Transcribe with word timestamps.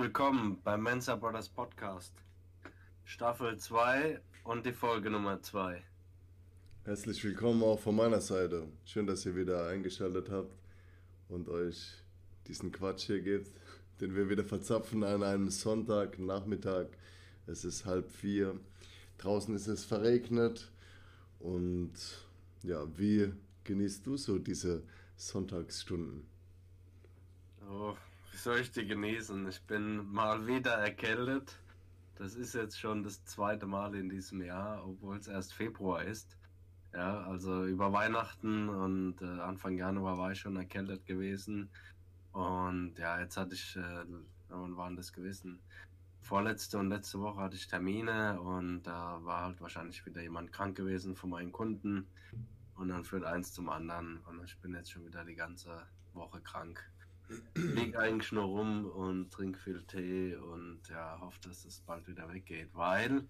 willkommen 0.00 0.58
beim 0.64 0.82
Mensa 0.82 1.14
Brothers 1.14 1.50
Podcast. 1.50 2.14
Staffel 3.04 3.58
2 3.58 4.18
und 4.44 4.64
die 4.64 4.72
Folge 4.72 5.10
Nummer 5.10 5.42
2. 5.42 5.82
Herzlich 6.84 7.22
willkommen 7.22 7.62
auch 7.62 7.78
von 7.78 7.96
meiner 7.96 8.22
Seite. 8.22 8.66
Schön, 8.86 9.06
dass 9.06 9.26
ihr 9.26 9.36
wieder 9.36 9.68
eingeschaltet 9.68 10.30
habt 10.30 10.56
und 11.28 11.50
euch 11.50 12.02
diesen 12.46 12.72
Quatsch 12.72 13.08
hier 13.08 13.20
gibt, 13.20 13.52
den 14.00 14.16
wir 14.16 14.30
wieder 14.30 14.42
verzapfen 14.42 15.04
an 15.04 15.22
einem 15.22 15.50
Sonntagnachmittag. 15.50 16.86
Es 17.46 17.66
ist 17.66 17.84
halb 17.84 18.10
vier. 18.10 18.58
Draußen 19.18 19.54
ist 19.54 19.66
es 19.66 19.84
verregnet. 19.84 20.72
Und 21.40 21.92
ja, 22.62 22.86
wie 22.96 23.34
genießt 23.64 24.06
du 24.06 24.16
so 24.16 24.38
diese 24.38 24.82
Sonntagsstunden? 25.16 26.26
Oh, 27.70 27.94
soll 28.42 28.60
ich 28.60 28.70
die 28.70 28.86
genießen? 28.86 29.46
Ich 29.48 29.60
bin 29.62 30.10
mal 30.10 30.46
wieder 30.46 30.72
erkältet. 30.72 31.58
Das 32.16 32.34
ist 32.34 32.54
jetzt 32.54 32.78
schon 32.78 33.02
das 33.02 33.24
zweite 33.24 33.66
Mal 33.66 33.94
in 33.94 34.08
diesem 34.08 34.42
Jahr, 34.42 34.86
obwohl 34.86 35.16
es 35.18 35.28
erst 35.28 35.52
Februar 35.52 36.04
ist. 36.04 36.36
Ja, 36.92 37.22
also 37.22 37.66
über 37.66 37.92
Weihnachten 37.92 38.68
und 38.68 39.22
äh, 39.22 39.40
Anfang 39.40 39.76
Januar 39.76 40.18
war 40.18 40.32
ich 40.32 40.40
schon 40.40 40.56
erkältet 40.56 41.06
gewesen. 41.06 41.70
Und 42.32 42.98
ja, 42.98 43.20
jetzt 43.20 43.36
hatte 43.36 43.54
ich, 43.54 43.76
äh, 43.76 44.04
wann 44.48 44.76
waren 44.76 44.96
das 44.96 45.12
gewesen? 45.12 45.60
Vorletzte 46.22 46.78
und 46.78 46.88
letzte 46.88 47.20
Woche 47.20 47.40
hatte 47.40 47.56
ich 47.56 47.68
Termine 47.68 48.40
und 48.40 48.82
da 48.82 49.18
war 49.22 49.44
halt 49.44 49.60
wahrscheinlich 49.60 50.04
wieder 50.06 50.22
jemand 50.22 50.52
krank 50.52 50.76
gewesen 50.76 51.14
von 51.14 51.30
meinen 51.30 51.52
Kunden. 51.52 52.06
Und 52.74 52.88
dann 52.88 53.04
führt 53.04 53.24
eins 53.24 53.52
zum 53.52 53.68
anderen. 53.68 54.18
Und 54.28 54.42
ich 54.44 54.56
bin 54.58 54.74
jetzt 54.74 54.90
schon 54.90 55.04
wieder 55.04 55.24
die 55.24 55.34
ganze 55.34 55.86
Woche 56.14 56.40
krank. 56.40 56.82
Lieg 57.54 57.96
eigentlich 57.96 58.32
nur 58.32 58.44
rum 58.44 58.86
und 58.86 59.30
trinke 59.30 59.58
viel 59.58 59.82
Tee 59.84 60.36
und 60.36 60.80
ja, 60.88 61.18
hoffe, 61.20 61.38
dass 61.42 61.64
es 61.64 61.80
bald 61.80 62.06
wieder 62.08 62.32
weggeht. 62.32 62.70
Weil 62.74 63.24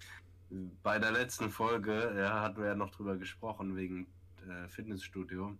bei 0.82 0.98
der 0.98 1.12
letzten 1.12 1.50
Folge 1.50 2.14
ja, 2.16 2.40
hatten 2.40 2.60
wir 2.60 2.68
ja 2.68 2.74
noch 2.74 2.90
drüber 2.90 3.16
gesprochen 3.16 3.76
wegen 3.76 4.06
äh, 4.48 4.68
Fitnessstudio. 4.68 5.56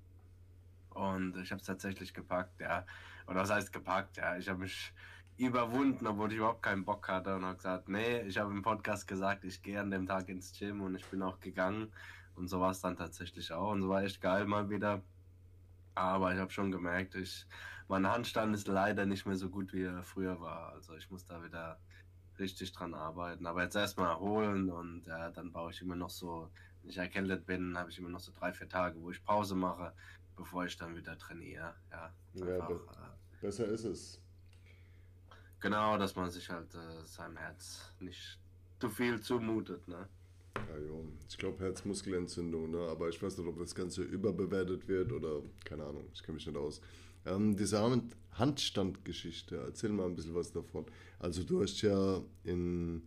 Und 0.90 1.36
ich 1.36 1.50
habe 1.52 1.60
es 1.60 1.66
tatsächlich 1.66 2.12
gepackt, 2.12 2.60
ja. 2.60 2.84
Oder 3.26 3.40
was 3.40 3.50
heißt 3.50 3.72
gepackt, 3.72 4.16
ja. 4.16 4.36
Ich 4.36 4.48
habe 4.48 4.60
mich 4.60 4.92
überwunden, 5.36 6.06
obwohl 6.06 6.32
ich 6.32 6.38
überhaupt 6.38 6.62
keinen 6.62 6.84
Bock 6.84 7.08
hatte 7.08 7.36
und 7.36 7.44
habe 7.44 7.56
gesagt, 7.56 7.88
nee, 7.88 8.20
ich 8.22 8.38
habe 8.38 8.50
im 8.50 8.62
Podcast 8.62 9.06
gesagt, 9.06 9.44
ich 9.44 9.62
gehe 9.62 9.80
an 9.80 9.90
dem 9.90 10.06
Tag 10.06 10.28
ins 10.28 10.52
Gym 10.58 10.82
und 10.82 10.96
ich 10.96 11.04
bin 11.06 11.22
auch 11.22 11.40
gegangen. 11.40 11.92
Und 12.34 12.48
so 12.48 12.60
war 12.60 12.70
es 12.70 12.80
dann 12.80 12.96
tatsächlich 12.96 13.52
auch. 13.52 13.70
Und 13.70 13.82
so 13.82 13.88
war 13.88 14.02
echt 14.02 14.20
geil 14.20 14.46
mal 14.46 14.68
wieder. 14.68 15.02
Aber 15.94 16.32
ich 16.32 16.40
habe 16.40 16.50
schon 16.50 16.70
gemerkt, 16.70 17.14
ich, 17.14 17.46
mein 17.90 18.06
Handstand 18.06 18.54
ist 18.54 18.68
leider 18.68 19.04
nicht 19.04 19.26
mehr 19.26 19.34
so 19.34 19.50
gut, 19.50 19.72
wie 19.72 19.82
er 19.82 20.04
früher 20.04 20.40
war. 20.40 20.72
Also 20.72 20.94
ich 20.94 21.10
muss 21.10 21.24
da 21.24 21.42
wieder 21.42 21.80
richtig 22.38 22.70
dran 22.70 22.94
arbeiten. 22.94 23.46
Aber 23.46 23.64
jetzt 23.64 23.74
erstmal 23.74 24.10
erholen 24.10 24.70
und 24.70 25.06
ja, 25.06 25.30
dann 25.30 25.50
baue 25.50 25.72
ich 25.72 25.82
immer 25.82 25.96
noch 25.96 26.08
so, 26.08 26.48
wenn 26.80 26.90
ich 26.90 26.98
erkältet 26.98 27.46
bin, 27.46 27.76
habe 27.76 27.90
ich 27.90 27.98
immer 27.98 28.08
noch 28.08 28.20
so 28.20 28.30
drei, 28.38 28.52
vier 28.52 28.68
Tage, 28.68 29.02
wo 29.02 29.10
ich 29.10 29.22
Pause 29.24 29.56
mache, 29.56 29.92
bevor 30.36 30.64
ich 30.66 30.76
dann 30.76 30.94
wieder 30.94 31.18
trainiere. 31.18 31.74
Ja, 31.90 32.14
ja 32.34 32.64
be 32.64 32.74
äh, 32.74 33.40
besser 33.40 33.66
ist 33.66 33.84
es. 33.84 34.22
Genau, 35.58 35.98
dass 35.98 36.14
man 36.14 36.30
sich 36.30 36.48
halt 36.48 36.72
äh, 36.72 37.04
seinem 37.04 37.38
Herz 37.38 37.92
nicht 37.98 38.38
zu 38.78 38.88
viel 38.88 39.20
zumutet, 39.20 39.86
ne? 39.88 40.08
Ja, 40.54 40.78
jo. 40.78 41.04
Ich 41.28 41.36
glaube 41.36 41.64
Herzmuskelentzündung, 41.64 42.70
ne? 42.70 42.88
aber 42.88 43.08
ich 43.08 43.20
weiß 43.20 43.36
nicht, 43.36 43.46
ob 43.48 43.58
das 43.58 43.74
Ganze 43.74 44.02
überbewertet 44.02 44.86
wird 44.86 45.10
oder 45.10 45.42
keine 45.64 45.84
Ahnung, 45.84 46.08
ich 46.12 46.22
kenne 46.22 46.36
mich 46.36 46.46
nicht 46.46 46.56
aus. 46.56 46.80
Ähm, 47.26 47.56
diese 47.56 47.80
Handstandgeschichte, 48.32 49.56
erzähl 49.56 49.90
mal 49.90 50.06
ein 50.06 50.16
bisschen 50.16 50.34
was 50.34 50.52
davon. 50.52 50.86
Also 51.18 51.42
du 51.44 51.62
hast 51.62 51.82
ja 51.82 52.22
in, 52.44 53.02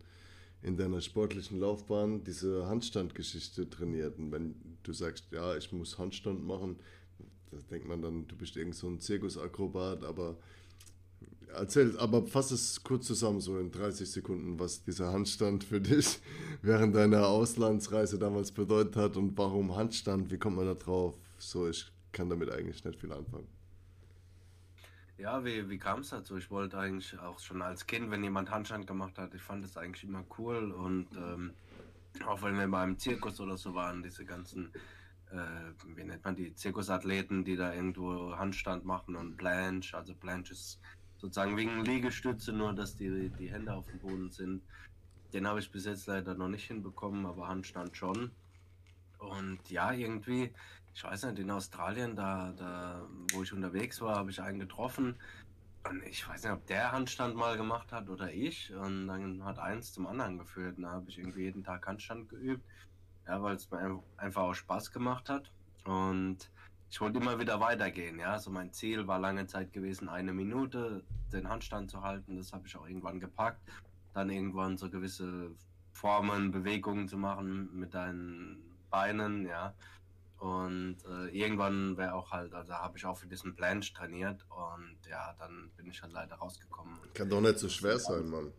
in 0.61 0.77
deiner 0.77 1.01
sportlichen 1.01 1.59
Laufbahn 1.59 2.23
diese 2.23 2.67
Handstandgeschichte 2.67 3.69
trainiert 3.69 4.17
und 4.17 4.31
wenn 4.31 4.55
du 4.83 4.93
sagst, 4.93 5.25
ja, 5.31 5.55
ich 5.55 5.71
muss 5.71 5.97
Handstand 5.97 6.45
machen, 6.45 6.77
da 7.51 7.57
denkt 7.69 7.87
man 7.87 8.01
dann, 8.01 8.27
du 8.27 8.35
bist 8.35 8.55
irgend 8.55 8.75
so 8.75 8.87
ein 8.87 8.99
Zirkusakrobat, 8.99 10.03
aber 10.03 10.37
Erzähl, 11.55 11.95
aber 11.99 12.25
fass 12.25 12.51
es 12.51 12.83
kurz 12.83 13.05
zusammen, 13.05 13.39
so 13.39 13.59
in 13.59 13.71
30 13.71 14.09
Sekunden, 14.09 14.59
was 14.59 14.83
dieser 14.83 15.11
Handstand 15.13 15.63
für 15.63 15.79
dich 15.79 16.19
während 16.63 16.95
deiner 16.95 17.27
Auslandsreise 17.27 18.17
damals 18.17 18.51
bedeutet 18.51 18.95
hat 18.95 19.17
und 19.17 19.37
warum 19.37 19.75
Handstand, 19.75 20.31
wie 20.31 20.37
kommt 20.37 20.55
man 20.55 20.65
da 20.65 20.73
drauf? 20.73 21.15
So, 21.37 21.67
ich 21.67 21.91
kann 22.11 22.29
damit 22.29 22.49
eigentlich 22.49 22.83
nicht 22.83 22.99
viel 22.99 23.11
anfangen. 23.11 23.47
Ja, 25.17 25.45
wie, 25.45 25.69
wie 25.69 25.77
kam 25.77 25.99
es 25.99 26.09
dazu? 26.09 26.37
Ich 26.37 26.49
wollte 26.49 26.77
eigentlich 26.77 27.17
auch 27.19 27.39
schon 27.39 27.61
als 27.61 27.85
Kind, 27.85 28.09
wenn 28.09 28.23
jemand 28.23 28.49
Handstand 28.49 28.87
gemacht 28.87 29.17
hat, 29.17 29.33
ich 29.35 29.41
fand 29.41 29.63
das 29.63 29.77
eigentlich 29.77 30.03
immer 30.03 30.23
cool 30.37 30.71
und 30.71 31.07
ähm, 31.15 31.53
auch 32.25 32.41
wenn 32.41 32.57
wir 32.57 32.67
beim 32.67 32.97
Zirkus 32.97 33.39
oder 33.39 33.55
so 33.55 33.75
waren, 33.75 34.01
diese 34.01 34.25
ganzen, 34.25 34.71
äh, 35.31 35.71
wie 35.95 36.03
nennt 36.03 36.23
man 36.23 36.35
die, 36.35 36.55
Zirkusathleten, 36.55 37.45
die 37.45 37.55
da 37.55 37.73
irgendwo 37.73 38.35
Handstand 38.35 38.85
machen 38.85 39.15
und 39.15 39.37
Planche, 39.37 39.95
also 39.95 40.15
Planche 40.15 40.53
ist 40.53 40.79
sozusagen 41.17 41.57
wegen 41.57 41.85
Liegestütze, 41.85 42.51
nur 42.51 42.73
dass 42.73 42.95
die, 42.95 43.29
die 43.29 43.51
Hände 43.51 43.73
auf 43.73 43.85
dem 43.85 43.99
Boden 43.99 44.31
sind. 44.31 44.63
Den 45.31 45.47
habe 45.47 45.59
ich 45.59 45.71
bis 45.71 45.85
jetzt 45.85 46.07
leider 46.07 46.35
noch 46.35 46.49
nicht 46.49 46.65
hinbekommen, 46.67 47.25
aber 47.25 47.47
Handstand 47.47 47.95
schon. 47.95 48.31
Und 49.19 49.69
ja, 49.69 49.93
irgendwie, 49.93 50.51
ich 50.93 51.03
weiß 51.03 51.23
nicht, 51.25 51.39
in 51.39 51.51
Australien, 51.51 52.15
da, 52.15 52.53
da 52.55 53.07
wo 53.31 53.43
ich 53.43 53.53
unterwegs 53.53 53.99
war, 54.01 54.15
habe 54.15 54.29
ich 54.29 54.41
einen 54.41 54.59
getroffen. 54.59 55.15
Und 55.89 56.03
ich 56.03 56.27
weiß 56.27 56.43
nicht, 56.43 56.53
ob 56.53 56.65
der 56.67 56.91
Handstand 56.91 57.35
mal 57.35 57.57
gemacht 57.57 57.91
hat 57.91 58.09
oder 58.09 58.31
ich. 58.31 58.73
Und 58.73 59.07
dann 59.07 59.43
hat 59.43 59.59
eins 59.59 59.91
zum 59.91 60.07
anderen 60.07 60.37
geführt. 60.37 60.77
Und 60.77 60.83
da 60.83 60.91
habe 60.91 61.09
ich 61.09 61.17
irgendwie 61.17 61.43
jeden 61.43 61.63
Tag 61.63 61.85
Handstand 61.87 62.29
geübt. 62.29 62.63
Ja, 63.27 63.41
weil 63.41 63.55
es 63.55 63.69
mir 63.69 64.01
einfach 64.17 64.43
auch 64.43 64.53
Spaß 64.53 64.91
gemacht 64.91 65.29
hat. 65.29 65.51
Und 65.85 66.49
ich 66.89 67.01
wollte 67.01 67.19
immer 67.19 67.39
wieder 67.39 67.59
weitergehen, 67.59 68.19
ja. 68.19 68.37
So 68.37 68.51
mein 68.51 68.71
Ziel 68.71 69.07
war 69.07 69.19
lange 69.19 69.47
Zeit 69.47 69.73
gewesen, 69.73 70.09
eine 70.09 70.31
Minute 70.31 71.03
den 71.31 71.49
Handstand 71.49 71.89
zu 71.89 72.01
halten. 72.03 72.37
Das 72.37 72.53
habe 72.53 72.67
ich 72.67 72.75
auch 72.75 72.87
irgendwann 72.87 73.19
gepackt. 73.19 73.59
Dann 74.13 74.29
irgendwann 74.29 74.77
so 74.77 74.89
gewisse 74.89 75.51
Formen, 75.91 76.51
Bewegungen 76.51 77.07
zu 77.07 77.17
machen 77.17 77.69
mit 77.73 77.93
deinen 77.93 78.63
Beinen, 78.89 79.47
ja. 79.47 79.73
Und 80.43 80.97
äh, 81.05 81.29
irgendwann 81.29 81.95
wäre 81.95 82.15
auch 82.15 82.31
halt, 82.31 82.53
also 82.53 82.73
habe 82.73 82.97
ich 82.97 83.05
auch 83.05 83.17
für 83.17 83.27
diesen 83.27 83.55
Planche 83.55 83.93
trainiert 83.93 84.45
und 84.49 84.97
ja, 85.09 85.33
dann 85.39 85.71
bin 85.77 85.87
ich 85.87 86.01
halt 86.01 86.11
leider 86.11 86.35
rausgekommen. 86.35 86.99
Kann 87.13 87.29
doch 87.29 87.39
nicht 87.39 87.59
so 87.59 87.69
schwer 87.69 87.97
sein, 87.97 88.27
Mann. 88.27 88.51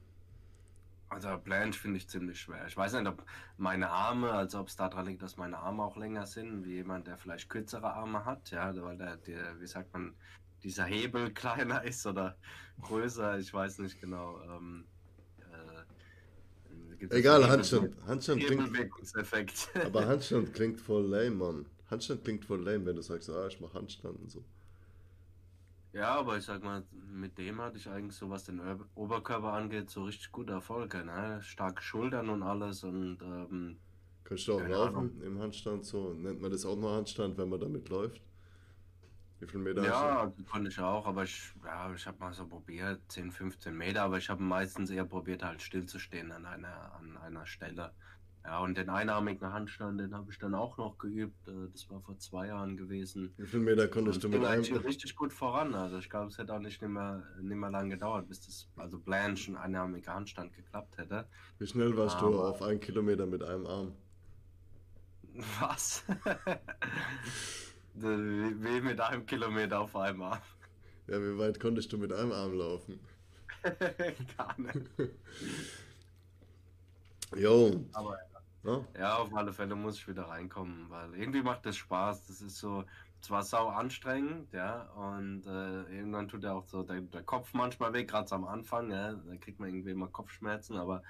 Also 1.11 1.37
Blanche 1.37 1.78
finde 1.78 1.99
ich 1.99 2.09
ziemlich 2.09 2.41
schwer. 2.41 2.67
Ich 2.67 2.75
weiß 2.75 2.94
nicht, 2.94 3.06
ob 3.06 3.23
meine 3.59 3.91
Arme, 3.91 4.33
also 4.33 4.61
ob 4.61 4.69
es 4.69 4.77
daran 4.77 5.05
liegt, 5.05 5.21
dass 5.21 5.37
meine 5.37 5.59
Arme 5.59 5.83
auch 5.84 5.99
länger 5.99 6.25
sind, 6.25 6.65
wie 6.65 6.77
jemand, 6.77 7.06
der 7.06 7.19
vielleicht 7.19 7.50
kürzere 7.50 7.93
Arme 7.93 8.25
hat, 8.25 8.50
ja, 8.50 8.75
weil 8.83 8.97
der, 8.97 9.19
der 9.19 9.61
wie 9.61 9.67
sagt 9.67 9.93
man, 9.93 10.15
dieser 10.62 10.87
Hebel 10.87 11.31
kleiner 11.34 11.84
ist 11.84 12.06
oder 12.06 12.34
größer, 12.81 13.39
ich 13.39 13.53
weiß 13.53 13.81
nicht 13.81 14.00
genau. 14.00 14.41
Ähm, 14.41 14.87
äh, 16.99 17.06
Egal, 17.11 17.47
Handstand, 17.47 17.94
Handstand 18.06 18.43
klingt. 18.43 19.84
aber 19.84 20.06
Handstand 20.09 20.55
klingt 20.55 20.81
voll 20.81 21.05
lame, 21.05 21.31
Mann. 21.33 21.67
Handstand 21.91 22.25
klingt 22.25 22.45
voll 22.45 22.62
lame, 22.62 22.87
wenn 22.87 22.97
du 22.97 23.03
sagst, 23.03 23.31
ah, 23.31 23.47
ich 23.47 23.61
mach 23.61 23.75
Handstand 23.75 24.19
und 24.21 24.31
so. 24.31 24.45
Ja, 25.93 26.17
aber 26.17 26.37
ich 26.37 26.45
sag 26.45 26.62
mal, 26.65 26.83
mit 26.91 27.39
dem 27.39 27.61
hatte 27.61 27.78
ich 27.78 27.89
eigentlich 27.89 28.17
so, 28.17 28.28
was 28.28 28.45
den 28.45 28.61
Oberkörper 28.97 29.53
angeht, 29.53 29.91
so 29.91 30.05
richtig 30.05 30.33
gute 30.33 30.53
Erfolge. 30.53 31.05
Ne? 31.05 31.41
Starke 31.43 31.83
Schultern 31.83 32.28
und 32.31 32.43
alles 32.43 32.83
und. 32.83 33.19
Ähm, 33.23 33.77
Kannst 34.25 34.49
du 34.49 34.55
auch 34.55 34.67
laufen 34.67 34.97
Ahnung. 34.97 35.23
im 35.23 35.38
Handstand 35.38 35.85
so? 35.85 36.14
Nennt 36.14 36.41
man 36.41 36.50
das 36.50 36.64
auch 36.64 36.76
noch 36.76 36.97
Handstand, 36.97 37.38
wenn 37.38 37.49
man 37.49 37.61
damit 37.61 37.88
läuft? 37.91 38.20
Wie 39.38 39.47
viel 39.47 39.61
Meter? 39.61 39.85
Ja, 39.85 40.32
konnte 40.50 40.70
ich 40.70 40.81
auch, 40.81 41.06
aber 41.06 41.25
ich, 41.25 41.53
ja, 41.64 41.93
ich 41.94 42.06
habe 42.06 42.19
mal 42.19 42.32
so 42.32 42.47
probiert, 42.47 43.00
10, 43.08 43.31
15 43.31 43.76
Meter, 43.76 44.03
aber 44.03 44.19
ich 44.19 44.31
habe 44.31 44.43
meistens 44.43 44.91
eher 44.91 45.05
probiert, 45.05 45.44
halt 45.44 45.61
stillzustehen 45.61 46.32
an 46.32 46.47
einer, 46.47 46.93
an 46.94 47.17
einer 47.19 47.47
Stelle. 47.47 47.93
Ja, 48.44 48.58
und 48.61 48.76
den 48.76 48.91
einarmigen 48.91 49.52
Handstand, 49.55 49.99
den 49.99 50.14
habe 50.14 50.31
ich 50.31 50.38
dann 50.38 50.55
auch 50.55 50.76
noch 50.76 50.99
geübt. 50.99 51.49
Äh, 51.49 51.70
das 51.73 51.88
war 51.88 52.02
vor 52.02 52.19
zwei 52.19 52.49
Jahren 52.49 52.76
gewesen. 52.76 53.32
Wie 53.38 53.46
viele 53.46 53.62
Meter 53.62 53.88
konntest 53.88 54.23
und 54.23 54.32
du 54.32 54.38
mit 54.38 54.46
einem? 54.46 54.62
richtig 54.85 55.17
gut 55.17 55.32
voran. 55.32 55.75
Also 55.75 55.96
ich 55.96 56.11
glaube, 56.11 56.29
es 56.29 56.37
hätte 56.37 56.52
auch 56.52 56.58
nicht 56.58 56.82
mehr, 56.82 57.23
nicht 57.41 57.56
mehr 57.56 57.70
lange 57.70 57.91
gedauert, 57.91 58.29
bis 58.29 58.44
das, 58.44 58.69
also 58.76 58.99
Blanche 58.99 59.52
ein 59.52 59.56
einarmiger 59.56 60.12
Handstand 60.12 60.52
geklappt 60.52 60.99
hätte. 60.99 61.26
Wie 61.58 61.67
schnell 61.67 61.96
warst 61.96 62.19
Aber, 62.19 62.31
du 62.31 62.41
auf 62.43 62.61
einen 62.61 62.81
Kilometer 62.81 63.25
mit 63.25 63.43
einem 63.43 63.67
Arm? 63.67 63.93
Was? 65.61 66.05
wie 67.94 68.81
mit 68.82 69.00
einem 69.00 69.25
Kilometer 69.25 69.81
auf 69.81 69.96
einem 69.96 70.20
Arm? 70.20 70.38
Ja, 71.06 71.19
wie 71.19 71.38
weit 71.38 71.58
konntest 71.58 71.91
du 71.94 71.99
mit 71.99 72.12
einem 72.12 72.32
Arm 72.32 72.52
laufen? 72.52 73.00
Gar 74.37 74.61
nicht. 74.61 74.91
Jo. 77.37 77.85
Aber 77.94 78.19
ja, 78.99 79.16
auf 79.16 79.34
alle 79.34 79.52
Fälle 79.52 79.75
muss 79.75 79.99
ich 79.99 80.08
wieder 80.08 80.25
reinkommen, 80.25 80.88
weil 80.88 81.14
irgendwie 81.14 81.43
macht 81.43 81.66
das 81.66 81.76
Spaß. 81.76 82.26
Das 82.26 82.40
ist 82.40 82.58
so, 82.58 82.84
zwar 83.25 83.43
sau 83.43 83.69
anstrengend, 83.69 84.52
ja, 84.52 84.82
und 84.93 85.46
äh, 85.46 85.96
irgendwann 85.96 86.28
tut 86.28 86.44
er 86.44 86.55
auch 86.55 86.64
so 86.64 86.82
der, 86.82 87.00
der 87.00 87.22
Kopf 87.22 87.55
manchmal 87.55 87.93
weg, 87.93 88.08
gerade 88.08 88.31
am 88.32 88.44
Anfang, 88.44 88.90
ja, 88.90 89.14
da 89.14 89.37
kriegt 89.37 89.58
man 89.61 89.70
irgendwie 89.70 89.93
immer 89.93 90.08
Kopfschmerzen, 90.08 90.76
aber 90.76 91.02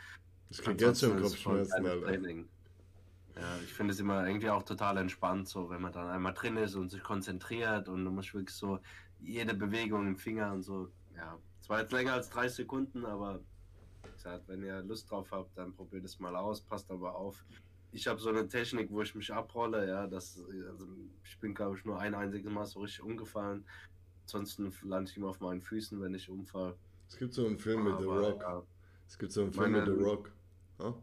ich 0.51 0.59
krieg 0.59 0.81
jetzt 0.81 1.01
schon 1.01 1.21
Kopfschmerzen, 1.21 1.87
Alter. 1.87 2.07
Training. 2.07 2.49
Ja, 3.35 3.57
ich 3.65 3.73
finde 3.73 3.93
es 3.93 3.99
immer 3.99 4.25
irgendwie 4.27 4.49
auch 4.49 4.63
total 4.63 4.97
entspannt, 4.99 5.49
so 5.49 5.69
wenn 5.71 5.83
man 5.83 5.93
dann 5.93 6.09
einmal 6.09 6.35
drin 6.35 6.57
ist 6.57 6.77
und 6.77 6.89
sich 6.89 7.03
konzentriert 7.03 7.89
und 7.89 8.05
du 8.05 8.13
musst 8.13 8.33
wirklich 8.33 8.57
so 8.57 8.79
jede 9.21 9.55
Bewegung 9.55 10.07
im 10.07 10.17
Finger 10.17 10.53
und 10.53 10.63
so, 10.63 10.89
ja, 11.17 11.37
zwar 11.63 11.81
jetzt 11.81 11.93
länger 11.93 12.13
als 12.13 12.31
drei 12.31 12.47
Sekunden, 12.47 13.05
aber 13.05 13.41
gesagt, 14.13 14.49
wenn 14.49 14.63
ihr 14.63 14.83
Lust 14.83 15.11
drauf 15.11 15.31
habt, 15.31 15.57
dann 15.57 15.73
probiert 15.73 16.05
es 16.05 16.19
mal 16.19 16.35
aus, 16.37 16.61
passt 16.61 16.91
aber 16.91 17.15
auf. 17.15 17.45
Ich 17.93 18.07
habe 18.07 18.21
so 18.21 18.31
eine 18.31 18.49
Technik, 18.49 18.91
wo 18.91 19.03
ich 19.03 19.15
mich 19.15 19.33
abrolle, 19.33 19.89
ja, 19.89 20.07
das, 20.07 20.41
also 20.69 20.89
ich 21.23 21.39
bin 21.39 21.55
glaube 21.55 21.79
ich 21.79 21.85
nur 21.85 21.99
ein 21.99 22.15
einziges 22.15 22.51
Mal 22.51 22.67
so 22.67 22.81
richtig 22.81 23.03
umgefallen. 23.03 23.65
Ansonsten 24.23 24.73
lande 24.83 25.11
ich 25.11 25.17
immer 25.17 25.29
auf 25.29 25.41
meinen 25.41 25.61
Füßen, 25.61 26.01
wenn 26.01 26.15
ich 26.15 26.29
umfall. 26.29 26.75
Es 27.09 27.17
gibt 27.17 27.35
so 27.35 27.47
einen 27.47 27.59
Film 27.59 27.85
mit 27.85 27.99
The 27.99 28.07
Rock. 28.07 28.41
Ja, 28.41 28.63
es 29.07 29.19
gibt 29.19 29.33
so 29.33 29.43
einen 29.43 29.53
Film 29.53 29.73
meine, 29.73 29.87
mit 29.87 29.99
The 29.99 30.05
Rock. 30.05 30.33
Huh? 30.79 30.95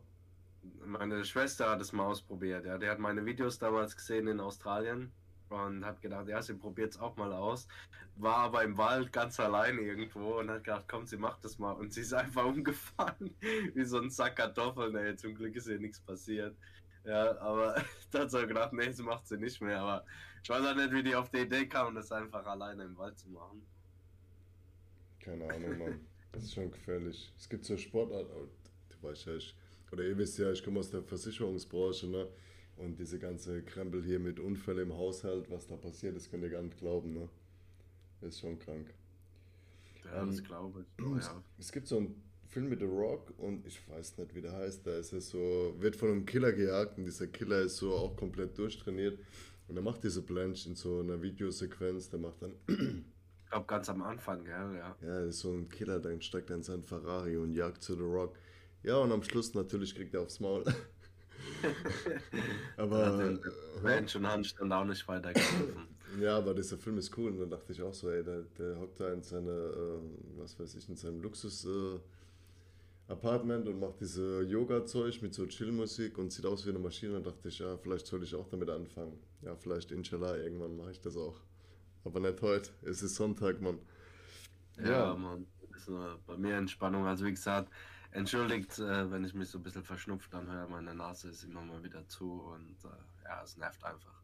Meine 0.85 1.23
Schwester 1.23 1.69
hat 1.69 1.81
es 1.81 1.93
mal 1.93 2.05
ausprobiert, 2.05 2.65
ja. 2.65 2.77
Die 2.77 2.89
hat 2.89 2.99
meine 2.99 3.25
Videos 3.25 3.57
damals 3.57 3.95
gesehen 3.95 4.27
in 4.27 4.39
Australien 4.39 5.11
und 5.51 5.85
hat 5.85 6.01
gedacht, 6.01 6.27
ja, 6.27 6.41
sie 6.41 6.53
probiert 6.53 6.93
es 6.93 6.99
auch 6.99 7.15
mal 7.17 7.31
aus. 7.33 7.67
War 8.15 8.37
aber 8.37 8.63
im 8.63 8.77
Wald 8.77 9.11
ganz 9.11 9.39
allein 9.39 9.77
irgendwo 9.79 10.39
und 10.39 10.49
hat 10.49 10.63
gedacht, 10.63 10.85
komm, 10.87 11.05
sie 11.05 11.17
macht 11.17 11.43
das 11.43 11.59
mal. 11.59 11.71
Und 11.71 11.93
sie 11.93 12.01
ist 12.01 12.13
einfach 12.13 12.45
umgefallen, 12.55 13.35
wie 13.73 13.83
so 13.83 13.99
ein 13.99 14.09
Sack 14.09 14.35
Kartoffeln. 14.37 14.95
Ey, 14.95 15.15
zum 15.15 15.35
Glück 15.35 15.55
ist 15.55 15.67
ihr 15.67 15.79
nichts 15.79 15.99
passiert. 15.99 16.55
Ja, 17.03 17.37
aber 17.39 17.83
da 18.11 18.19
hat 18.19 18.31
sie 18.31 18.47
gedacht, 18.47 18.73
nee, 18.73 18.91
sie 18.91 19.03
macht 19.03 19.27
sie 19.27 19.37
nicht 19.37 19.61
mehr. 19.61 19.79
Aber 19.79 20.05
ich 20.43 20.49
weiß 20.49 20.65
auch 20.65 20.75
nicht, 20.75 20.91
wie 20.91 21.03
die 21.03 21.15
auf 21.15 21.29
die 21.29 21.39
Idee 21.39 21.67
kam, 21.67 21.95
das 21.95 22.11
einfach 22.11 22.45
alleine 22.45 22.83
im 22.83 22.97
Wald 22.97 23.17
zu 23.17 23.29
machen. 23.29 23.61
Keine 25.19 25.45
Ahnung, 25.53 25.77
Mann. 25.77 25.99
Das 26.31 26.43
ist 26.43 26.53
schon 26.53 26.71
gefährlich. 26.71 27.31
Es 27.37 27.47
gibt 27.49 27.65
so 27.65 27.77
Sportarten, 27.77 28.49
du 28.89 29.07
weißt 29.07 29.25
ja, 29.27 29.35
ich, 29.35 29.55
oder 29.91 30.03
ihr 30.03 30.17
wisst 30.17 30.37
ja, 30.39 30.51
ich 30.51 30.63
komme 30.63 30.79
aus 30.79 30.89
der 30.89 31.03
Versicherungsbranche, 31.03 32.07
ne? 32.07 32.27
Und 32.77 32.97
diese 32.99 33.19
ganze 33.19 33.61
Krempel 33.61 34.03
hier 34.03 34.19
mit 34.19 34.39
Unfällen 34.39 34.89
im 34.89 34.97
Haushalt, 34.97 35.49
was 35.51 35.67
da 35.67 35.75
passiert, 35.75 36.15
das 36.15 36.29
könnt 36.29 36.43
ihr 36.43 36.49
gar 36.49 36.61
nicht 36.61 36.77
glauben, 36.77 37.13
ne? 37.13 37.29
Ist 38.21 38.39
schon 38.39 38.57
krank. 38.59 38.93
Ja, 40.05 40.21
ähm, 40.21 40.29
das 40.29 40.43
glaube 40.43 40.81
ich. 40.81 41.05
Oh, 41.05 41.15
ja. 41.19 41.43
Es 41.59 41.71
gibt 41.71 41.87
so 41.87 41.97
einen 41.97 42.21
Film 42.47 42.69
mit 42.69 42.79
The 42.79 42.85
Rock 42.85 43.33
und 43.37 43.65
ich 43.65 43.87
weiß 43.87 44.17
nicht, 44.17 44.35
wie 44.35 44.41
der 44.41 44.53
heißt. 44.53 44.85
Da 44.85 44.97
ist 44.97 45.13
er 45.13 45.21
so, 45.21 45.75
wird 45.77 45.95
von 45.95 46.09
einem 46.09 46.25
Killer 46.25 46.51
gejagt 46.51 46.97
und 46.97 47.05
dieser 47.05 47.27
Killer 47.27 47.61
ist 47.61 47.77
so 47.77 47.93
auch 47.93 48.15
komplett 48.15 48.57
durchtrainiert. 48.57 49.19
Und 49.67 49.77
er 49.77 49.83
macht 49.83 50.03
diese 50.03 50.21
Blanche 50.21 50.69
in 50.69 50.75
so 50.75 50.99
einer 50.99 51.21
Videosequenz, 51.21 52.09
der 52.09 52.19
macht 52.19 52.41
dann. 52.41 52.53
ich 52.67 53.49
glaube, 53.49 53.67
ganz 53.67 53.89
am 53.89 54.01
Anfang? 54.01 54.45
Ja. 54.45 54.73
Ja, 54.73 54.95
das 55.01 55.35
ist 55.35 55.39
so 55.39 55.53
ein 55.53 55.69
Killer, 55.69 55.99
dann 55.99 56.21
steigt 56.21 56.49
er 56.49 56.57
in 56.57 56.63
seinen 56.63 56.83
Ferrari 56.83 57.37
und 57.37 57.53
jagt 57.53 57.81
zu 57.81 57.95
The 57.95 58.01
Rock. 58.01 58.35
Ja, 58.83 58.97
und 58.97 59.11
am 59.11 59.23
Schluss 59.23 59.53
natürlich 59.53 59.95
kriegt 59.95 60.13
er 60.13 60.21
aufs 60.21 60.39
Maul. 60.39 60.65
aber. 62.77 63.17
Den 63.17 63.39
Mensch 63.83 64.15
und 64.15 64.27
Handstand 64.27 64.71
auch 64.73 64.85
nicht 64.85 65.07
weitergeholfen. 65.07 65.87
Ja, 66.19 66.37
aber 66.37 66.53
dieser 66.53 66.77
Film 66.77 66.97
ist 66.97 67.17
cool 67.17 67.31
und 67.31 67.39
dann 67.39 67.49
dachte 67.49 67.71
ich 67.71 67.81
auch 67.81 67.93
so, 67.93 68.09
ey, 68.09 68.23
der, 68.23 68.41
der 68.57 68.79
hockt 68.79 68.99
da 68.99 69.13
in 69.13 69.21
seine, 69.21 69.51
äh, 69.51 69.99
was 70.37 70.59
weiß 70.59 70.75
ich, 70.75 70.89
in 70.89 70.97
seinem 70.97 71.21
Luxus 71.21 71.65
äh, 71.65 71.99
Apartment 73.07 73.67
und 73.67 73.79
macht 73.79 73.99
diese 74.01 74.41
Yoga-Zeug 74.43 75.21
mit 75.21 75.33
so 75.33 75.45
Chill-Musik 75.45 76.17
und 76.17 76.31
sieht 76.31 76.45
aus 76.45 76.65
wie 76.65 76.69
eine 76.69 76.79
Maschine. 76.79 77.17
Und 77.17 77.27
dachte 77.27 77.47
ich, 77.47 77.59
ja, 77.59 77.77
vielleicht 77.77 78.07
soll 78.07 78.23
ich 78.23 78.35
auch 78.35 78.47
damit 78.47 78.69
anfangen. 78.69 79.19
Ja, 79.41 79.55
vielleicht 79.55 79.91
inshallah, 79.91 80.37
irgendwann 80.37 80.75
mache 80.77 80.91
ich 80.91 81.01
das 81.01 81.15
auch. 81.15 81.39
Aber 82.03 82.19
nicht 82.19 82.41
heute. 82.41 82.71
Es 82.83 83.03
ist 83.03 83.15
Sonntag, 83.15 83.61
Mann. 83.61 83.79
Ja, 84.77 84.89
ja. 84.89 85.15
Mann. 85.15 85.45
Das 85.71 85.87
ist 85.87 86.25
bei 86.27 86.37
mir 86.37 86.55
Entspannung. 86.55 87.05
Also 87.05 87.25
wie 87.25 87.31
gesagt, 87.31 87.71
entschuldigt, 88.11 88.79
äh, 88.79 89.11
wenn 89.11 89.23
ich 89.23 89.33
mich 89.33 89.49
so 89.49 89.57
ein 89.57 89.63
bisschen 89.63 89.83
verschnupft 89.83 90.33
anhöre. 90.33 90.67
Meine 90.69 90.93
Nase 90.93 91.29
ist 91.29 91.43
immer 91.43 91.61
mal 91.61 91.83
wieder 91.83 92.07
zu 92.07 92.41
und 92.53 92.75
äh, 92.83 93.23
ja, 93.25 93.43
es 93.43 93.57
nervt 93.57 93.83
einfach. 93.83 94.21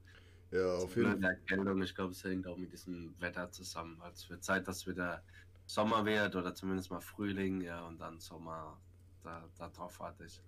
Ja, 0.52 0.76
auf 0.76 0.96
jeden 0.96 1.22
Fall. 1.22 1.32
Erkältung, 1.32 1.82
ich 1.82 1.94
glaube, 1.94 2.12
es 2.12 2.24
hängt 2.24 2.48
auch 2.48 2.58
mit 2.58 2.72
diesem 2.72 3.14
Wetter 3.20 3.52
zusammen. 3.52 3.98
Also 4.02 4.16
es 4.24 4.30
wird 4.30 4.44
Zeit, 4.44 4.68
dass 4.68 4.88
wieder 4.88 5.22
Sommer 5.66 6.06
wird 6.06 6.36
oder 6.36 6.56
zumindest 6.56 6.90
mal 6.90 7.02
Frühling, 7.02 7.62
ja, 7.62 7.86
und 7.86 8.00
dann 8.00 8.20
Sommer. 8.20 8.78
Da, 9.24 9.44
da 9.58 9.68
drauf 9.70 10.00
warte 10.00 10.24
ich. 10.26 10.42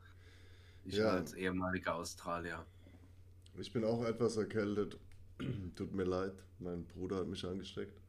Ich 0.85 0.95
ja. 0.95 1.09
als 1.09 1.33
ehemaliger 1.33 1.95
Australier. 1.95 2.65
Ich 3.57 3.73
bin 3.73 3.83
auch 3.83 4.03
etwas 4.05 4.37
erkältet. 4.37 4.97
Tut 5.75 5.93
mir 5.93 6.05
leid, 6.05 6.33
mein 6.59 6.85
Bruder 6.85 7.17
hat 7.17 7.27
mich 7.27 7.45
angesteckt. 7.45 7.99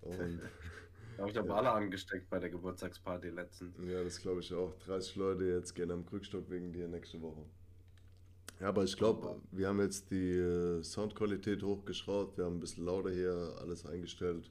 Und 0.00 0.40
ich 1.26 1.36
habe 1.36 1.54
alle 1.54 1.70
angesteckt 1.70 2.28
bei 2.30 2.38
der 2.38 2.50
Geburtstagsparty 2.50 3.28
letztens. 3.30 3.76
Ja, 3.86 4.02
das 4.02 4.20
glaube 4.20 4.40
ich 4.40 4.52
auch. 4.54 4.74
30 4.86 5.16
Leute 5.16 5.44
jetzt 5.44 5.74
gehen 5.74 5.90
am 5.90 6.06
Krückstock 6.06 6.48
wegen 6.50 6.72
dir 6.72 6.88
nächste 6.88 7.20
Woche. 7.20 7.44
Ja, 8.60 8.68
aber 8.68 8.84
ich 8.84 8.96
glaube, 8.96 9.40
wir 9.52 9.68
haben 9.68 9.80
jetzt 9.80 10.10
die 10.10 10.36
äh, 10.36 10.82
Soundqualität 10.82 11.62
hochgeschraubt, 11.62 12.36
wir 12.36 12.44
haben 12.44 12.56
ein 12.56 12.60
bisschen 12.60 12.84
lauter 12.84 13.10
hier 13.10 13.56
alles 13.58 13.86
eingestellt. 13.86 14.50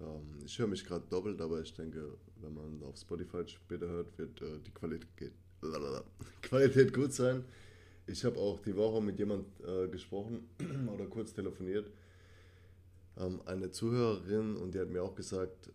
Ähm, 0.00 0.38
ich 0.44 0.58
höre 0.58 0.66
mich 0.66 0.84
gerade 0.84 1.06
doppelt, 1.08 1.40
aber 1.40 1.60
ich 1.60 1.72
denke, 1.72 2.18
wenn 2.40 2.54
man 2.54 2.82
auf 2.82 2.96
Spotify 2.96 3.46
später 3.46 3.88
hört, 3.88 4.18
wird 4.18 4.42
äh, 4.42 4.58
die 4.66 4.72
Qualität, 4.72 5.32
Qualität 6.42 6.92
gut 6.92 7.12
sein. 7.12 7.44
Ich 8.06 8.24
habe 8.24 8.36
auch 8.38 8.58
die 8.60 8.74
Woche 8.74 9.00
mit 9.00 9.18
jemand 9.18 9.46
äh, 9.60 9.86
gesprochen 9.86 10.48
oder 10.92 11.06
kurz 11.06 11.32
telefoniert. 11.32 11.88
Ähm, 13.20 13.40
eine 13.44 13.70
Zuhörerin 13.70 14.56
und 14.56 14.74
die 14.74 14.80
hat 14.80 14.88
mir 14.88 15.02
auch 15.02 15.14
gesagt, 15.14 15.70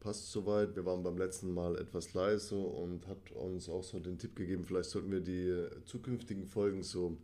passt 0.00 0.30
soweit. 0.30 0.74
Wir 0.76 0.84
waren 0.84 1.02
beim 1.02 1.18
letzten 1.18 1.52
Mal 1.52 1.76
etwas 1.78 2.14
leise 2.14 2.56
und 2.56 3.06
hat 3.06 3.30
uns 3.32 3.68
auch 3.68 3.84
so 3.84 3.98
den 3.98 4.18
Tipp 4.18 4.36
gegeben, 4.36 4.64
vielleicht 4.64 4.90
sollten 4.90 5.10
wir 5.10 5.20
die 5.20 5.68
zukünftigen 5.84 6.46
Folgen 6.46 6.82
so, 6.82 7.16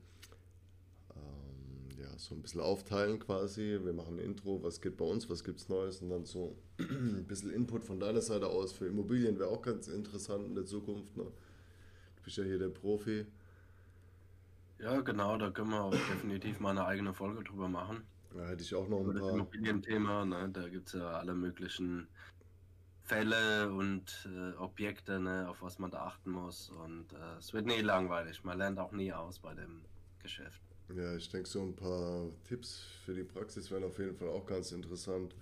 ähm, 1.14 1.98
ja, 1.98 2.18
so 2.18 2.34
ein 2.34 2.42
bisschen 2.42 2.60
aufteilen 2.60 3.18
quasi. 3.18 3.80
Wir 3.82 3.92
machen 3.92 4.18
ein 4.18 4.24
Intro, 4.24 4.62
was 4.62 4.80
geht 4.80 4.96
bei 4.96 5.04
uns, 5.04 5.28
was 5.28 5.44
gibt 5.44 5.60
es 5.60 5.68
Neues 5.68 6.02
und 6.02 6.10
dann 6.10 6.24
so 6.24 6.56
ein 6.78 7.26
bisschen 7.26 7.50
Input 7.52 7.84
von 7.84 7.98
deiner 7.98 8.20
Seite 8.20 8.48
aus 8.48 8.72
für 8.72 8.86
Immobilien 8.86 9.38
wäre 9.38 9.50
auch 9.50 9.62
ganz 9.62 9.88
interessant 9.88 10.46
in 10.46 10.54
der 10.54 10.66
Zukunft. 10.66 11.16
Ne? 11.16 11.24
Du 11.24 12.22
bist 12.22 12.36
ja 12.36 12.44
hier 12.44 12.58
der 12.58 12.68
Profi. 12.68 13.26
Ja, 14.78 15.00
genau, 15.00 15.38
da 15.38 15.50
können 15.50 15.70
wir 15.70 15.82
auch 15.82 15.90
definitiv 15.90 16.60
mal 16.60 16.70
eine 16.70 16.84
eigene 16.84 17.14
Folge 17.14 17.42
drüber 17.44 17.68
machen. 17.68 18.02
Da 18.34 18.48
hätte 18.48 18.62
ich 18.62 18.74
auch 18.74 18.88
noch 18.88 19.00
ein 19.00 19.14
paar. 19.14 19.30
Immobilienthema, 19.30 20.24
ne? 20.24 20.48
da 20.52 20.68
gibt 20.68 20.88
es 20.88 20.94
ja 20.94 21.18
alle 21.18 21.34
möglichen 21.34 22.08
Fälle 23.02 23.70
und 23.70 24.28
äh, 24.34 24.56
Objekte, 24.56 25.20
ne, 25.20 25.48
auf 25.48 25.62
was 25.62 25.78
man 25.78 25.90
da 25.90 26.06
achten 26.06 26.32
muss. 26.32 26.70
Und 26.70 27.12
äh, 27.12 27.38
es 27.38 27.52
wird 27.52 27.66
nie 27.66 27.80
langweilig. 27.80 28.42
Man 28.42 28.58
lernt 28.58 28.78
auch 28.78 28.92
nie 28.92 29.12
aus 29.12 29.38
bei 29.38 29.54
dem 29.54 29.82
Geschäft. 30.20 30.60
Ja, 30.96 31.14
ich 31.14 31.28
denke, 31.30 31.48
so 31.48 31.62
ein 31.62 31.76
paar 31.76 32.26
Tipps 32.48 32.86
für 33.04 33.14
die 33.14 33.22
Praxis 33.22 33.70
wären 33.70 33.84
auf 33.84 33.98
jeden 33.98 34.16
Fall 34.16 34.28
auch 34.28 34.46
ganz 34.46 34.72
interessant. 34.72 35.34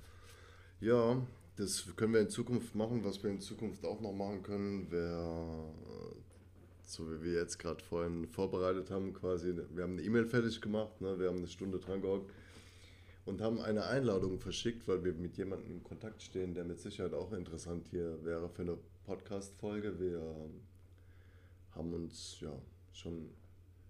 Ja, 0.80 1.16
das 1.56 1.86
können 1.96 2.12
wir 2.12 2.20
in 2.20 2.28
Zukunft 2.28 2.74
machen. 2.74 3.04
Was 3.04 3.22
wir 3.22 3.30
in 3.30 3.40
Zukunft 3.40 3.84
auch 3.86 4.00
noch 4.00 4.12
machen 4.12 4.42
können, 4.42 4.90
wäre, 4.90 5.72
so 6.84 7.10
wie 7.10 7.22
wir 7.22 7.32
jetzt 7.40 7.58
gerade 7.58 7.82
vorhin 7.82 8.28
vorbereitet 8.28 8.90
haben, 8.90 9.14
quasi, 9.14 9.54
wir 9.70 9.84
haben 9.84 9.92
eine 9.92 10.02
E-Mail 10.02 10.26
fertig 10.26 10.60
gemacht, 10.60 11.00
ne, 11.00 11.18
wir 11.18 11.28
haben 11.28 11.38
eine 11.38 11.48
Stunde 11.48 11.78
dran 11.78 12.02
gehockt 12.02 12.30
und 13.24 13.40
haben 13.40 13.60
eine 13.60 13.86
Einladung 13.86 14.38
verschickt, 14.38 14.88
weil 14.88 15.04
wir 15.04 15.12
mit 15.14 15.36
jemandem 15.36 15.70
in 15.70 15.82
Kontakt 15.82 16.22
stehen, 16.22 16.54
der 16.54 16.64
mit 16.64 16.80
Sicherheit 16.80 17.14
auch 17.14 17.32
interessant 17.32 17.88
hier 17.90 18.24
wäre 18.24 18.48
für 18.48 18.62
eine 18.62 18.78
Podcast-Folge. 19.04 19.98
Wir 20.00 20.20
haben 21.72 21.94
uns 21.94 22.38
ja 22.40 22.52
schon 22.92 23.30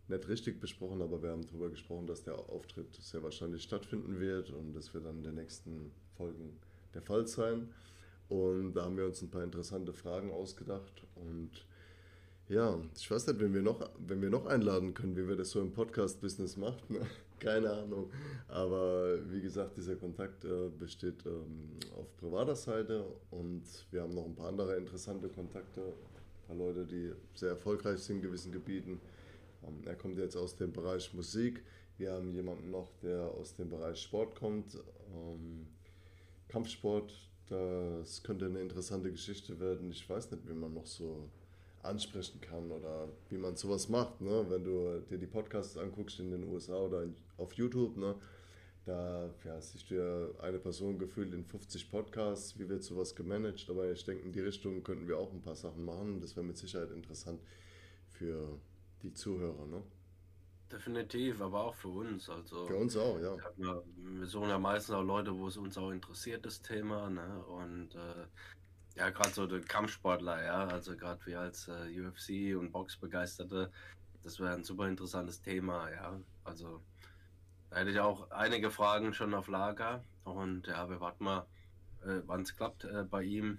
nicht 0.08 0.28
richtig 0.28 0.60
besprochen, 0.60 1.00
aber 1.00 1.22
wir 1.22 1.30
haben 1.30 1.46
darüber 1.46 1.70
gesprochen, 1.70 2.06
dass 2.06 2.22
der 2.22 2.34
Auftritt 2.34 2.94
sehr 2.96 3.22
wahrscheinlich 3.22 3.62
stattfinden 3.62 4.20
wird 4.20 4.50
und 4.50 4.74
das 4.74 4.92
wird 4.92 5.06
dann 5.06 5.18
in 5.18 5.24
den 5.24 5.34
nächsten 5.36 5.92
Folgen 6.16 6.58
der 6.94 7.02
Fall 7.02 7.26
sein. 7.26 7.72
Und 8.28 8.74
da 8.74 8.84
haben 8.84 8.96
wir 8.96 9.06
uns 9.06 9.22
ein 9.22 9.30
paar 9.30 9.44
interessante 9.44 9.92
Fragen 9.92 10.30
ausgedacht 10.30 11.02
und 11.16 11.50
ja, 12.48 12.78
ich 12.96 13.10
weiß 13.10 13.28
nicht, 13.28 13.40
wenn 13.40 13.54
wir 13.54 13.62
noch, 13.62 13.88
wenn 13.98 14.20
wir 14.20 14.28
noch 14.28 14.46
einladen 14.46 14.94
können, 14.94 15.16
wie 15.16 15.26
wir 15.26 15.36
das 15.36 15.50
so 15.50 15.60
im 15.60 15.72
Podcast-Business 15.72 16.56
machen. 16.56 16.80
Ne? 16.88 17.06
Keine 17.42 17.72
Ahnung. 17.72 18.08
Aber 18.46 19.18
wie 19.32 19.40
gesagt, 19.40 19.76
dieser 19.76 19.96
Kontakt 19.96 20.44
äh, 20.44 20.68
besteht 20.78 21.26
ähm, 21.26 21.70
auf 21.96 22.16
privater 22.16 22.54
Seite 22.54 23.04
und 23.32 23.64
wir 23.90 24.02
haben 24.02 24.14
noch 24.14 24.26
ein 24.26 24.36
paar 24.36 24.46
andere 24.46 24.76
interessante 24.76 25.28
Kontakte. 25.28 25.80
Ein 25.82 26.46
paar 26.46 26.56
Leute, 26.56 26.86
die 26.86 27.12
sehr 27.34 27.50
erfolgreich 27.50 27.98
sind 27.98 28.16
in 28.16 28.22
gewissen 28.22 28.52
Gebieten. 28.52 29.00
Ähm, 29.66 29.80
er 29.84 29.96
kommt 29.96 30.18
jetzt 30.18 30.36
aus 30.36 30.54
dem 30.54 30.72
Bereich 30.72 31.12
Musik. 31.14 31.64
Wir 31.98 32.12
haben 32.12 32.32
jemanden 32.32 32.70
noch, 32.70 32.92
der 33.02 33.22
aus 33.22 33.56
dem 33.56 33.70
Bereich 33.70 34.00
Sport 34.00 34.36
kommt. 34.36 34.76
Ähm, 35.12 35.66
Kampfsport, 36.46 37.12
das 37.48 38.22
könnte 38.22 38.46
eine 38.46 38.60
interessante 38.60 39.10
Geschichte 39.10 39.58
werden. 39.58 39.90
Ich 39.90 40.08
weiß 40.08 40.30
nicht, 40.30 40.48
wie 40.48 40.54
man 40.54 40.74
noch 40.74 40.86
so 40.86 41.28
ansprechen 41.82 42.40
kann 42.40 42.70
oder 42.70 43.08
wie 43.28 43.38
man 43.38 43.56
sowas 43.56 43.88
macht. 43.88 44.20
Ne? 44.20 44.44
Wenn 44.48 44.64
du 44.64 45.00
dir 45.10 45.18
die 45.18 45.26
Podcasts 45.26 45.76
anguckst 45.76 46.20
in 46.20 46.30
den 46.30 46.44
USA 46.44 46.76
oder 46.76 47.06
auf 47.36 47.52
YouTube, 47.54 47.96
ne? 47.96 48.14
Da 48.84 49.30
ja, 49.44 49.60
siehst 49.60 49.90
du 49.90 49.94
ja 49.94 50.40
eine 50.40 50.58
Person 50.58 50.98
gefühlt 50.98 51.32
in 51.32 51.44
50 51.44 51.88
Podcasts, 51.88 52.58
wie 52.58 52.68
wird 52.68 52.82
sowas 52.82 53.14
gemanagt, 53.14 53.64
aber 53.70 53.92
ich 53.92 54.04
denke, 54.04 54.24
in 54.24 54.32
die 54.32 54.40
Richtung 54.40 54.82
könnten 54.82 55.06
wir 55.06 55.18
auch 55.18 55.32
ein 55.32 55.40
paar 55.40 55.54
Sachen 55.54 55.84
machen. 55.84 56.20
Das 56.20 56.34
wäre 56.34 56.44
mit 56.44 56.56
Sicherheit 56.56 56.90
interessant 56.90 57.40
für 58.10 58.58
die 59.02 59.12
Zuhörer, 59.12 59.66
ne? 59.66 59.82
Definitiv, 60.72 61.40
aber 61.40 61.64
auch 61.64 61.74
für 61.74 61.88
uns. 61.88 62.28
Also 62.28 62.66
Für 62.66 62.76
uns 62.76 62.96
auch, 62.96 63.20
ja. 63.20 63.36
ja, 63.58 63.82
wir 63.96 64.26
suchen 64.26 64.48
ja 64.48 64.58
meistens 64.58 64.94
auch 64.94 65.02
Leute, 65.02 65.36
wo 65.36 65.46
es 65.46 65.56
uns 65.56 65.76
auch 65.76 65.90
interessiert, 65.90 66.44
das 66.44 66.62
Thema, 66.62 67.10
ne? 67.10 67.44
Und 67.44 67.94
äh, 67.94 68.26
ja, 68.96 69.10
gerade 69.10 69.30
so 69.30 69.46
der 69.46 69.60
Kampfsportler, 69.60 70.44
ja, 70.44 70.66
also 70.66 70.96
gerade 70.96 71.24
wir 71.26 71.40
als 71.40 71.68
äh, 71.68 72.00
UFC 72.00 72.56
und 72.58 72.72
Boxbegeisterte, 72.72 73.70
das 74.22 74.38
wäre 74.38 74.54
ein 74.54 74.64
super 74.64 74.86
interessantes 74.88 75.40
Thema, 75.40 75.90
ja. 75.90 76.20
Also 76.44 76.82
da 77.70 77.76
hätte 77.78 77.90
ich 77.90 78.00
auch 78.00 78.30
einige 78.30 78.70
Fragen 78.70 79.14
schon 79.14 79.34
auf 79.34 79.48
Lager 79.48 80.04
und 80.24 80.66
ja, 80.66 80.88
wir 80.90 81.00
warten 81.00 81.24
mal, 81.24 81.46
äh, 82.04 82.20
wann 82.26 82.42
es 82.42 82.56
klappt 82.56 82.84
äh, 82.84 83.04
bei 83.04 83.22
ihm. 83.22 83.58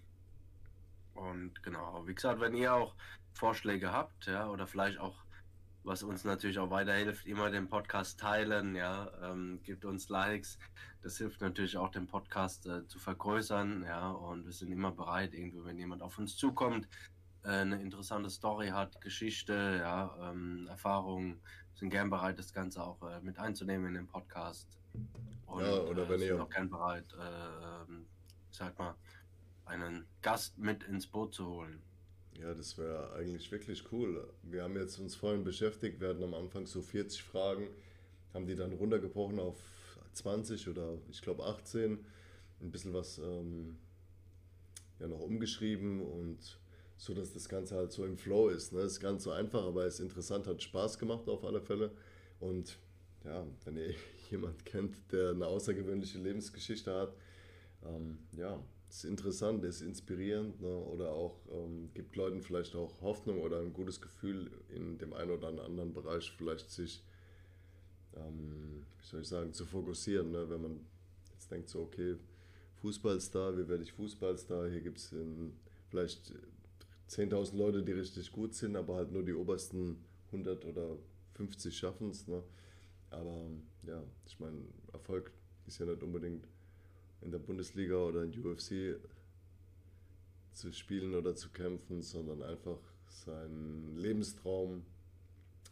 Und 1.15 1.61
genau, 1.63 2.05
wie 2.07 2.15
gesagt, 2.15 2.39
wenn 2.39 2.55
ihr 2.55 2.73
auch 2.73 2.95
Vorschläge 3.33 3.91
habt, 3.91 4.25
ja, 4.25 4.47
oder 4.47 4.67
vielleicht 4.67 4.99
auch, 4.99 5.15
was 5.83 6.03
uns 6.03 6.23
natürlich 6.23 6.59
auch 6.59 6.69
weiterhilft, 6.69 7.25
immer 7.25 7.49
den 7.49 7.67
Podcast 7.67 8.19
teilen, 8.19 8.75
ja, 8.75 9.09
ähm, 9.21 9.59
gibt 9.63 9.85
uns 9.85 10.09
Likes. 10.09 10.57
Das 11.01 11.17
hilft 11.17 11.41
natürlich 11.41 11.75
auch, 11.77 11.89
den 11.89 12.07
Podcast 12.07 12.65
äh, 12.67 12.87
zu 12.87 12.99
vergrößern, 12.99 13.83
ja, 13.83 14.09
und 14.11 14.45
wir 14.45 14.53
sind 14.53 14.71
immer 14.71 14.91
bereit, 14.91 15.33
irgendwie, 15.33 15.63
wenn 15.65 15.77
jemand 15.77 16.01
auf 16.01 16.17
uns 16.17 16.37
zukommt, 16.37 16.87
äh, 17.43 17.49
eine 17.49 17.81
interessante 17.81 18.29
Story 18.29 18.69
hat, 18.69 19.01
Geschichte, 19.01 19.77
ja, 19.81 20.15
ähm, 20.31 20.67
Erfahrung, 20.69 21.39
sind 21.75 21.89
gern 21.89 22.09
bereit, 22.09 22.39
das 22.39 22.53
Ganze 22.53 22.81
auch 22.83 23.01
äh, 23.09 23.19
mit 23.21 23.37
einzunehmen 23.39 23.87
in 23.87 23.93
den 23.95 24.07
Podcast. 24.07 24.67
Und, 25.47 25.63
Ja, 25.65 25.73
oder 25.81 26.03
äh, 26.03 26.09
wenn 26.09 26.19
sind 26.19 26.27
ihr- 26.29 26.41
auch 26.43 26.49
gern 26.49 26.69
bereit, 26.69 27.05
äh, 27.19 27.83
ähm, 27.91 28.05
sag 28.51 28.77
mal, 28.79 28.95
einen 29.65 30.05
Gast 30.21 30.57
mit 30.57 30.83
ins 30.83 31.07
Boot 31.07 31.33
zu 31.33 31.45
holen. 31.47 31.81
Ja, 32.41 32.53
das 32.53 32.77
wäre 32.77 33.13
eigentlich 33.13 33.51
wirklich 33.51 33.91
cool. 33.91 34.27
Wir 34.43 34.63
haben 34.63 34.75
jetzt 34.75 34.99
uns 34.99 35.15
vorhin 35.15 35.43
beschäftigt, 35.43 36.01
wir 36.01 36.09
hatten 36.09 36.23
am 36.23 36.33
Anfang 36.33 36.65
so 36.65 36.81
40 36.81 37.23
Fragen, 37.23 37.67
haben 38.33 38.47
die 38.47 38.55
dann 38.55 38.73
runtergebrochen 38.73 39.39
auf 39.39 39.57
20 40.13 40.67
oder 40.67 40.97
ich 41.09 41.21
glaube 41.21 41.45
18, 41.45 41.99
ein 42.61 42.71
bisschen 42.71 42.93
was 42.93 43.17
ähm, 43.19 43.77
ja 44.99 45.07
noch 45.07 45.19
umgeschrieben 45.19 46.01
und 46.01 46.59
so, 46.97 47.13
dass 47.13 47.33
das 47.33 47.49
Ganze 47.49 47.75
halt 47.75 47.91
so 47.91 48.05
im 48.05 48.17
Flow 48.17 48.49
ist. 48.49 48.71
Ne? 48.71 48.81
Ist 48.81 48.99
ganz 48.99 49.23
so 49.23 49.31
einfach, 49.31 49.63
aber 49.63 49.85
ist 49.85 49.99
interessant, 49.99 50.47
hat 50.47 50.61
Spaß 50.61 50.97
gemacht 50.99 51.27
auf 51.27 51.43
alle 51.43 51.61
Fälle. 51.61 51.91
Und 52.39 52.77
ja, 53.25 53.45
wenn 53.65 53.77
ihr 53.77 53.93
jemand 54.31 54.65
kennt, 54.65 54.95
der 55.11 55.31
eine 55.31 55.47
außergewöhnliche 55.47 56.19
Lebensgeschichte 56.19 56.93
hat, 56.93 57.13
ähm, 57.85 58.19
ja, 58.37 58.59
ist 58.93 59.05
interessant, 59.05 59.63
ist 59.63 59.81
inspirierend 59.81 60.61
ne? 60.61 60.67
oder 60.67 61.11
auch 61.11 61.39
ähm, 61.51 61.89
gibt 61.95 62.15
Leuten 62.15 62.41
vielleicht 62.41 62.75
auch 62.75 63.01
Hoffnung 63.01 63.41
oder 63.41 63.59
ein 63.59 63.73
gutes 63.73 63.99
Gefühl 63.99 64.51
in 64.69 64.99
dem 64.99 65.13
einen 65.13 65.31
oder 65.31 65.47
anderen 65.47 65.93
Bereich 65.93 66.31
vielleicht 66.37 66.69
sich, 66.69 67.03
ähm, 68.15 68.85
wie 68.99 69.05
soll 69.05 69.21
ich 69.21 69.27
sagen, 69.27 69.51
zu 69.51 69.65
fokussieren. 69.65 70.31
Ne? 70.31 70.47
Wenn 70.47 70.61
man 70.61 70.79
jetzt 71.33 71.49
denkt 71.49 71.69
so, 71.69 71.81
okay, 71.81 72.17
Fußballstar, 72.81 73.57
wie 73.57 73.67
werde 73.67 73.83
ich 73.83 73.93
Fußballstar? 73.93 74.69
Hier 74.69 74.81
gibt 74.81 74.99
es 74.99 75.15
vielleicht 75.89 76.31
10.000 77.09 77.57
Leute, 77.57 77.81
die 77.81 77.93
richtig 77.93 78.31
gut 78.31 78.53
sind, 78.53 78.75
aber 78.75 78.97
halt 78.97 79.11
nur 79.11 79.23
die 79.23 79.33
obersten 79.33 80.03
100 80.27 80.65
oder 80.65 80.97
50 81.33 81.75
schaffen 81.75 82.11
es. 82.11 82.27
Ne? 82.27 82.43
Aber 83.09 83.47
ja, 83.87 84.03
ich 84.27 84.39
meine, 84.39 84.61
Erfolg 84.91 85.31
ist 85.65 85.79
ja 85.79 85.87
nicht 85.87 86.03
unbedingt 86.03 86.47
in 87.23 87.31
der 87.31 87.39
Bundesliga 87.39 87.95
oder 87.95 88.23
in 88.23 88.45
UFC 88.45 88.99
zu 90.53 90.71
spielen 90.71 91.15
oder 91.15 91.35
zu 91.35 91.49
kämpfen, 91.49 92.01
sondern 92.01 92.43
einfach 92.43 92.79
seinen 93.07 93.95
Lebenstraum 93.97 94.85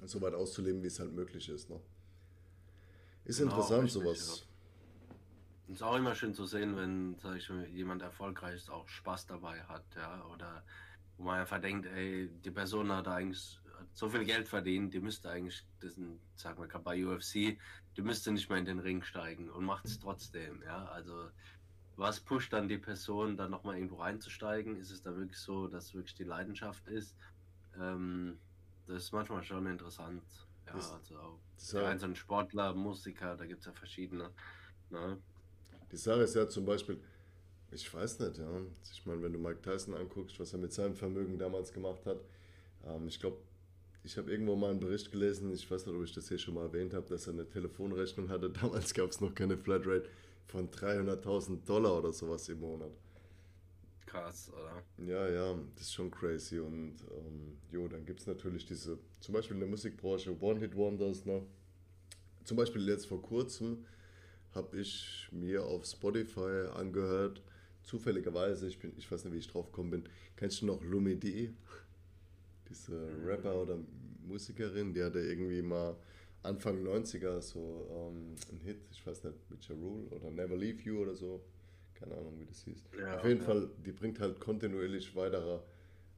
so 0.06 0.22
weit 0.22 0.34
auszuleben, 0.34 0.82
wie 0.82 0.88
es 0.88 1.00
halt 1.00 1.14
möglich 1.14 1.48
ist. 1.50 1.70
Ne? 1.70 1.80
Ist 3.26 3.38
Genau, 3.38 3.52
interessant, 3.52 3.84
richtig, 3.84 4.02
sowas. 4.02 4.48
Es 5.68 5.76
ist 5.76 5.84
auch 5.84 5.96
immer 5.96 6.16
schön 6.16 6.34
zu 6.34 6.46
sehen, 6.46 6.76
wenn, 6.76 7.18
sag 7.20 7.38
ich 7.38 7.50
jemand 7.74 8.02
erfolgreich 8.02 8.56
ist, 8.56 8.70
auch 8.70 8.88
Spaß 8.90 9.28
dabei 9.28 9.62
hat, 9.64 9.86
ja, 9.96 10.26
oder 10.26 10.64
wo 11.22 11.26
man 11.28 11.40
einfach 11.40 11.62
denkt, 11.62 11.86
ey, 11.86 12.30
die 12.44 12.50
Person 12.50 12.92
hat 12.92 13.08
eigentlich 13.08 13.60
hat 13.78 13.88
so 13.94 14.10
viel 14.10 14.26
Geld 14.26 14.48
verdient, 14.48 14.92
die 14.94 15.00
müsste 15.00 15.30
eigentlich, 15.30 15.64
das 15.80 15.94
sind, 15.96 16.20
sag 16.36 16.58
mal, 16.58 16.68
gerade 16.68 16.84
bei 16.84 17.06
UFC, 17.06 17.60
die 17.96 18.02
müsste 18.02 18.32
nicht 18.32 18.50
mehr 18.50 18.58
in 18.58 18.66
den 18.66 18.80
Ring 18.80 19.04
steigen 19.04 19.50
und 19.52 19.64
macht 19.66 19.86
es 19.86 20.00
trotzdem, 20.00 20.64
ja, 20.64 20.86
also 20.86 21.30
was 21.96 22.20
pusht 22.20 22.52
dann 22.54 22.68
die 22.68 22.80
Person, 22.80 23.38
dann 23.38 23.52
nochmal 23.52 23.76
irgendwo 23.76 23.98
reinzusteigen? 23.98 24.78
Ist 24.78 24.90
es 24.90 25.04
da 25.04 25.16
wirklich 25.16 25.38
so, 25.38 25.68
dass 25.68 25.94
wirklich 25.94 26.16
die 26.16 26.24
Leidenschaft 26.24 26.88
ist? 26.88 27.16
Ähm, 27.80 28.40
das 28.88 29.04
ist 29.04 29.12
manchmal 29.12 29.44
schon 29.44 29.68
interessant, 29.68 30.24
ja, 30.66 30.74
Das- 30.74 30.92
also 30.92 31.20
auch 31.20 31.40
Das 31.56 31.70
die 31.70 31.78
einzelnen 31.78 32.16
Sportler, 32.16 32.74
Musiker, 32.74 33.38
da 33.38 33.46
gibt 33.46 33.60
es 33.60 33.68
ja 33.68 33.74
verschiedene, 33.74 34.32
ne? 34.90 35.22
Die 35.92 35.98
Sache 35.98 36.22
ist 36.24 36.34
ja 36.36 36.48
zum 36.50 36.66
Beispiel, 36.66 37.04
ich 37.72 37.94
weiß 37.94 38.20
nicht, 38.20 38.38
ja. 38.38 38.62
Ich 38.92 39.06
meine, 39.06 39.22
wenn 39.24 39.34
du 39.34 39.40
Mike 39.40 39.62
Tyson 39.62 39.94
anguckst, 39.94 40.40
was 40.40 40.54
er 40.54 40.60
mit 40.60 40.74
seinem 40.74 40.96
Vermögen 40.96 41.38
damals 41.38 41.72
gemacht 41.72 42.06
hat, 42.06 42.20
ähm, 42.86 43.08
ich 43.08 43.20
glaube, 43.20 43.38
ich 44.04 44.18
habe 44.18 44.32
irgendwo 44.32 44.56
mal 44.56 44.72
einen 44.72 44.80
Bericht 44.80 45.12
gelesen, 45.12 45.52
ich 45.52 45.70
weiß 45.70 45.86
nicht, 45.86 45.96
ob 45.96 46.04
ich 46.04 46.14
das 46.14 46.28
hier 46.28 46.40
schon 46.40 46.56
mal 46.56 46.64
erwähnt 46.64 46.94
habe, 46.94 47.08
dass 47.08 47.28
er 47.28 47.34
eine 47.34 47.48
Telefonrechnung 47.48 48.30
hatte. 48.30 48.50
Damals 48.62 48.94
gab 48.94 49.10
es 49.10 49.22
noch 49.22 49.34
keine 49.34 49.58
Flatrate 49.58 50.10
von 50.48 50.70
300.000 50.70 51.66
Dollar 51.66 52.00
oder 52.00 52.12
sowas 52.12 52.50
im 52.50 52.60
Monat. 52.60 52.92
Krass, 54.06 54.52
oder? 54.52 54.84
Ja, 55.08 55.30
ja, 55.30 55.58
das 55.76 55.84
ist 55.84 55.94
schon 55.94 56.12
crazy. 56.12 56.60
Und 56.60 56.96
ähm, 57.12 57.58
jo, 57.72 57.88
dann 57.88 58.06
gibt 58.06 58.20
es 58.20 58.28
natürlich 58.28 58.66
diese, 58.66 58.98
zum 59.22 59.34
Beispiel 59.34 59.56
in 59.56 59.62
der 59.62 59.70
Musikbranche 59.70 60.36
One-Hit-Wonders. 60.38 61.26
Ne? 61.26 61.44
Zum 62.44 62.58
Beispiel 62.58 62.86
jetzt 62.90 63.06
vor 63.06 63.22
kurzem 63.22 63.86
habe 64.54 64.82
ich 64.82 65.30
mir 65.32 65.64
auf 65.64 65.86
Spotify 65.86 66.68
angehört, 66.74 67.42
zufälligerweise, 67.84 68.68
ich, 68.68 68.80
bin, 68.80 68.94
ich 68.98 69.12
weiß 69.12 69.26
nicht, 69.26 69.34
wie 69.34 69.40
ich 69.40 69.48
drauf 69.48 69.68
gekommen 69.68 69.92
bin, 69.92 70.04
kennst 70.36 70.62
du 70.62 70.66
noch 70.66 70.84
Lumi 70.84 71.16
D? 71.16 71.52
Diese 72.70 73.10
Rapper 73.26 73.62
oder 73.64 73.78
Musikerin, 74.26 74.94
die 74.94 75.04
hatte 75.04 75.20
irgendwie 75.20 75.62
mal 75.62 75.96
Anfang 76.44 76.84
90er 76.84 77.42
so 77.42 77.88
ähm, 77.92 78.36
einen 78.50 78.60
Hit, 78.62 78.80
ich 78.92 79.06
weiß 79.06 79.24
nicht, 79.26 79.38
mit 79.50 79.68
Ja 79.68 79.76
Rule 79.76 80.08
oder 80.10 80.32
Never 80.32 80.58
Leave 80.58 80.82
You 80.82 81.02
oder 81.02 81.16
so. 81.16 81.42
Keine 81.94 82.16
Ahnung, 82.16 82.40
wie 82.40 82.46
das 82.46 82.64
hieß. 82.64 82.84
Ja, 83.00 83.18
Auf 83.18 83.26
jeden 83.26 83.42
ja. 83.42 83.46
Fall, 83.46 83.70
die 83.86 83.92
bringt 83.92 84.20
halt 84.20 84.40
kontinuierlich 84.40 85.16
weitere 85.16 85.60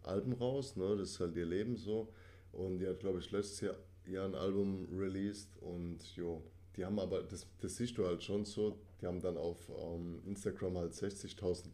Alben 0.03 0.33
raus, 0.33 0.75
ne? 0.77 0.95
das 0.97 1.11
ist 1.11 1.19
halt 1.19 1.35
ihr 1.35 1.45
Leben 1.45 1.75
so. 1.75 2.13
Und 2.53 2.79
die 2.79 2.87
hat, 2.87 2.99
glaube 2.99 3.19
ich, 3.19 3.31
letztes 3.31 3.61
Jahr, 3.61 3.75
Jahr 4.05 4.25
ein 4.25 4.35
Album 4.35 4.87
released 4.97 5.57
und 5.61 5.99
jo, 6.15 6.41
die 6.75 6.85
haben 6.85 6.99
aber, 6.99 7.23
das, 7.23 7.47
das 7.59 7.75
siehst 7.75 7.97
du 7.97 8.05
halt 8.05 8.23
schon 8.23 8.45
so, 8.45 8.79
die 9.03 9.07
haben 9.07 9.19
dann 9.19 9.37
auf 9.37 9.57
ähm, 9.69 10.21
Instagram 10.25 10.77
halt 10.77 10.93
60.000 10.93 11.65
äh, 11.65 11.69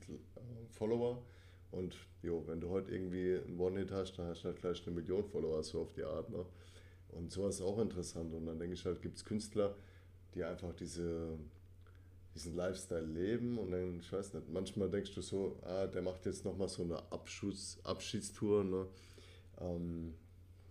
Follower 0.72 1.24
und 1.70 1.96
jo, 2.24 2.44
wenn 2.48 2.60
du 2.60 2.70
heute 2.70 2.92
irgendwie 2.92 3.38
einen 3.38 3.60
One-Hit 3.60 3.92
hast, 3.92 4.18
dann 4.18 4.28
hast 4.28 4.42
du 4.42 4.46
halt 4.46 4.60
gleich 4.60 4.86
eine 4.88 4.96
Million 4.96 5.24
Follower, 5.24 5.62
so 5.62 5.82
auf 5.82 5.94
die 5.94 6.04
Art. 6.04 6.30
Ne? 6.32 6.44
Und 7.10 7.32
sowas 7.32 7.56
ist 7.56 7.62
auch 7.62 7.78
interessant 7.78 8.34
und 8.34 8.48
dann 8.48 8.58
denke 8.58 8.74
ich 8.74 8.84
halt, 8.84 9.02
gibt 9.04 9.18
es 9.18 9.26
Künstler, 9.26 9.76
die 10.34 10.44
einfach 10.44 10.74
diese 10.74 11.38
diesen 12.36 12.56
Lifestyle 12.56 13.06
leben 13.06 13.58
und 13.58 13.72
dann, 13.72 14.00
ich 14.00 14.12
weiß 14.12 14.34
nicht, 14.34 14.50
manchmal 14.50 14.90
denkst 14.90 15.14
du 15.14 15.22
so, 15.22 15.58
ah, 15.64 15.88
der 15.88 16.02
macht 16.02 16.26
jetzt 16.26 16.46
nochmal 16.46 16.70
so 16.70 16.84
eine 16.84 17.00
Abschuss, 17.12 17.80
Abschiedstour, 17.84 18.64
ne? 18.64 18.88
Ähm, 19.60 20.14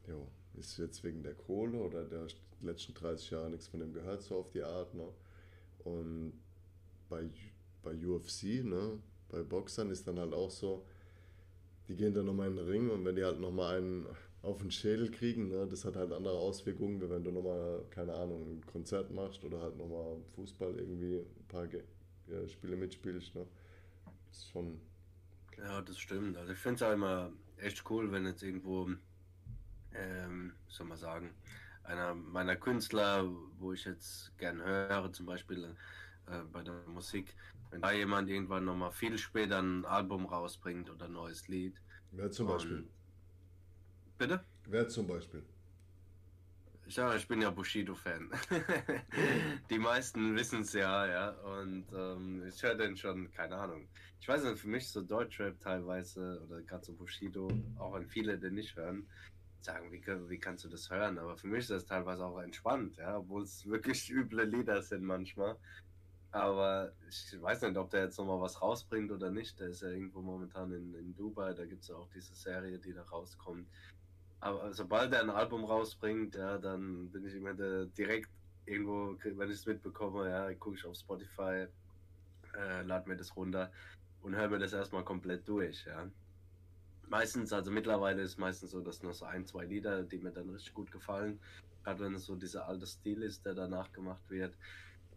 jo, 0.06 0.26
ist 0.54 0.78
jetzt 0.78 1.02
wegen 1.04 1.22
der 1.22 1.34
Kohle 1.34 1.78
oder 1.78 2.04
der 2.04 2.26
letzten 2.62 2.94
30 2.94 3.30
Jahre 3.30 3.50
nichts 3.50 3.66
von 3.66 3.80
dem 3.80 3.92
gehört, 3.92 4.22
so 4.22 4.36
auf 4.36 4.50
die 4.50 4.62
Art, 4.62 4.94
ne? 4.94 5.08
Und 5.84 6.32
bei, 7.08 7.30
bei 7.82 7.94
UFC, 7.94 8.64
ne, 8.64 8.98
bei 9.28 9.42
Boxern 9.42 9.90
ist 9.90 10.06
dann 10.06 10.18
halt 10.18 10.32
auch 10.34 10.50
so, 10.50 10.86
die 11.88 11.96
gehen 11.96 12.14
dann 12.14 12.26
nochmal 12.26 12.48
in 12.48 12.56
den 12.56 12.66
Ring 12.68 12.90
und 12.90 13.04
wenn 13.04 13.16
die 13.16 13.24
halt 13.24 13.40
nochmal 13.40 13.78
einen 13.78 14.06
auf 14.42 14.58
den 14.60 14.70
Schädel 14.70 15.10
kriegen, 15.10 15.48
ne, 15.48 15.66
das 15.68 15.84
hat 15.84 15.96
halt 15.96 16.12
andere 16.12 16.38
Auswirkungen, 16.38 17.00
wie 17.00 17.10
wenn 17.10 17.24
du 17.24 17.30
nochmal, 17.32 17.84
keine 17.90 18.14
Ahnung, 18.14 18.58
ein 18.58 18.66
Konzert 18.66 19.10
machst 19.10 19.44
oder 19.44 19.60
halt 19.60 19.76
nochmal 19.76 20.16
Fußball 20.34 20.78
irgendwie 20.78 21.18
ein 21.18 21.46
paar 21.48 21.66
Ge 21.66 21.82
ja, 22.28 22.46
Spiele 22.48 22.76
mitspielst. 22.76 23.34
Ne. 23.34 23.46
Das 24.28 24.38
ist 24.38 24.48
schon, 24.50 24.80
Ja, 25.58 25.80
das 25.82 25.98
stimmt. 25.98 26.36
Also 26.36 26.52
ich 26.52 26.58
finde 26.58 26.76
es 26.76 26.82
auch 26.82 26.92
immer 26.92 27.32
echt 27.56 27.88
cool, 27.90 28.12
wenn 28.12 28.26
jetzt 28.26 28.42
irgendwo, 28.42 28.90
ähm, 29.94 30.52
soll 30.68 30.86
man 30.86 30.98
sagen, 30.98 31.34
einer 31.84 32.14
meiner 32.14 32.56
Künstler, 32.56 33.28
wo 33.58 33.72
ich 33.72 33.84
jetzt 33.84 34.36
gern 34.38 34.62
höre, 34.62 35.12
zum 35.12 35.26
Beispiel 35.26 35.74
äh, 36.30 36.42
bei 36.52 36.62
der 36.62 36.74
Musik, 36.86 37.34
wenn 37.70 37.80
da 37.82 37.92
jemand 37.92 38.28
irgendwann 38.28 38.64
nochmal 38.64 38.92
viel 38.92 39.18
später 39.18 39.58
ein 39.60 39.84
Album 39.84 40.26
rausbringt 40.26 40.90
oder 40.90 41.06
ein 41.06 41.12
neues 41.12 41.48
Lied. 41.48 41.80
wer 42.12 42.30
zum 42.30 42.46
und- 42.48 42.52
Beispiel? 42.54 42.88
Bitte? 44.18 44.44
Wer 44.66 44.88
zum 44.88 45.06
Beispiel? 45.06 45.42
Ja, 46.88 47.14
ich 47.14 47.28
bin 47.28 47.42
ja 47.42 47.50
Bushido-Fan. 47.50 48.30
Die 49.70 49.78
meisten 49.78 50.34
wissen 50.34 50.62
es 50.62 50.72
ja, 50.72 51.06
ja. 51.06 51.30
Und 51.30 51.84
ähm, 51.94 52.42
ich 52.48 52.62
höre 52.62 52.74
den 52.76 52.96
schon, 52.96 53.30
keine 53.32 53.56
Ahnung. 53.56 53.86
Ich 54.20 54.26
weiß 54.26 54.42
nicht, 54.44 54.58
für 54.58 54.68
mich 54.68 54.88
so 54.88 55.02
Deutschrap 55.02 55.60
teilweise 55.60 56.42
oder 56.46 56.62
gerade 56.62 56.84
so 56.84 56.94
Bushido, 56.94 57.48
auch 57.78 57.92
wenn 57.94 58.06
viele 58.08 58.38
den 58.38 58.54
nicht 58.54 58.74
hören, 58.74 59.06
sagen, 59.60 59.92
wie, 59.92 60.02
wie 60.30 60.38
kannst 60.38 60.64
du 60.64 60.68
das 60.70 60.88
hören? 60.90 61.18
Aber 61.18 61.36
für 61.36 61.46
mich 61.46 61.60
ist 61.60 61.70
das 61.70 61.84
teilweise 61.84 62.24
auch 62.24 62.40
entspannt, 62.40 62.96
ja, 62.96 63.18
obwohl 63.18 63.42
es 63.42 63.66
wirklich 63.66 64.10
üble 64.10 64.44
Lieder 64.44 64.80
sind 64.82 65.04
manchmal. 65.04 65.56
Aber 66.30 66.92
ich 67.08 67.40
weiß 67.40 67.62
nicht, 67.62 67.76
ob 67.76 67.90
der 67.90 68.04
jetzt 68.04 68.18
nochmal 68.18 68.40
was 68.40 68.60
rausbringt 68.60 69.10
oder 69.10 69.30
nicht. 69.30 69.58
Der 69.60 69.68
ist 69.68 69.82
ja 69.82 69.88
irgendwo 69.88 70.20
momentan 70.20 70.72
in, 70.72 70.94
in 70.94 71.16
Dubai, 71.16 71.54
da 71.54 71.64
gibt 71.64 71.82
es 71.82 71.88
ja 71.88 71.96
auch 71.96 72.08
diese 72.14 72.34
Serie, 72.34 72.78
die 72.78 72.92
da 72.92 73.02
rauskommt. 73.02 73.66
Aber 74.40 74.72
sobald 74.72 75.12
er 75.12 75.22
ein 75.22 75.30
Album 75.30 75.64
rausbringt, 75.64 76.36
ja, 76.36 76.58
dann 76.58 77.10
bin 77.10 77.26
ich 77.26 77.34
immer 77.34 77.54
der, 77.54 77.86
direkt 77.86 78.30
irgendwo, 78.66 79.16
wenn 79.24 79.50
ich 79.50 79.56
es 79.56 79.66
mitbekomme, 79.66 80.28
ja, 80.28 80.52
gucke 80.54 80.76
ich 80.76 80.84
auf 80.84 80.96
Spotify, 80.96 81.66
äh, 82.54 82.82
lade 82.82 83.08
mir 83.08 83.16
das 83.16 83.34
runter 83.34 83.72
und 84.22 84.36
höre 84.36 84.48
mir 84.48 84.58
das 84.58 84.72
erstmal 84.72 85.04
komplett 85.04 85.48
durch, 85.48 85.86
ja. 85.86 86.08
Meistens, 87.08 87.52
also 87.54 87.70
mittlerweile 87.70 88.22
ist 88.22 88.38
meistens 88.38 88.72
so, 88.72 88.80
dass 88.80 89.02
nur 89.02 89.14
so 89.14 89.24
ein, 89.24 89.46
zwei 89.46 89.64
Lieder, 89.64 90.02
die 90.02 90.18
mir 90.18 90.30
dann 90.30 90.50
richtig 90.50 90.74
gut 90.74 90.90
gefallen, 90.92 91.40
gerade 91.82 92.04
wenn 92.04 92.14
es 92.14 92.26
so 92.26 92.36
dieser 92.36 92.68
alte 92.68 92.86
Stil 92.86 93.22
ist, 93.22 93.46
der 93.46 93.54
danach 93.54 93.90
gemacht 93.92 94.22
wird. 94.28 94.54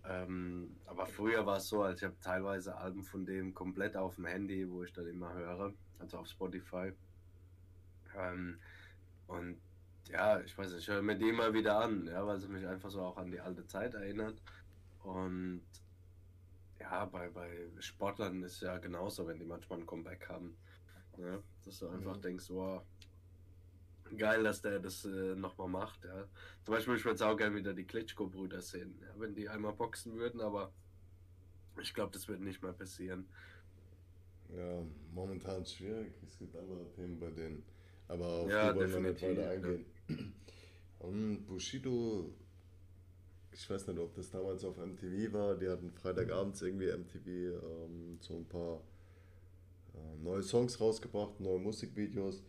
Ähm, 0.07 0.75
aber 0.85 1.05
früher 1.05 1.45
war 1.45 1.57
es 1.57 1.67
so, 1.67 1.83
als 1.83 2.01
ich 2.01 2.05
habe 2.05 2.19
teilweise 2.21 2.75
Alben 2.75 3.03
von 3.03 3.25
dem 3.25 3.53
komplett 3.53 3.95
auf 3.95 4.15
dem 4.15 4.25
Handy, 4.25 4.69
wo 4.69 4.83
ich 4.83 4.93
dann 4.93 5.07
immer 5.07 5.33
höre, 5.33 5.73
also 5.99 6.17
auf 6.17 6.27
Spotify. 6.27 6.91
Ähm, 8.17 8.59
und 9.27 9.57
ja, 10.09 10.39
ich 10.41 10.57
weiß 10.57 10.71
nicht, 10.71 10.81
ich 10.81 10.87
höre 10.87 11.01
mir 11.01 11.15
die 11.15 11.29
immer 11.29 11.53
wieder 11.53 11.79
an, 11.79 12.07
ja, 12.07 12.25
weil 12.25 12.39
sie 12.39 12.47
mich 12.47 12.65
einfach 12.67 12.89
so 12.89 13.01
auch 13.01 13.17
an 13.17 13.31
die 13.31 13.39
alte 13.39 13.65
Zeit 13.67 13.93
erinnert. 13.93 14.41
Und 15.03 15.61
ja, 16.79 17.05
bei, 17.05 17.29
bei 17.29 17.69
Sportlern 17.79 18.43
ist 18.43 18.61
ja 18.61 18.77
genauso, 18.79 19.27
wenn 19.27 19.39
die 19.39 19.45
manchmal 19.45 19.79
ein 19.79 19.85
Comeback 19.85 20.27
haben. 20.27 20.57
Ne? 21.17 21.41
Dass 21.63 21.79
du 21.79 21.89
einfach 21.89 22.17
mhm. 22.17 22.21
denkst, 22.21 22.49
wow, 22.49 22.81
geil, 24.17 24.43
dass 24.43 24.61
der 24.61 24.79
das 24.79 25.05
äh, 25.05 25.35
nochmal 25.35 25.67
macht. 25.67 26.03
Ja. 26.05 26.27
Zum 26.63 26.73
Beispiel, 26.73 26.95
ich 26.95 27.05
würde 27.05 27.15
es 27.15 27.21
auch 27.21 27.35
gerne 27.37 27.55
wieder 27.55 27.73
die 27.73 27.85
Klitschko-Brüder 27.85 28.61
sehen, 28.61 28.99
ja, 29.01 29.07
wenn 29.17 29.33
die 29.35 29.49
einmal 29.49 29.73
boxen 29.73 30.15
würden, 30.15 30.41
aber 30.41 30.71
ich 31.81 31.93
glaube, 31.93 32.11
das 32.11 32.27
wird 32.27 32.41
nicht 32.41 32.61
mehr 32.61 32.73
passieren. 32.73 33.27
Ja, 34.55 34.83
momentan 35.13 35.65
schwierig. 35.65 36.13
Es 36.27 36.37
gibt 36.37 36.55
andere 36.55 36.89
Themen 36.91 37.19
bei 37.19 37.29
denen. 37.29 37.63
Aber 38.07 38.25
auf 38.25 38.49
ja, 38.49 38.73
die 38.73 38.79
wollen 38.79 38.91
wir 38.91 39.11
nicht 39.11 39.21
weiter 39.21 39.49
eingehen. 39.49 39.85
Ja. 40.07 40.15
Um, 40.99 41.45
Bushido, 41.47 42.31
ich 43.51 43.69
weiß 43.69 43.87
nicht, 43.87 43.99
ob 43.99 44.13
das 44.13 44.29
damals 44.29 44.63
auf 44.63 44.77
MTV 44.77 45.33
war. 45.33 45.55
Die 45.55 45.67
hatten 45.67 45.91
Freitagabends 45.91 46.61
irgendwie 46.61 46.91
MTV 46.91 47.27
ähm, 47.27 48.17
so 48.19 48.35
ein 48.35 48.45
paar 48.45 48.81
äh, 49.93 50.23
neue 50.23 50.43
Songs 50.43 50.79
rausgebracht, 50.79 51.39
neue 51.39 51.59
Musikvideos. 51.59 52.43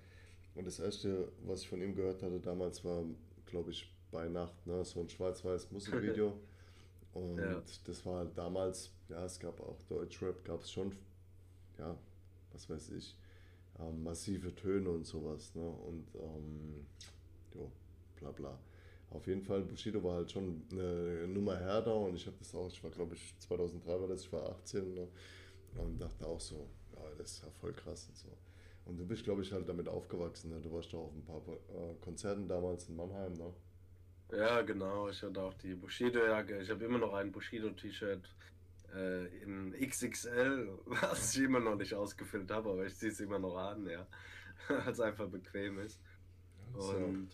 Und 0.54 0.66
das 0.66 0.78
erste, 0.78 1.32
was 1.46 1.62
ich 1.62 1.68
von 1.68 1.80
ihm 1.80 1.94
gehört 1.94 2.22
hatte 2.22 2.40
damals, 2.40 2.84
war, 2.84 3.04
glaube 3.46 3.70
ich, 3.70 3.90
bei 4.10 4.28
Nacht, 4.28 4.66
ne? 4.66 4.84
so 4.84 5.00
ein 5.00 5.08
schwarz-weiß 5.08 5.70
Musikvideo. 5.70 6.34
Und 7.14 7.38
ja. 7.38 7.62
das 7.84 8.06
war 8.06 8.18
halt 8.18 8.36
damals, 8.36 8.90
ja, 9.08 9.24
es 9.24 9.38
gab 9.38 9.60
auch 9.60 9.82
Deutschrap, 9.88 10.44
gab 10.44 10.62
es 10.62 10.72
schon, 10.72 10.92
ja, 11.78 11.96
was 12.52 12.68
weiß 12.70 12.90
ich, 12.90 13.16
ähm, 13.78 14.02
massive 14.02 14.54
Töne 14.54 14.88
und 14.88 15.06
sowas. 15.06 15.54
Ne? 15.54 15.62
Und 15.62 16.06
ähm, 16.14 16.86
jo, 17.54 17.70
bla 18.16 18.30
bla. 18.30 18.58
Auf 19.10 19.26
jeden 19.26 19.42
Fall, 19.42 19.62
Bushido 19.62 20.02
war 20.02 20.16
halt 20.16 20.30
schon 20.30 20.62
eine 20.70 21.28
Nummer 21.28 21.58
härter 21.58 21.94
und 21.94 22.14
ich 22.14 22.26
habe 22.26 22.36
das 22.38 22.54
auch, 22.54 22.68
ich 22.68 22.82
war 22.82 22.90
glaube 22.90 23.14
ich 23.14 23.38
2003 23.40 24.00
war 24.00 24.08
das, 24.08 24.22
ich 24.22 24.32
war 24.32 24.48
18 24.52 24.94
ne? 24.94 25.08
und 25.76 25.98
dachte 26.00 26.26
auch 26.26 26.40
so, 26.40 26.66
ja, 26.94 27.02
das 27.18 27.32
ist 27.32 27.42
ja 27.42 27.50
voll 27.50 27.74
krass 27.74 28.06
und 28.08 28.16
so. 28.16 28.28
Und 28.84 28.98
du 28.98 29.06
bist, 29.06 29.24
glaube 29.24 29.42
ich, 29.42 29.52
halt 29.52 29.68
damit 29.68 29.88
aufgewachsen. 29.88 30.50
Ne? 30.50 30.60
Du 30.60 30.72
warst 30.72 30.92
doch 30.92 31.04
auf 31.04 31.14
ein 31.14 31.24
paar 31.24 31.42
äh, 31.46 31.94
Konzerten 32.00 32.48
damals 32.48 32.88
in 32.88 32.96
Mannheim, 32.96 33.32
ne? 33.34 33.52
Ja, 34.32 34.62
genau. 34.62 35.08
Ich 35.08 35.22
hatte 35.22 35.40
auch 35.40 35.54
die 35.54 35.74
Bushido-Jacke. 35.74 36.60
Ich 36.60 36.70
habe 36.70 36.84
immer 36.84 36.98
noch 36.98 37.12
ein 37.14 37.30
Bushido-T-Shirt 37.30 38.34
äh, 38.94 39.26
in 39.42 39.72
XXL, 39.72 40.78
was 40.86 41.36
ich 41.36 41.44
immer 41.44 41.60
noch 41.60 41.76
nicht 41.76 41.94
ausgefüllt 41.94 42.50
habe, 42.50 42.70
aber 42.70 42.86
ich 42.86 42.96
ziehe 42.96 43.12
es 43.12 43.20
immer 43.20 43.38
noch 43.38 43.56
an, 43.56 43.86
ja. 43.86 44.06
Weil 44.68 44.88
es 44.88 45.00
einfach 45.00 45.28
bequem 45.28 45.78
ist. 45.80 46.00
Und 46.74 47.28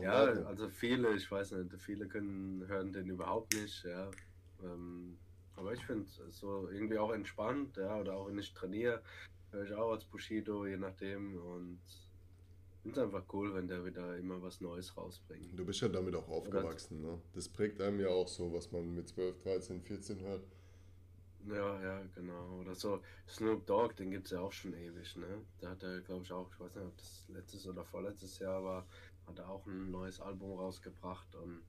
ja, 0.00 0.32
ja, 0.32 0.42
also 0.44 0.68
viele, 0.68 1.14
ich 1.14 1.28
weiß 1.28 1.52
nicht, 1.52 1.74
viele 1.82 2.06
können 2.06 2.66
hören 2.68 2.92
den 2.92 3.10
überhaupt 3.10 3.52
nicht, 3.54 3.84
ja. 3.84 4.08
Ähm, 4.62 5.18
aber 5.56 5.72
ich 5.72 5.84
finde 5.84 6.04
es 6.04 6.38
so 6.38 6.68
irgendwie 6.70 6.98
auch 6.98 7.12
entspannt, 7.12 7.76
ja, 7.76 7.98
oder 7.98 8.14
auch 8.14 8.28
wenn 8.28 8.38
ich 8.38 8.54
trainiere, 8.54 9.02
höre 9.54 9.64
ich 9.64 9.74
auch 9.74 9.92
als 9.92 10.04
Bushido, 10.04 10.66
je 10.66 10.76
nachdem. 10.76 11.38
Und 11.38 11.80
finde 12.82 13.00
es 13.00 13.04
einfach 13.06 13.24
cool, 13.32 13.54
wenn 13.54 13.66
der 13.66 13.84
wieder 13.84 14.16
immer 14.18 14.42
was 14.42 14.60
Neues 14.60 14.94
rausbringt. 14.96 15.58
Du 15.58 15.64
bist 15.64 15.80
ja 15.80 15.88
damit 15.88 16.14
auch 16.14 16.28
aufgewachsen, 16.28 17.00
ne? 17.00 17.18
Das 17.32 17.48
prägt 17.48 17.80
einem 17.80 17.98
ja 17.98 18.08
auch 18.08 18.28
so, 18.28 18.52
was 18.52 18.70
man 18.72 18.94
mit 18.94 19.08
12, 19.08 19.42
13, 19.42 19.80
14 19.80 20.20
hört. 20.20 20.44
Ja, 21.46 21.82
ja, 21.82 22.02
genau. 22.14 22.60
Oder 22.60 22.74
so 22.74 23.00
Snoop 23.26 23.66
Dogg, 23.66 23.94
den 23.96 24.10
gibt 24.10 24.26
es 24.26 24.32
ja 24.32 24.40
auch 24.40 24.52
schon 24.52 24.74
ewig, 24.74 25.16
ne? 25.16 25.42
Da 25.60 25.70
hat 25.70 25.82
er, 25.82 26.00
glaube 26.00 26.24
ich, 26.24 26.32
auch, 26.32 26.50
ich 26.52 26.60
weiß 26.60 26.74
nicht, 26.74 26.86
ob 26.86 26.96
das 26.96 27.24
letztes 27.28 27.66
oder 27.66 27.84
vorletztes 27.84 28.38
Jahr 28.38 28.62
war, 28.62 28.86
hat 29.26 29.38
er 29.38 29.48
auch 29.48 29.66
ein 29.66 29.90
neues 29.90 30.20
Album 30.20 30.58
rausgebracht 30.58 31.34
und 31.36 31.62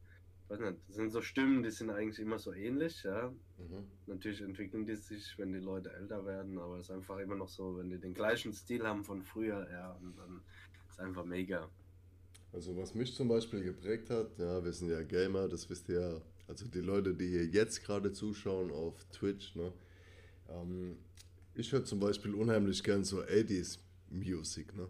weiß 0.49 0.59
nicht, 0.59 0.77
das 0.87 0.95
sind 0.95 1.11
so 1.11 1.21
Stimmen, 1.21 1.63
die 1.63 1.71
sind 1.71 1.89
eigentlich 1.89 2.19
immer 2.19 2.39
so 2.39 2.53
ähnlich, 2.53 3.03
ja. 3.03 3.29
Mhm. 3.57 3.87
Natürlich 4.07 4.41
entwickeln 4.41 4.85
die 4.85 4.95
sich, 4.95 5.37
wenn 5.37 5.53
die 5.53 5.59
Leute 5.59 5.91
älter 5.93 6.25
werden, 6.25 6.57
aber 6.59 6.77
es 6.77 6.89
ist 6.89 6.95
einfach 6.95 7.17
immer 7.19 7.35
noch 7.35 7.49
so, 7.49 7.77
wenn 7.77 7.89
die 7.89 7.97
den 7.97 8.13
gleichen 8.13 8.53
Stil 8.53 8.85
haben 8.85 9.03
von 9.03 9.23
früher, 9.23 9.67
ja, 9.71 9.91
und 10.01 10.17
dann 10.17 10.41
ist 10.89 10.99
einfach 10.99 11.25
mega. 11.25 11.69
Also 12.53 12.77
was 12.77 12.95
mich 12.95 13.13
zum 13.13 13.27
Beispiel 13.27 13.63
geprägt 13.63 14.09
hat, 14.09 14.37
ja, 14.37 14.63
wir 14.63 14.71
sind 14.71 14.89
ja 14.89 15.01
Gamer, 15.03 15.47
das 15.47 15.69
wisst 15.69 15.89
ihr 15.89 15.99
ja 15.99 16.21
also 16.47 16.67
die 16.67 16.79
Leute, 16.79 17.13
die 17.13 17.27
hier 17.27 17.45
jetzt 17.45 17.83
gerade 17.83 18.11
zuschauen 18.11 18.71
auf 18.71 19.03
Twitch, 19.11 19.55
ne? 19.55 19.73
Ähm, 20.49 20.97
ich 21.55 21.71
höre 21.71 21.83
zum 21.85 21.99
Beispiel 21.99 22.35
unheimlich 22.35 22.83
gern 22.83 23.03
so 23.03 23.21
80s 23.21 23.79
Music, 24.09 24.75
ne? 24.75 24.87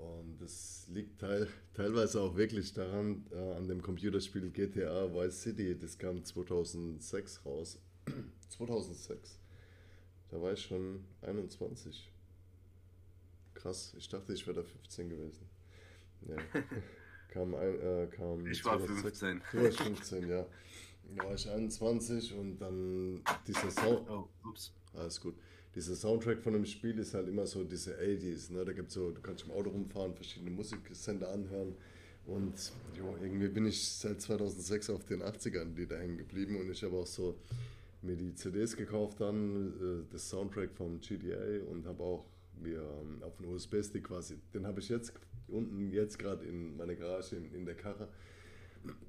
Und 0.00 0.40
das 0.40 0.86
liegt 0.88 1.20
teil, 1.20 1.46
teilweise 1.74 2.22
auch 2.22 2.34
wirklich 2.34 2.72
daran, 2.72 3.26
äh, 3.32 3.54
an 3.54 3.68
dem 3.68 3.82
Computerspiel 3.82 4.50
GTA 4.50 5.12
Vice 5.12 5.42
City, 5.42 5.78
das 5.78 5.98
kam 5.98 6.24
2006 6.24 7.44
raus. 7.44 7.78
2006. 8.48 9.38
Da 10.30 10.40
war 10.40 10.52
ich 10.52 10.62
schon 10.62 11.04
21. 11.20 12.10
Krass, 13.52 13.94
ich 13.98 14.08
dachte, 14.08 14.32
ich 14.32 14.46
wäre 14.46 14.62
da 14.62 14.62
15 14.62 15.10
gewesen. 15.10 15.46
Ja. 16.22 16.36
kam, 17.28 17.54
ein, 17.54 17.80
äh, 17.80 18.08
kam 18.10 18.46
ich 18.46 18.64
war 18.64 18.80
15. 18.80 19.42
Du 19.52 19.62
warst 19.62 19.80
15, 19.80 20.28
ja. 20.28 20.46
Da 21.14 21.24
war 21.24 21.34
ich 21.34 21.48
21 21.48 22.34
und 22.34 22.58
dann 22.58 23.22
dieser 23.46 23.70
Sound. 23.70 24.08
Oh, 24.08 24.28
ups. 24.48 24.72
Alles 24.94 25.20
gut. 25.20 25.34
Dieser 25.74 25.94
Soundtrack 25.94 26.42
von 26.42 26.52
dem 26.52 26.64
Spiel 26.64 26.98
ist 26.98 27.14
halt 27.14 27.28
immer 27.28 27.46
so 27.46 27.62
diese 27.62 27.94
80s. 27.94 28.52
Ne? 28.52 28.64
Da 28.64 28.72
gibt's 28.72 28.94
so, 28.94 29.10
du 29.10 29.20
kannst 29.20 29.44
im 29.44 29.52
Auto 29.52 29.70
rumfahren, 29.70 30.14
verschiedene 30.14 30.50
Musiksender 30.50 31.30
anhören. 31.32 31.74
Und 32.26 32.72
jo, 32.96 33.16
irgendwie 33.22 33.48
bin 33.48 33.66
ich 33.66 33.88
seit 33.88 34.20
2006 34.20 34.90
auf 34.90 35.04
den 35.04 35.22
80ern 35.22 35.74
die 35.74 35.86
da 35.86 35.96
hängen 35.96 36.18
geblieben 36.18 36.60
und 36.60 36.70
ich 36.70 36.82
habe 36.84 36.96
auch 36.96 37.06
so 37.06 37.38
mir 38.02 38.16
die 38.16 38.34
CDs 38.34 38.76
gekauft 38.76 39.20
dann, 39.20 39.72
äh, 39.80 40.12
das 40.12 40.28
Soundtrack 40.28 40.70
vom 40.72 41.00
GDA 41.00 41.64
und 41.70 41.86
habe 41.86 42.02
auch 42.02 42.24
mir 42.62 42.80
ähm, 42.80 43.22
auf 43.22 43.38
einen 43.38 43.52
USB-Stick 43.54 44.04
quasi, 44.04 44.38
den 44.54 44.66
habe 44.66 44.80
ich 44.80 44.88
jetzt 44.88 45.12
unten 45.48 45.90
jetzt 45.90 46.18
gerade 46.18 46.44
in 46.44 46.76
meiner 46.76 46.94
Garage 46.94 47.36
in, 47.36 47.52
in 47.52 47.64
der 47.64 47.74
Karre. 47.74 48.08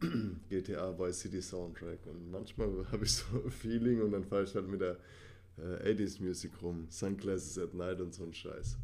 GTA 0.50 0.97
Vice 0.97 1.19
City 1.21 1.41
Soundtrack. 1.41 2.00
Und 2.06 2.32
manchmal 2.32 2.69
habe 2.91 3.06
ich 3.06 3.13
so 3.13 3.26
ein 3.43 3.52
Feeling 3.52 4.02
und 4.02 4.12
dann 4.12 4.26
fahre 4.26 4.43
ich 4.43 4.54
halt 4.56 4.67
mit 4.67 4.82
der 4.82 4.97
äh, 5.62 5.93
80s 5.93 6.21
Musik 6.21 6.52
rum. 6.62 6.88
Sunglasses 6.89 7.58
at 7.58 7.74
Night 7.74 8.02
und 8.02 8.13
so 8.13 8.24
ein 8.24 8.34
Scheiß. 8.34 8.78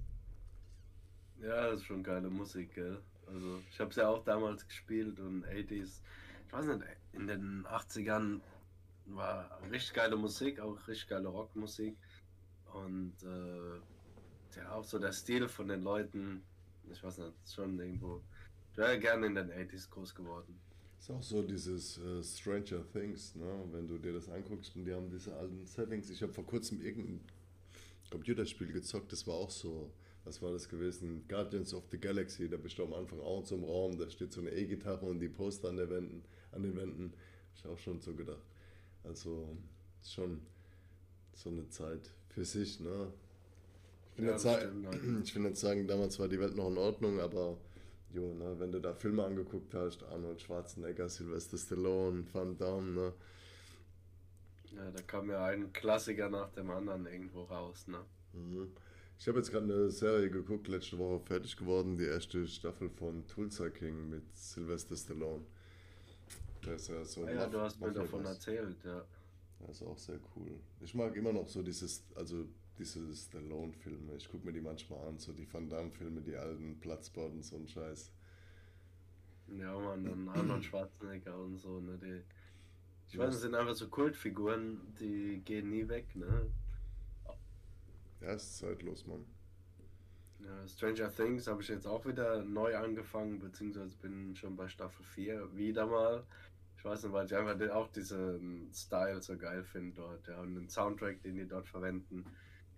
Ja, 1.41 1.69
das 1.69 1.79
ist 1.79 1.85
schon 1.85 2.03
geile 2.03 2.29
Musik, 2.29 2.73
gell? 2.73 2.99
Also, 3.27 3.59
ich 3.69 3.79
habe 3.79 3.89
es 3.89 3.95
ja 3.97 4.07
auch 4.07 4.23
damals 4.23 4.65
gespielt 4.67 5.19
und 5.19 5.45
80s. 5.45 6.01
Ich 6.47 6.53
weiß 6.53 6.65
nicht, 6.65 6.81
in 7.13 7.27
den 7.27 7.65
80ern 7.65 8.39
war 9.05 9.59
richtig 9.71 9.93
geile 9.93 10.15
Musik, 10.15 10.59
auch 10.59 10.75
richtig 10.87 11.07
geile 11.09 11.27
Rockmusik. 11.27 11.97
Und 12.73 13.13
äh, 13.23 14.57
ja, 14.57 14.71
auch 14.71 14.83
so 14.83 14.99
der 14.99 15.11
Stil 15.11 15.47
von 15.47 15.67
den 15.67 15.81
Leuten, 15.81 16.43
ich 16.89 17.03
weiß 17.03 17.17
nicht, 17.19 17.33
schon 17.53 17.79
irgendwo. 17.79 18.21
Ich 18.71 18.77
wäre 18.77 18.99
gerne 18.99 19.27
in 19.27 19.35
den 19.35 19.51
80s 19.51 19.89
groß 19.89 20.15
geworden. 20.15 20.59
Ist 20.99 21.11
auch 21.11 21.23
so 21.23 21.41
dieses 21.41 21.99
äh, 21.99 22.23
Stranger 22.23 22.83
Things, 22.91 23.35
ne? 23.35 23.63
wenn 23.71 23.87
du 23.87 23.97
dir 23.97 24.13
das 24.13 24.29
anguckst 24.29 24.75
und 24.75 24.85
die 24.85 24.93
haben 24.93 25.09
diese 25.09 25.35
alten 25.35 25.65
Settings. 25.65 26.09
Ich 26.09 26.21
habe 26.21 26.33
vor 26.33 26.45
kurzem 26.45 26.81
irgendein 26.81 27.21
Computerspiel 28.09 28.71
gezockt, 28.71 29.11
das 29.11 29.27
war 29.27 29.35
auch 29.35 29.51
so, 29.51 29.91
was 30.23 30.41
war 30.41 30.51
das 30.51 30.67
gewesen? 30.67 31.23
Guardians 31.27 31.73
of 31.73 31.83
the 31.91 31.97
Galaxy, 31.97 32.49
da 32.49 32.57
bist 32.57 32.77
du 32.77 32.83
am 32.83 32.93
Anfang 32.93 33.19
auch 33.21 33.43
zum 33.43 33.63
Raum, 33.63 33.97
da 33.97 34.09
steht 34.09 34.33
so 34.33 34.41
eine 34.41 34.51
E-Gitarre 34.51 35.05
und 35.05 35.19
die 35.19 35.29
Poster 35.29 35.69
an, 35.69 35.77
der 35.77 35.89
Wänden, 35.89 36.23
an 36.51 36.63
den 36.63 36.75
Wänden. 36.75 37.13
Hab 37.13 37.55
ich 37.55 37.65
auch 37.65 37.79
schon 37.79 38.01
so 38.01 38.13
gedacht. 38.13 38.43
Also, 39.03 39.55
schon 40.03 40.41
so 41.33 41.49
eine 41.49 41.69
Zeit 41.69 42.09
für 42.29 42.43
sich, 42.43 42.79
ne? 42.79 43.11
Ich 44.15 44.21
will, 44.21 44.29
ja, 44.29 44.37
sagen, 44.37 45.21
ich 45.23 45.35
will 45.35 45.43
nicht 45.43 45.57
sagen, 45.57 45.87
damals 45.87 46.19
war 46.19 46.27
die 46.27 46.39
Welt 46.39 46.55
noch 46.55 46.69
in 46.69 46.77
Ordnung, 46.77 47.19
aber 47.19 47.57
jo, 48.13 48.33
ne, 48.33 48.59
wenn 48.59 48.71
du 48.71 48.79
da 48.79 48.93
Filme 48.93 49.23
angeguckt 49.23 49.73
hast, 49.73 50.03
Arnold 50.03 50.41
Schwarzenegger, 50.41 51.09
Sylvester 51.09 51.57
Stallone, 51.57 52.25
Van 52.33 52.57
Damme, 52.57 52.91
ne? 52.91 53.13
Ja, 54.75 54.91
da 54.91 55.01
kam 55.03 55.29
ja 55.29 55.45
ein 55.45 55.71
Klassiker 55.73 56.29
nach 56.29 56.51
dem 56.51 56.69
anderen 56.69 57.05
irgendwo 57.05 57.43
raus, 57.43 57.87
ne? 57.87 57.99
Mhm. 58.33 58.71
Ich 59.19 59.27
habe 59.27 59.39
jetzt 59.39 59.49
gerade 59.51 59.65
eine 59.65 59.89
Serie 59.89 60.29
geguckt, 60.29 60.67
letzte 60.67 60.97
Woche 60.99 61.19
fertig 61.25 61.57
geworden, 61.57 61.97
die 61.97 62.05
erste 62.05 62.47
Staffel 62.47 62.89
von 62.89 63.25
Tulsa 63.27 63.69
King 63.69 64.09
mit 64.09 64.23
Sylvester 64.35 64.95
Stallone. 64.95 65.43
Das 66.61 66.83
ist 66.83 66.89
ja 66.89 67.03
so 67.03 67.23
ah, 67.25 67.31
ja, 67.31 67.47
du 67.47 67.59
hast 67.59 67.79
mir 67.79 67.91
davon 67.91 68.25
erzählt, 68.25 68.77
ja. 68.83 69.03
Das 69.59 69.81
ist 69.81 69.87
auch 69.87 69.97
sehr 69.97 70.19
cool. 70.35 70.59
Ich 70.81 70.93
mag 70.93 71.15
immer 71.15 71.33
noch 71.33 71.47
so 71.47 71.63
dieses, 71.63 72.03
also 72.15 72.45
diese 72.77 73.13
Stallone-Filme. 73.13 74.15
Ich 74.15 74.29
gucke 74.29 74.45
mir 74.45 74.53
die 74.53 74.61
manchmal 74.61 75.07
an, 75.07 75.17
so 75.17 75.31
die 75.33 75.51
Van 75.51 75.69
Damme-Filme, 75.69 76.21
die 76.21 76.35
alten 76.35 76.79
Platzbord 76.79 77.33
und 77.33 77.43
so 77.43 77.57
ein 77.57 77.67
Scheiß. 77.67 78.11
Ja, 79.47 79.77
man, 79.77 80.05
dann 80.05 80.29
Arnold 80.35 80.63
Schwarzenegger 80.63 81.37
und 81.37 81.57
so, 81.57 81.79
ne, 81.79 81.97
die, 81.97 82.21
ich 83.09 83.17
weiß, 83.17 83.31
das 83.31 83.41
sind 83.41 83.55
einfach 83.55 83.75
so 83.75 83.87
Kultfiguren, 83.87 84.93
die 84.99 85.41
gehen 85.45 85.69
nie 85.69 85.87
weg, 85.87 86.15
ne. 86.15 86.47
Ja, 88.21 88.33
ist 88.33 88.57
zeitlos, 88.57 89.05
Mann. 89.05 89.25
Ja, 90.39 90.67
Stranger 90.67 91.11
Things 91.11 91.47
habe 91.47 91.61
ich 91.61 91.67
jetzt 91.69 91.87
auch 91.87 92.05
wieder 92.05 92.43
neu 92.43 92.75
angefangen, 92.77 93.39
beziehungsweise 93.39 93.95
bin 93.97 94.35
schon 94.35 94.55
bei 94.55 94.67
Staffel 94.67 95.03
4 95.03 95.55
wieder 95.55 95.85
mal. 95.85 96.23
Ich 96.77 96.85
weiß 96.85 97.03
nicht, 97.03 97.13
weil 97.13 97.25
ich 97.25 97.35
einfach 97.35 97.69
auch 97.71 97.87
diesen 97.91 98.69
Style 98.71 99.21
so 99.21 99.35
geil 99.37 99.63
finde 99.63 99.95
dort, 99.95 100.27
ja, 100.27 100.39
und 100.39 100.55
den 100.55 100.69
Soundtrack, 100.69 101.21
den 101.23 101.35
die 101.35 101.47
dort 101.47 101.67
verwenden. 101.67 102.25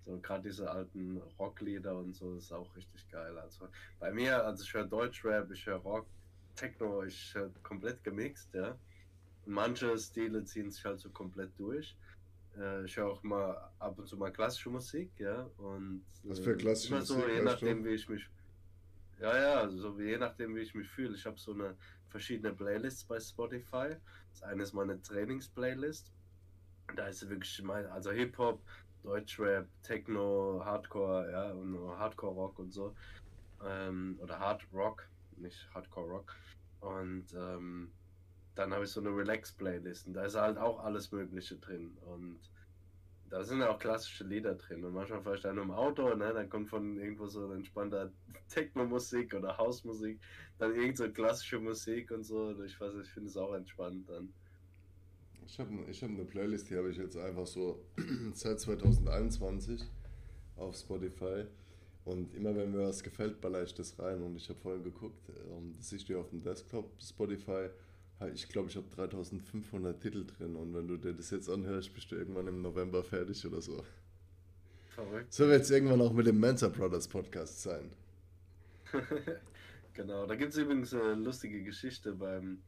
So 0.10 0.20
gerade 0.22 0.50
diese 0.50 0.70
alten 0.70 1.22
Rocklieder 1.38 1.96
und 1.96 2.16
so 2.16 2.36
ist 2.36 2.52
auch 2.52 2.76
richtig 2.76 3.08
geil. 3.12 3.38
Also 3.38 3.68
bei 4.00 4.12
mir, 4.12 4.44
also 4.44 4.64
ich 4.64 4.74
höre 4.74 4.86
Deutschrap, 4.86 5.52
ich 5.52 5.64
höre 5.68 5.78
Rock, 5.78 6.08
Techno, 6.56 7.04
ich 7.04 7.36
höre 7.36 7.52
komplett 7.62 8.04
gemixt, 8.04 8.52
ja. 8.56 8.76
Und 9.46 9.54
manche 9.54 9.96
Stile 10.00 10.44
ziehen 10.46 10.72
sich 10.72 10.84
halt 10.84 11.00
so 11.00 11.12
komplett 11.12 11.52
durch. 11.60 11.96
Äh, 12.58 12.86
ich 12.86 12.98
höre 12.98 13.06
auch 13.06 13.22
mal 13.22 13.72
ab 13.78 14.00
und 14.00 14.08
zu 14.08 14.18
mal 14.18 14.32
klassische 14.32 14.72
Musik, 14.72 15.12
ja. 15.20 15.48
Und 15.58 16.04
Was 16.24 16.40
für 16.40 16.54
äh, 16.54 16.58
klassische 16.58 16.96
immer 16.96 17.06
so, 17.06 17.16
Musik? 17.16 17.36
Je 17.36 17.42
nachdem, 17.44 17.86
wie 17.86 17.90
ich 17.90 18.10
mich. 18.10 18.28
Ja, 19.20 19.38
ja, 19.38 19.70
so 19.70 20.00
je 20.00 20.18
nachdem, 20.18 20.56
wie 20.56 20.62
ich 20.62 20.74
mich 20.74 20.90
fühle. 20.90 21.16
Ich 21.16 21.26
habe 21.28 21.38
so 21.38 21.54
eine 21.54 21.76
verschiedene 22.08 22.52
Playlists 22.56 23.04
bei 23.04 23.20
Spotify. 23.20 23.96
Das 24.32 24.42
eine 24.42 24.64
ist 24.64 24.74
meine 24.74 25.00
Trainings-Playlist. 25.04 26.12
Da 26.96 27.08
ist 27.08 27.30
wirklich 27.30 27.62
mein, 27.62 27.86
also 27.86 28.10
Hip-Hop, 28.10 28.60
Deutschrap, 29.10 29.68
Techno, 29.82 30.62
Hardcore, 30.64 31.32
ja, 31.32 31.52
und 31.52 31.76
Hardcore-Rock 31.98 32.60
und 32.60 32.72
so. 32.72 32.94
Ähm, 33.66 34.20
oder 34.22 34.40
Hard 34.40 34.62
Rock, 34.72 35.10
nicht 35.36 35.68
Hardcore-Rock. 35.74 36.36
Und 36.82 37.26
ähm, 37.34 37.92
dann 38.54 38.72
habe 38.72 38.84
ich 38.84 38.92
so 38.92 39.00
eine 39.00 39.10
Relax-Playlist 39.10 40.08
und 40.08 40.14
da 40.14 40.26
ist 40.26 40.36
halt 40.36 40.60
auch 40.60 40.84
alles 40.84 41.12
Mögliche 41.12 41.56
drin. 41.56 41.98
Und 42.02 42.40
da 43.32 43.44
sind 43.44 43.64
auch 43.64 43.80
klassische 43.80 44.26
Lieder 44.26 44.54
drin. 44.54 44.86
Und 44.86 44.94
manchmal 44.94 45.24
fahre 45.24 45.38
ich 45.38 45.42
dann 45.42 45.58
im 45.58 45.72
Auto, 45.72 46.14
ne, 46.16 46.32
dann 46.32 46.48
kommt 46.48 46.70
von 46.70 46.96
irgendwo 46.98 47.26
so 47.26 47.52
entspannter 47.52 48.12
Techno-Musik 48.50 49.34
oder 49.34 49.58
Hausmusik, 49.58 50.20
dann 50.60 50.76
irgend 50.76 50.98
so 50.98 51.10
klassische 51.12 51.60
Musik 51.60 52.12
und 52.12 52.24
so. 52.24 52.64
Ich 52.64 52.80
weiß, 52.80 52.94
ich 53.02 53.10
finde 53.10 53.30
es 53.30 53.38
auch 53.38 53.56
entspannt 53.56 54.08
dann. 54.08 54.32
Ich 55.52 55.60
habe 55.60 55.72
ich 55.90 56.04
hab 56.04 56.10
eine 56.10 56.26
Playlist, 56.26 56.70
die 56.70 56.76
habe 56.76 56.90
ich 56.92 56.98
jetzt 56.98 57.18
einfach 57.18 57.48
so 57.48 57.84
seit 58.34 58.60
2021 58.60 59.84
auf 60.56 60.76
Spotify. 60.76 61.46
Und 62.06 62.34
immer 62.34 62.56
wenn 62.56 62.72
mir 62.72 62.88
was 62.88 63.04
gefällt, 63.04 63.42
baller 63.42 63.64
ich 63.64 63.74
das 63.74 63.98
rein. 64.00 64.22
Und 64.22 64.36
ich 64.36 64.48
habe 64.50 64.60
vorhin 64.60 64.84
geguckt, 64.84 65.30
ähm, 65.52 65.74
das 65.76 65.90
siehst 65.90 66.08
du 66.08 66.20
auf 66.20 66.30
dem 66.30 66.42
Desktop 66.42 66.92
Spotify 67.02 67.70
ich 68.34 68.50
glaube, 68.50 68.70
ich 68.70 68.76
habe 68.76 68.88
3500 68.90 70.02
Titel 70.02 70.26
drin 70.26 70.56
und 70.56 70.74
wenn 70.74 70.88
du 70.88 70.98
dir 70.98 71.14
das 71.14 71.32
jetzt 71.32 71.50
anhörst, 71.50 71.94
bist 71.94 72.12
du 72.12 72.16
irgendwann 72.16 72.48
im 72.48 72.62
November 72.62 73.04
fertig 73.04 73.46
oder 73.46 73.62
so. 73.62 73.84
Verrückt. 74.90 75.34
So 75.34 75.48
wird 75.48 75.62
es 75.62 75.72
irgendwann 75.72 76.02
auch 76.02 76.12
mit 76.12 76.28
dem 76.28 76.40
Mensa 76.40 76.68
Brothers 76.68 77.08
Podcast 77.08 77.62
sein. 77.62 77.92
genau, 79.94 80.26
da 80.26 80.36
gibt 80.36 80.52
es 80.52 80.58
übrigens 80.58 80.94
eine 80.94 81.14
lustige 81.14 81.64
Geschichte 81.64 82.14
beim, 82.14 82.62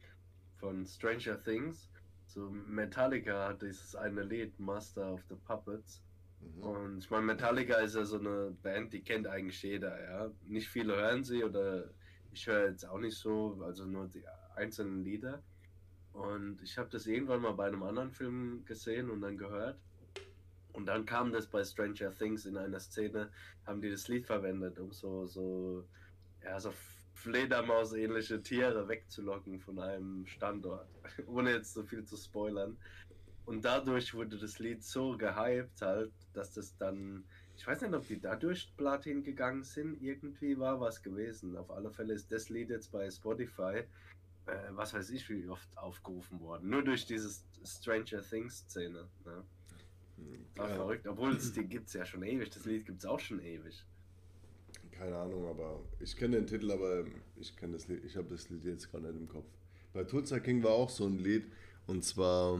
von 0.58 0.86
Stranger 0.86 1.41
Things. 1.44 1.89
So 2.34 2.50
Metallica 2.50 3.50
hat 3.50 3.62
dieses 3.62 3.94
eine 3.94 4.24
Lied, 4.24 4.58
Master 4.58 5.13
of 5.13 5.22
the 5.28 5.36
Puppets. 5.36 6.02
Mhm. 6.39 6.63
Und 6.63 6.98
ich 7.00 7.10
meine, 7.10 7.26
Metallica 7.26 7.76
ist 7.76 7.96
ja 7.96 8.06
so 8.06 8.20
eine 8.20 8.56
Band, 8.63 8.94
die 8.94 9.02
kennt 9.02 9.28
eigentlich 9.28 9.62
jeder, 9.62 10.02
ja. 10.02 10.32
Nicht 10.48 10.70
viele 10.70 10.96
hören 10.96 11.26
sie 11.26 11.44
oder 11.44 11.89
ich 12.32 12.48
höre 12.48 12.70
jetzt 12.70 12.86
auch 12.86 13.00
nicht 13.00 13.17
so, 13.17 13.62
also 13.65 13.86
nur 13.86 14.08
die 14.08 14.24
einzelnen 14.56 15.04
Lieder. 15.04 15.44
Und 16.13 16.62
ich 16.62 16.78
habe 16.78 16.89
das 16.89 17.06
irgendwann 17.06 17.41
mal 17.41 17.52
bei 17.52 17.67
einem 17.67 17.84
anderen 17.84 18.12
Film 18.12 18.63
gesehen 18.63 19.10
und 19.10 19.20
dann 19.20 19.38
gehört. 19.38 19.78
Und 20.72 20.86
dann 20.86 21.06
kam 21.06 21.34
das 21.34 21.48
bei 21.48 21.65
Stranger 21.65 22.15
Things 22.15 22.46
in 22.46 22.56
einer 22.56 22.80
Szene, 22.80 23.30
haben 23.65 23.82
die 23.82 23.91
das 23.91 24.08
Lied 24.08 24.26
verwendet, 24.26 24.80
um 24.80 24.94
so, 24.94 25.26
so, 25.26 25.86
ja, 26.41 26.58
so 26.62 26.72
Fledermaus-ähnliche 27.22 28.42
Tiere 28.42 28.88
wegzulocken 28.88 29.60
von 29.60 29.80
einem 29.80 30.26
Standort, 30.26 30.88
ohne 31.28 31.52
jetzt 31.52 31.74
so 31.74 31.84
viel 31.84 32.04
zu 32.04 32.18
spoilern. 32.18 32.78
Und 33.46 33.66
dadurch 33.66 34.14
wurde 34.14 34.38
das 34.38 34.60
Lied 34.60 34.84
so 34.84 35.18
gehypt 35.18 35.82
halt, 35.82 36.12
dass 36.34 36.54
das 36.54 36.78
dann, 36.78 37.24
ich 37.56 37.66
weiß 37.66 37.82
nicht, 37.82 37.94
ob 37.94 38.08
die 38.08 38.20
dadurch 38.20 38.72
Platin 38.78 39.24
gegangen 39.24 39.64
sind, 39.64 40.02
irgendwie 40.02 40.58
war 40.58 40.80
was 40.80 41.02
gewesen. 41.02 41.58
Auf 41.58 41.72
alle 41.72 41.92
Fälle 41.92 42.14
ist 42.14 42.32
das 42.32 42.50
Lied 42.50 42.70
jetzt 42.70 42.92
bei 42.92 43.10
Spotify 43.10 43.84
äh, 44.46 44.70
was 44.72 44.94
weiß 44.94 45.10
ich, 45.12 45.30
wie 45.30 45.48
oft 45.48 45.78
aufgerufen 45.78 46.40
worden. 46.40 46.70
Nur 46.70 46.84
durch 46.84 47.06
diese 47.06 47.30
Stranger 47.64 48.22
Things-Szene. 48.22 49.08
Ne? 49.26 49.44
War 50.56 50.70
ja. 50.70 50.76
verrückt, 50.76 51.08
obwohl 51.08 51.36
es 51.36 51.52
die 51.54 51.66
gibt 51.66 51.88
es 51.88 51.94
ja 51.94 52.06
schon 52.06 52.24
ewig. 52.24 52.50
Das 52.52 52.66
Lied 52.66 52.86
gibt 52.86 53.00
es 53.00 53.06
auch 53.06 53.20
schon 53.20 53.40
ewig. 53.40 53.84
Keine 55.02 55.18
Ahnung, 55.18 55.48
aber 55.48 55.80
ich 56.00 56.16
kenne 56.16 56.36
den 56.36 56.46
Titel, 56.46 56.70
aber 56.70 57.06
ich 57.36 57.56
kenne 57.58 57.74
das 57.74 57.88
Lied, 57.88 58.06
ich 58.06 58.16
habe 58.16 58.28
das 58.30 58.50
Lied 58.52 58.64
jetzt 58.66 58.92
gerade 58.92 59.08
nicht 59.08 59.20
im 59.20 59.28
Kopf. 59.28 59.48
Bei 59.94 60.04
Tulsa 60.04 60.40
King 60.40 60.62
war 60.62 60.74
auch 60.74 60.92
so 60.92 61.08
ein 61.08 61.18
Lied 61.18 61.46
und 61.88 62.04
zwar, 62.04 62.60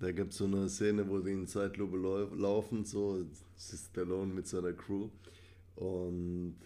da 0.00 0.10
gibt 0.10 0.32
es 0.32 0.38
so 0.38 0.46
eine 0.46 0.68
Szene, 0.68 1.08
wo 1.08 1.20
die 1.20 1.30
in 1.30 1.46
Zeitlupe 1.46 1.96
laufen, 1.96 2.84
so, 2.84 3.24
Stallone 3.56 4.34
mit 4.34 4.48
seiner 4.48 4.72
Crew 4.72 5.10
und 5.76 6.56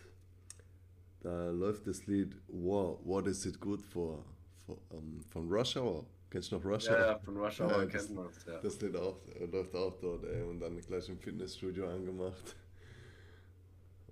da 1.20 1.50
läuft 1.50 1.86
das 1.86 2.06
Lied 2.06 2.34
War, 2.48 2.98
What 3.04 3.26
is 3.26 3.44
it 3.44 3.60
good 3.60 3.82
for? 3.82 4.24
von, 4.64 4.78
um, 4.88 4.98
ähm, 4.98 5.20
von 5.28 5.52
Rush 5.52 5.76
Hour. 5.76 6.06
Kennst 6.30 6.50
du 6.50 6.56
noch 6.56 6.64
Rush 6.64 6.88
Hour? 6.88 6.98
Ja, 6.98 7.06
ja 7.08 7.18
von 7.18 7.36
Rush 7.36 7.60
Hour 7.60 7.70
ja, 7.70 7.84
kennt 7.84 8.14
man 8.14 8.28
ja. 8.46 8.58
Das 8.58 8.80
Lied 8.80 8.96
auch, 8.96 9.20
läuft 9.52 9.74
auch 9.74 10.00
dort, 10.00 10.24
ey, 10.24 10.42
und 10.44 10.60
dann 10.60 10.80
gleich 10.80 11.10
im 11.10 11.18
Fitnessstudio 11.18 11.90
angemacht. 11.90 12.56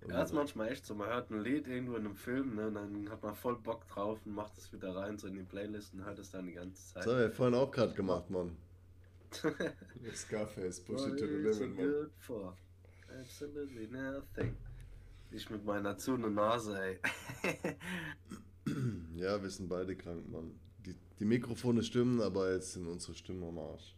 Ja, 0.09 0.23
ist 0.23 0.33
manchmal 0.33 0.69
echt 0.69 0.85
so. 0.85 0.95
Man 0.95 1.09
hört 1.09 1.31
ein 1.31 1.41
Lied 1.41 1.69
irgendwo 1.69 1.97
in 1.97 2.07
einem 2.07 2.17
Film, 2.17 2.57
ne, 2.57 2.67
und 2.67 2.75
dann 2.75 3.11
hat 3.11 3.23
man 3.23 3.35
voll 3.35 3.57
Bock 3.57 3.87
drauf 3.89 4.19
und 4.25 4.35
macht 4.35 4.57
es 4.59 4.73
wieder 4.73 4.95
rein, 4.97 5.19
so 5.19 5.29
in 5.29 5.35
die 5.35 5.43
Playlist 5.43 5.95
und 5.95 6.05
hört 6.05 6.19
es 6.19 6.31
dann 6.31 6.47
die 6.47 6.53
ganze 6.53 6.95
Zeit. 6.95 7.07
Das 7.07 7.13
haben 7.13 7.21
wir 7.21 7.31
vorhin 7.31 7.55
auch 7.55 7.71
gerade 7.71 7.95
gemacht, 7.95 8.29
Mann. 8.31 8.57
Scarface, 10.15 10.81
push 10.81 11.07
it 11.07 11.19
to 11.19 11.27
the 11.27 11.35
limit, 11.35 11.77
man. 11.77 12.11
For? 12.19 12.57
Absolutely 13.21 13.87
nothing. 13.89 14.57
Ich 15.31 15.49
mit 15.49 15.65
meiner 15.65 15.97
zu 15.97 16.17
Nase, 16.17 16.79
ey. 16.81 16.99
Ja, 19.17 19.43
wir 19.43 19.51
sind 19.51 19.69
beide 19.69 19.97
krank, 19.97 20.29
Mann. 20.31 20.59
Die, 20.87 20.95
die 21.19 21.25
Mikrofone 21.25 21.83
stimmen, 21.83 22.21
aber 22.21 22.53
jetzt 22.53 22.75
sind 22.75 22.87
unsere 22.87 23.15
Stimmen 23.15 23.43
am 23.43 23.59
Arsch. 23.59 23.97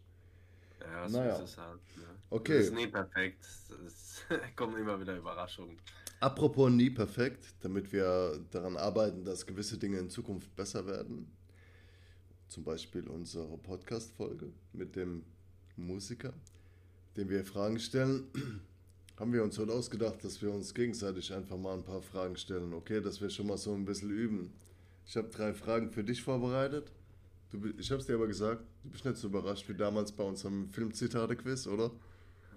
Ja, 0.81 1.07
so 1.07 1.17
naja. 1.17 1.35
ist 1.35 1.41
es 1.41 1.57
halt. 1.57 1.79
Ne? 1.97 2.14
Okay. 2.35 2.57
Das 2.57 2.65
ist 2.65 2.75
nie 2.75 2.87
perfekt. 2.87 3.47
Es 3.87 4.21
kommen 4.57 4.75
immer 4.77 4.99
wieder 4.99 5.15
Überraschungen. 5.15 5.77
Apropos 6.19 6.69
nie 6.69 6.89
perfekt, 6.89 7.55
damit 7.61 7.93
wir 7.93 8.45
daran 8.51 8.75
arbeiten, 8.75 9.23
dass 9.23 9.45
gewisse 9.45 9.77
Dinge 9.77 9.99
in 9.99 10.09
Zukunft 10.09 10.53
besser 10.53 10.85
werden. 10.85 11.31
Zum 12.49 12.65
Beispiel 12.65 13.07
unsere 13.07 13.57
Podcast-Folge 13.57 14.51
mit 14.73 14.97
dem 14.97 15.23
Musiker, 15.77 16.33
dem 17.15 17.29
wir 17.29 17.45
Fragen 17.45 17.79
stellen. 17.79 18.25
Haben 19.17 19.31
wir 19.31 19.41
uns 19.41 19.57
heute 19.57 19.71
ausgedacht, 19.71 20.21
dass 20.25 20.41
wir 20.41 20.51
uns 20.51 20.73
gegenseitig 20.73 21.33
einfach 21.33 21.55
mal 21.55 21.75
ein 21.75 21.85
paar 21.85 22.01
Fragen 22.01 22.35
stellen, 22.35 22.73
okay? 22.73 22.99
Dass 22.99 23.21
wir 23.21 23.29
schon 23.29 23.47
mal 23.47 23.57
so 23.57 23.73
ein 23.73 23.85
bisschen 23.85 24.09
üben. 24.09 24.51
Ich 25.05 25.15
habe 25.15 25.29
drei 25.29 25.53
Fragen 25.53 25.89
für 25.89 26.03
dich 26.03 26.21
vorbereitet. 26.21 26.91
Du, 27.51 27.65
ich 27.77 27.89
habe 27.91 28.01
es 28.01 28.07
dir 28.07 28.15
aber 28.15 28.27
gesagt, 28.27 28.61
du 28.83 28.89
bist 28.89 29.05
nicht 29.05 29.15
so 29.15 29.29
überrascht 29.29 29.69
wie 29.69 29.73
damals 29.73 30.11
bei 30.11 30.25
unserem 30.25 30.67
Filmzitate-Quiz, 30.67 31.67
oder? 31.67 31.91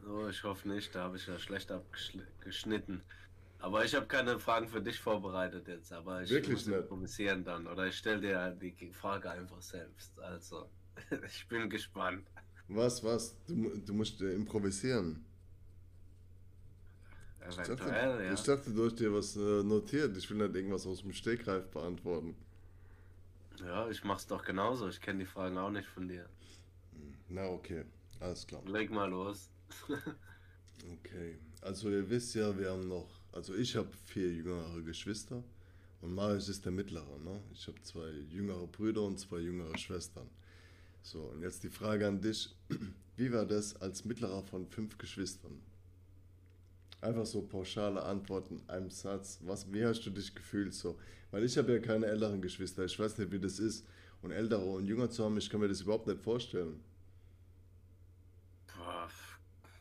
Oh, 0.09 0.27
ich 0.29 0.42
hoffe 0.42 0.68
nicht, 0.68 0.94
da 0.94 1.05
habe 1.05 1.16
ich 1.16 1.27
ja 1.27 1.38
schlecht 1.38 1.71
abgeschnitten. 1.71 3.03
Aber 3.59 3.85
ich 3.85 3.94
habe 3.94 4.07
keine 4.07 4.38
Fragen 4.38 4.68
für 4.68 4.81
dich 4.81 5.01
vorbereitet 5.01 5.66
jetzt, 5.68 5.92
aber 5.92 6.23
ich 6.23 6.31
Wirklich 6.31 6.53
muss 6.53 6.66
nicht. 6.66 6.79
improvisieren 6.79 7.44
dann. 7.44 7.66
Oder 7.66 7.87
ich 7.87 7.97
stelle 7.97 8.21
dir 8.21 8.51
die 8.53 8.92
Frage 8.92 9.31
einfach 9.31 9.61
selbst. 9.61 10.18
Also, 10.21 10.68
ich 11.27 11.47
bin 11.49 11.68
gespannt. 11.68 12.27
Was, 12.68 13.03
was? 13.03 13.37
Du, 13.47 13.77
du 13.79 13.94
musst 13.94 14.21
äh, 14.21 14.33
improvisieren. 14.33 15.25
Ich 17.49 17.57
dachte, 17.57 17.88
ja. 17.88 18.33
ich 18.33 18.42
dachte, 18.42 18.71
du 18.71 18.85
hast 18.85 18.97
dir 19.01 19.12
was 19.12 19.37
äh, 19.37 19.62
notiert. 19.62 20.16
Ich 20.16 20.29
will 20.31 20.37
nicht 20.37 20.55
irgendwas 20.55 20.87
aus 20.87 21.01
dem 21.01 21.12
Stegreif 21.12 21.66
beantworten. 21.71 22.37
Ja, 23.59 23.88
ich 23.88 24.05
mach's 24.05 24.27
doch 24.27 24.44
genauso. 24.44 24.88
Ich 24.88 25.01
kenne 25.01 25.21
die 25.21 25.27
Fragen 25.27 25.57
auch 25.57 25.71
nicht 25.71 25.88
von 25.88 26.07
dir. 26.07 26.29
Na, 27.29 27.47
okay. 27.47 27.85
Alles 28.21 28.47
klar. 28.47 28.62
Leg 28.66 28.90
mal 28.90 29.09
los. 29.09 29.51
Okay. 30.90 31.37
Also, 31.61 31.90
ihr 31.90 32.09
wisst 32.09 32.35
ja, 32.35 32.57
wir 32.57 32.70
haben 32.70 32.87
noch. 32.88 33.20
Also, 33.33 33.54
ich 33.54 33.74
habe 33.76 33.90
vier 34.07 34.33
jüngere 34.33 34.81
Geschwister. 34.83 35.42
Und 36.00 36.14
Marius 36.14 36.48
ist 36.48 36.64
der 36.64 36.72
mittlere, 36.72 37.18
ne? 37.18 37.42
Ich 37.52 37.66
habe 37.66 37.81
zwei 37.83 38.09
jüngere 38.31 38.66
Brüder 38.66 39.02
und 39.02 39.18
zwei 39.18 39.40
jüngere 39.40 39.76
Schwestern. 39.76 40.28
So, 41.02 41.22
und 41.22 41.42
jetzt 41.42 41.64
die 41.64 41.70
Frage 41.70 42.07
an 42.07 42.20
dich. 42.20 42.54
Wie 43.16 43.33
war 43.33 43.44
das 43.44 43.74
als 43.81 44.04
mittlerer 44.04 44.42
von 44.44 44.66
fünf 44.66 44.96
Geschwistern? 44.96 45.61
Einfach 47.00 47.26
so 47.26 47.42
pauschale 47.42 48.02
Antworten, 48.02 48.61
einem 48.68 48.90
Satz. 48.90 49.40
Was, 49.42 49.72
wie 49.72 49.85
hast 49.85 50.00
du 50.02 50.11
dich 50.11 50.35
gefühlt 50.35 50.74
so? 50.74 50.98
Weil 51.31 51.44
ich 51.44 51.57
habe 51.57 51.72
ja 51.72 51.78
keine 51.78 52.07
älteren 52.07 52.40
Geschwister. 52.40 52.85
Ich 52.85 52.98
weiß 52.98 53.18
nicht, 53.18 53.31
wie 53.31 53.38
das 53.38 53.59
ist. 53.59 53.87
Und 54.20 54.33
ältere 54.33 54.64
und 54.64 54.87
jünger 54.87 55.09
zu 55.11 55.24
haben, 55.24 55.37
ich 55.37 55.48
kann 55.48 55.61
mir 55.61 55.68
das 55.68 55.81
überhaupt 55.81 56.09
nicht 56.09 56.20
vorstellen. 56.20 56.81
Boah, 58.76 59.09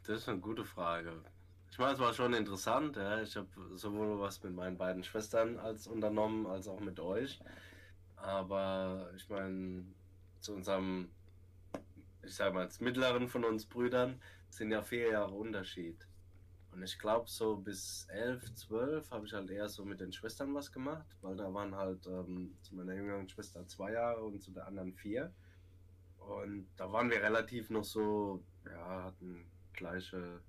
das 0.07 0.21
ist 0.21 0.29
eine 0.29 0.39
gute 0.39 0.63
Frage. 0.63 1.21
Ich 1.69 1.77
meine, 1.77 1.93
es 1.93 1.99
war 1.99 2.13
schon 2.13 2.33
interessant. 2.33 2.95
Ja. 2.95 3.21
Ich 3.21 3.35
habe 3.35 3.47
sowohl 3.75 4.19
was 4.19 4.41
mit 4.41 4.53
meinen 4.53 4.77
beiden 4.77 5.03
Schwestern 5.03 5.59
als 5.59 5.85
unternommen, 5.85 6.47
als 6.47 6.67
auch 6.67 6.79
mit 6.79 6.99
euch. 6.99 7.39
Aber 8.15 9.11
ich 9.15 9.27
meine, 9.29 9.85
zu 10.39 10.53
unserem, 10.53 11.09
ich 12.23 12.33
sage 12.33 12.53
mal, 12.53 12.61
als 12.61 12.79
mittleren 12.79 13.27
von 13.27 13.43
uns 13.43 13.65
Brüdern 13.65 14.21
sind 14.49 14.71
ja 14.71 14.81
vier 14.81 15.11
Jahre 15.11 15.33
Unterschied. 15.33 16.07
Und 16.71 16.83
ich 16.83 16.97
glaube, 16.99 17.29
so 17.29 17.57
bis 17.57 18.07
elf, 18.09 18.53
zwölf 18.55 19.11
habe 19.11 19.25
ich 19.25 19.33
halt 19.33 19.49
eher 19.49 19.67
so 19.67 19.83
mit 19.83 19.99
den 19.99 20.13
Schwestern 20.13 20.53
was 20.55 20.71
gemacht, 20.71 21.05
weil 21.21 21.35
da 21.35 21.53
waren 21.53 21.75
halt 21.75 22.05
ähm, 22.07 22.55
zu 22.61 22.75
meiner 22.75 22.93
jüngeren 22.93 23.27
Schwester 23.27 23.67
zwei 23.67 23.91
Jahre 23.91 24.23
und 24.23 24.41
zu 24.41 24.51
der 24.51 24.67
anderen 24.67 24.93
vier. 24.93 25.33
Und 26.19 26.67
da 26.77 26.91
waren 26.91 27.09
wir 27.09 27.21
relativ 27.21 27.69
noch 27.69 27.83
so, 27.83 28.43
ja, 28.65 29.03
hatten 29.03 29.45
gleiche 29.77 30.41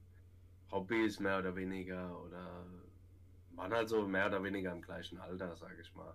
Hobbys 0.72 1.20
mehr 1.20 1.38
oder 1.38 1.54
weniger 1.54 2.20
oder 2.24 2.66
waren 3.52 3.72
halt 3.72 3.88
so 3.88 4.06
mehr 4.06 4.26
oder 4.26 4.42
weniger 4.42 4.72
im 4.72 4.82
gleichen 4.82 5.18
Alter, 5.18 5.56
sage 5.56 5.80
ich 5.80 5.94
mal. 5.94 6.14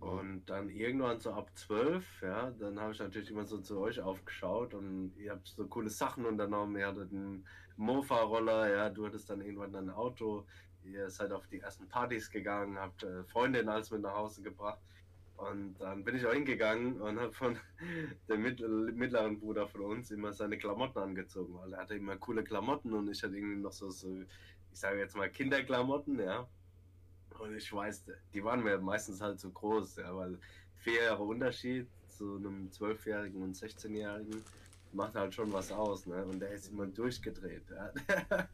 Und 0.00 0.46
dann 0.46 0.70
irgendwann 0.70 1.20
so 1.20 1.32
ab 1.32 1.50
zwölf, 1.54 2.22
ja, 2.22 2.50
dann 2.52 2.80
habe 2.80 2.92
ich 2.92 2.98
natürlich 2.98 3.30
immer 3.30 3.44
so 3.44 3.58
zu 3.58 3.78
euch 3.80 4.00
aufgeschaut 4.00 4.72
und 4.72 5.12
ihr 5.18 5.32
habt 5.32 5.48
so 5.48 5.66
coole 5.66 5.90
Sachen 5.90 6.24
unternommen. 6.24 6.76
Ihr 6.76 6.86
hattet 6.86 7.12
einen 7.12 7.44
Mofa-Roller, 7.76 8.70
ja, 8.70 8.88
du 8.88 9.06
hattest 9.06 9.28
dann 9.28 9.42
irgendwann 9.42 9.76
ein 9.76 9.90
Auto. 9.90 10.46
Ihr 10.84 11.10
seid 11.10 11.32
auf 11.32 11.46
die 11.48 11.60
ersten 11.60 11.86
Partys 11.86 12.30
gegangen, 12.30 12.78
habt 12.78 13.02
äh, 13.02 13.24
Freundinnen 13.24 13.68
alles 13.68 13.90
mit 13.90 14.00
nach 14.00 14.14
Hause 14.14 14.40
gebracht. 14.40 14.80
Und 15.40 15.80
dann 15.80 16.04
bin 16.04 16.16
ich 16.16 16.26
auch 16.26 16.34
hingegangen 16.34 17.00
und 17.00 17.18
habe 17.18 17.32
von 17.32 17.58
dem 18.28 18.42
mittl 18.42 18.92
mittleren 18.92 19.40
Bruder 19.40 19.66
von 19.66 19.80
uns 19.80 20.10
immer 20.10 20.34
seine 20.34 20.58
Klamotten 20.58 20.98
angezogen, 20.98 21.54
weil 21.54 21.72
er 21.72 21.80
hatte 21.80 21.94
immer 21.94 22.18
coole 22.18 22.44
Klamotten 22.44 22.92
und 22.92 23.10
ich 23.10 23.22
hatte 23.22 23.36
irgendwie 23.36 23.56
noch 23.56 23.72
so, 23.72 23.90
so 23.90 24.20
ich 24.20 24.78
sage 24.78 24.98
jetzt 24.98 25.16
mal 25.16 25.30
Kinderklamotten, 25.30 26.18
ja. 26.18 26.46
Und 27.38 27.56
ich 27.56 27.72
weiß, 27.72 28.04
die 28.34 28.44
waren 28.44 28.62
mir 28.62 28.78
meistens 28.78 29.22
halt 29.22 29.40
so 29.40 29.50
groß, 29.50 29.96
ja, 29.96 30.14
weil 30.14 30.38
vier 30.76 31.04
Jahre 31.04 31.22
Unterschied 31.22 31.88
zu 32.08 32.36
einem 32.36 32.68
12-Jährigen 32.68 33.42
und 33.42 33.56
16-Jährigen 33.56 34.44
macht 34.92 35.14
halt 35.14 35.34
schon 35.34 35.52
was 35.52 35.70
aus, 35.72 36.06
ne? 36.06 36.24
Und 36.24 36.40
der 36.40 36.50
ist 36.52 36.70
immer 36.70 36.86
durchgedreht, 36.86 37.64
ja. 37.70 37.92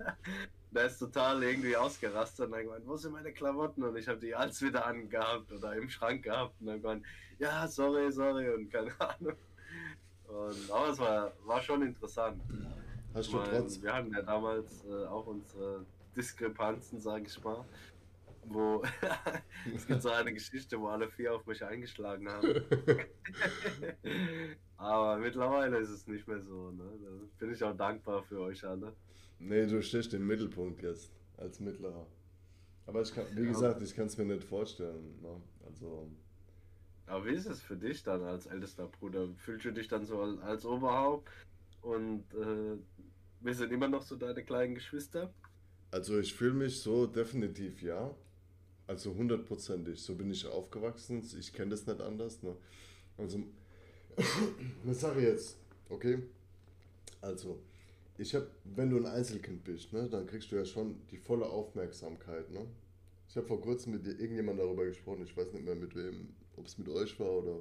der 0.71 0.85
ist 0.87 0.99
total 0.99 1.43
irgendwie 1.43 1.77
ausgerastet 1.77 2.47
und 2.47 2.53
dann 2.53 2.65
gemeint, 2.65 2.87
wo 2.87 2.97
sind 2.97 3.13
meine 3.13 3.33
Klamotten? 3.33 3.83
Und 3.83 3.97
ich 3.97 4.09
habe 4.09 4.19
die 4.19 4.35
alles 4.35 4.61
wieder 4.63 4.87
angehabt 4.87 5.51
oder 5.53 5.75
im 5.75 5.89
Schrank 5.89 6.25
gehabt 6.25 6.55
und 6.61 6.67
dann 6.67 6.83
gemeint, 6.83 7.05
ja, 7.39 7.67
sorry, 7.67 8.11
sorry 8.13 8.53
und 8.53 8.71
keine 8.71 8.91
Ahnung. 9.01 9.37
Und, 10.29 10.71
aber 10.71 10.89
es 10.89 10.99
war, 10.99 11.33
war 11.45 11.63
schon 11.63 11.83
interessant. 11.83 12.43
Hast 13.15 13.33
du 13.33 13.39
trotz. 13.39 13.81
wir 13.83 13.95
hatten 13.95 14.13
ja 14.13 14.23
damals 14.23 14.85
äh, 14.85 15.07
auch 15.07 15.27
unsere 15.27 15.87
Diskrepanzen, 16.15 17.01
sage 17.01 17.25
ich 17.27 17.43
mal. 17.43 17.65
Wo 18.49 18.83
es 19.75 19.87
gibt 19.87 20.03
so 20.03 20.11
eine 20.11 20.33
Geschichte, 20.33 20.79
wo 20.81 20.89
alle 20.89 21.09
vier 21.09 21.35
auf 21.35 21.47
mich 21.47 21.65
eingeschlagen 21.65 22.29
haben. 22.29 22.47
Aber 24.77 25.19
mittlerweile 25.19 25.79
ist 25.79 25.91
es 25.91 26.07
nicht 26.07 26.27
mehr 26.29 26.41
so. 26.41 26.71
Ne? 26.71 26.85
Da 27.03 27.11
bin 27.39 27.53
ich 27.53 27.63
auch 27.65 27.77
dankbar 27.77 28.23
für 28.23 28.41
euch 28.41 28.65
alle. 28.65 28.95
Nee, 29.39 29.67
du 29.67 29.83
stehst 29.83 30.15
im 30.15 30.27
Mittelpunkt 30.27 30.83
jetzt 30.83 31.13
als 31.37 31.61
Mittlerer. 31.61 32.07
Aber 32.87 33.03
ich 33.03 33.13
kann, 33.13 33.25
wie 33.35 33.43
Ja. 33.43 33.49
gesagt, 33.49 33.83
ich 33.83 33.95
kann 33.95 34.07
es 34.07 34.17
mir 34.17 34.25
nicht 34.27 34.45
vorstellen. 34.45 35.21
Ne? 35.21 35.41
Also, 35.67 36.09
Aber 37.07 37.27
wie 37.27 37.35
ist 37.35 37.47
es 37.47 37.61
für 37.63 37.77
dich 37.77 38.03
dann 38.03 38.23
als 38.23 38.47
ältester 38.47 38.87
Bruder? 38.87 39.29
Fühlst 39.37 39.65
du 39.65 39.73
dich 39.73 39.89
dann 39.89 40.07
so 40.07 40.21
als, 40.21 40.41
als 40.41 40.65
Oberhaupt 40.65 41.29
und 41.83 42.23
äh, 42.35 42.77
wir 43.41 43.55
sind 43.55 43.73
immer 43.73 43.89
noch 43.89 44.03
so 44.03 44.17
deine 44.17 44.45
kleinen 44.45 44.75
Geschwister? 44.75 45.33
also 45.93 46.19
ich 46.19 46.35
fühle 46.35 46.53
mich 46.55 46.83
so 46.83 47.07
definitiv 47.07 47.81
ja. 47.81 48.13
Also 48.87 49.15
hundertprozentig. 49.15 50.01
So 50.01 50.15
bin 50.15 50.31
ich 50.31 50.47
aufgewachsen. 50.47 51.23
Ich 51.39 51.53
kenne 51.53 51.71
das 51.71 51.87
nicht 51.87 52.01
anders. 52.01 52.43
Ne? 52.43 52.57
Also, 53.19 53.43
eine 54.85 54.95
Sache 54.95 55.21
jetzt, 55.21 55.57
okay? 55.89 56.23
Also, 57.21 57.59
ich 58.19 58.35
habe, 58.35 58.47
wenn 58.65 58.91
du 58.91 58.97
ein 58.97 59.07
Einzelkind 59.07 59.65
bist, 59.65 59.93
ne, 59.93 60.09
dann 60.09 60.27
kriegst 60.27 60.51
du 60.53 60.57
ja 60.57 60.65
schon 60.65 60.97
die 61.11 61.19
volle 61.19 61.47
Aufmerksamkeit. 61.47 62.51
Ne? 62.51 62.67
Ich 63.29 63.37
habe 63.37 63.47
vor 63.47 63.61
kurzem 63.61 63.93
mit 63.93 64.07
irgendjemand 64.07 64.59
darüber 64.59 64.85
gesprochen. 64.85 65.25
Ich 65.25 65.37
weiß 65.37 65.53
nicht 65.53 65.65
mehr 65.65 65.75
mit 65.75 65.95
wem, 65.95 66.29
ob 66.57 66.67
es 66.67 66.79
mit 66.79 66.89
euch 66.89 67.19
war 67.19 67.31
oder. 67.31 67.61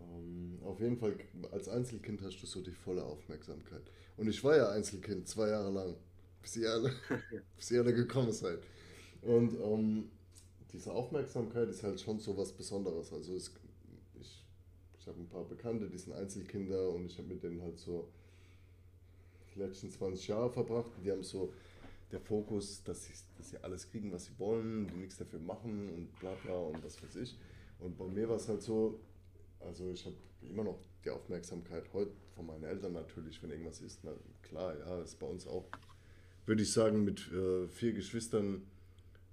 Ähm, 0.00 0.58
auf 0.64 0.78
jeden 0.78 0.96
Fall, 0.96 1.16
als 1.50 1.68
Einzelkind 1.68 2.22
hast 2.22 2.40
du 2.40 2.46
so 2.46 2.60
die 2.62 2.70
volle 2.70 3.02
Aufmerksamkeit. 3.02 3.82
Und 4.16 4.28
ich 4.28 4.42
war 4.44 4.56
ja 4.56 4.68
Einzelkind 4.70 5.26
zwei 5.26 5.48
Jahre 5.48 5.72
lang, 5.72 5.96
bis 6.40 6.56
ihr 6.56 6.70
alle, 6.70 6.92
bis 7.56 7.70
ihr 7.72 7.80
alle 7.80 7.94
gekommen 7.94 8.32
seid. 8.32 8.60
Und 9.22 9.54
ähm, 9.60 10.10
diese 10.72 10.92
Aufmerksamkeit 10.92 11.68
ist 11.68 11.82
halt 11.82 12.00
schon 12.00 12.18
so 12.18 12.36
was 12.36 12.52
Besonderes. 12.52 13.12
Also 13.12 13.34
es, 13.34 13.52
ich, 14.20 14.44
ich 14.98 15.06
habe 15.06 15.18
ein 15.18 15.28
paar 15.28 15.44
Bekannte, 15.44 15.88
die 15.88 15.98
sind 15.98 16.12
Einzelkinder 16.12 16.90
und 16.90 17.06
ich 17.06 17.18
habe 17.18 17.28
mit 17.28 17.42
denen 17.42 17.62
halt 17.62 17.78
so 17.78 18.08
die 19.54 19.60
letzten 19.60 19.90
20 19.90 20.28
Jahre 20.28 20.50
verbracht. 20.50 20.90
Die 21.02 21.10
haben 21.10 21.22
so 21.22 21.52
der 22.12 22.20
Fokus, 22.20 22.82
dass 22.84 23.04
sie, 23.04 23.12
dass 23.36 23.50
sie 23.50 23.58
alles 23.58 23.90
kriegen, 23.90 24.12
was 24.12 24.26
sie 24.26 24.38
wollen, 24.38 24.86
die 24.88 24.96
nichts 24.96 25.18
dafür 25.18 25.40
machen 25.40 25.88
und 25.90 26.18
bla 26.20 26.34
bla 26.44 26.54
und 26.54 26.82
was 26.84 27.02
weiß 27.02 27.16
ich. 27.16 27.36
Und 27.80 27.96
bei 27.96 28.06
mir 28.06 28.28
war 28.28 28.36
es 28.36 28.48
halt 28.48 28.62
so, 28.62 29.00
also 29.60 29.90
ich 29.90 30.04
habe 30.04 30.16
immer 30.42 30.64
noch 30.64 30.78
die 31.04 31.10
Aufmerksamkeit 31.10 31.84
heute 31.92 32.12
von 32.34 32.46
meinen 32.46 32.64
Eltern 32.64 32.92
natürlich, 32.92 33.42
wenn 33.42 33.50
irgendwas 33.50 33.80
ist. 33.80 34.00
Na, 34.04 34.12
klar, 34.42 34.78
ja, 34.78 35.00
ist 35.02 35.18
bei 35.18 35.26
uns 35.26 35.46
auch, 35.46 35.64
würde 36.46 36.62
ich 36.62 36.72
sagen, 36.72 37.04
mit 37.04 37.30
äh, 37.32 37.68
vier 37.68 37.92
Geschwistern 37.92 38.62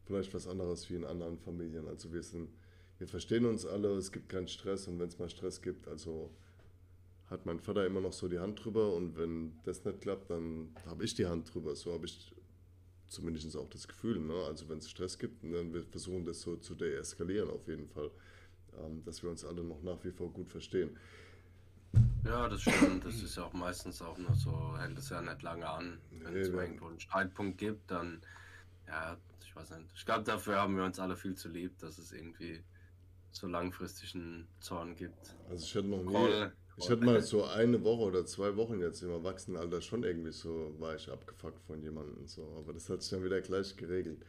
vielleicht 0.05 0.33
was 0.33 0.47
anderes 0.47 0.89
wie 0.89 0.95
in 0.95 1.05
anderen 1.05 1.37
Familien. 1.37 1.87
Also 1.87 2.13
wir 2.13 2.23
sind, 2.23 2.49
wir 2.97 3.07
verstehen 3.07 3.45
uns 3.45 3.65
alle, 3.65 3.89
es 3.95 4.11
gibt 4.11 4.29
keinen 4.29 4.47
Stress 4.47 4.87
und 4.87 4.99
wenn 4.99 5.07
es 5.07 5.19
mal 5.19 5.29
Stress 5.29 5.61
gibt, 5.61 5.87
also 5.87 6.31
hat 7.29 7.45
mein 7.45 7.59
Vater 7.59 7.85
immer 7.85 8.01
noch 8.01 8.13
so 8.13 8.27
die 8.27 8.39
Hand 8.39 8.63
drüber 8.63 8.93
und 8.93 9.17
wenn 9.17 9.53
das 9.63 9.83
nicht 9.83 10.01
klappt, 10.01 10.29
dann 10.29 10.75
habe 10.85 11.03
ich 11.03 11.15
die 11.15 11.25
Hand 11.25 11.53
drüber. 11.53 11.75
So 11.75 11.91
habe 11.93 12.05
ich 12.05 12.35
zumindest 13.07 13.55
auch 13.57 13.69
das 13.69 13.87
Gefühl. 13.87 14.19
Ne? 14.19 14.33
Also 14.45 14.69
wenn 14.69 14.77
es 14.77 14.89
Stress 14.89 15.17
gibt, 15.17 15.43
dann 15.43 15.73
wir 15.73 15.83
versuchen 15.83 16.23
das 16.25 16.41
so 16.41 16.55
zu 16.57 16.75
deeskalieren 16.75 17.49
auf 17.49 17.67
jeden 17.67 17.87
Fall, 17.87 18.11
ähm, 18.79 19.03
dass 19.03 19.23
wir 19.23 19.29
uns 19.29 19.43
alle 19.43 19.63
noch 19.63 19.81
nach 19.81 20.03
wie 20.03 20.11
vor 20.11 20.31
gut 20.31 20.49
verstehen. 20.49 20.95
Ja, 22.25 22.49
das 22.49 22.61
stimmt. 22.61 23.05
Das 23.05 23.21
ist 23.21 23.37
ja 23.37 23.43
auch 23.45 23.53
meistens 23.53 24.01
auch 24.01 24.17
nur 24.17 24.33
so, 24.35 24.75
hält 24.77 24.97
es 24.97 25.09
ja 25.09 25.21
nicht 25.21 25.41
lange 25.43 25.67
an. 25.69 25.99
Wenn 26.11 26.33
Nee, 26.33 26.39
es 26.39 26.49
irgendwo 26.49 26.87
einen 26.87 26.99
Streitpunkt 26.99 27.57
gibt, 27.59 27.89
dann, 27.91 28.21
ja, 28.87 29.17
ich 29.55 29.61
weiß 29.61 29.77
nicht. 29.77 29.91
Ich 29.95 30.05
glaube, 30.05 30.23
dafür 30.23 30.57
haben 30.57 30.75
wir 30.75 30.83
uns 30.83 30.99
alle 30.99 31.15
viel 31.15 31.35
zu 31.35 31.49
lieb, 31.49 31.77
dass 31.79 31.97
es 31.97 32.11
irgendwie 32.11 32.63
so 33.31 33.47
langfristig 33.47 34.15
einen 34.15 34.47
Zorn 34.59 34.95
gibt. 34.95 35.35
Also 35.49 35.65
ich 35.65 35.75
hatte 35.75 35.87
noch 35.87 36.03
nie, 36.03 36.11
Groll. 36.11 36.53
ich 36.77 36.89
hatte 36.89 37.03
mal 37.03 37.21
so 37.21 37.45
eine 37.45 37.83
Woche 37.83 38.03
oder 38.03 38.25
zwei 38.25 38.55
Wochen 38.55 38.79
jetzt 38.79 39.01
im 39.01 39.09
Erwachsenenalter 39.09 39.81
schon 39.81 40.03
irgendwie 40.03 40.31
so, 40.31 40.73
war 40.79 40.95
ich 40.95 41.09
abgefuckt 41.09 41.61
von 41.65 41.81
jemandem 41.81 42.27
so, 42.27 42.55
aber 42.57 42.73
das 42.73 42.89
hat 42.89 43.01
sich 43.01 43.11
dann 43.11 43.23
wieder 43.23 43.41
gleich 43.41 43.75
geregelt. 43.75 44.25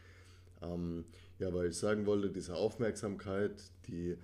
Ähm, 0.62 1.04
ja, 1.38 1.52
weil 1.52 1.68
ich 1.68 1.76
sagen 1.76 2.06
wollte, 2.06 2.30
diese 2.30 2.54
Aufmerksamkeit, 2.54 3.62
die, 3.86 4.16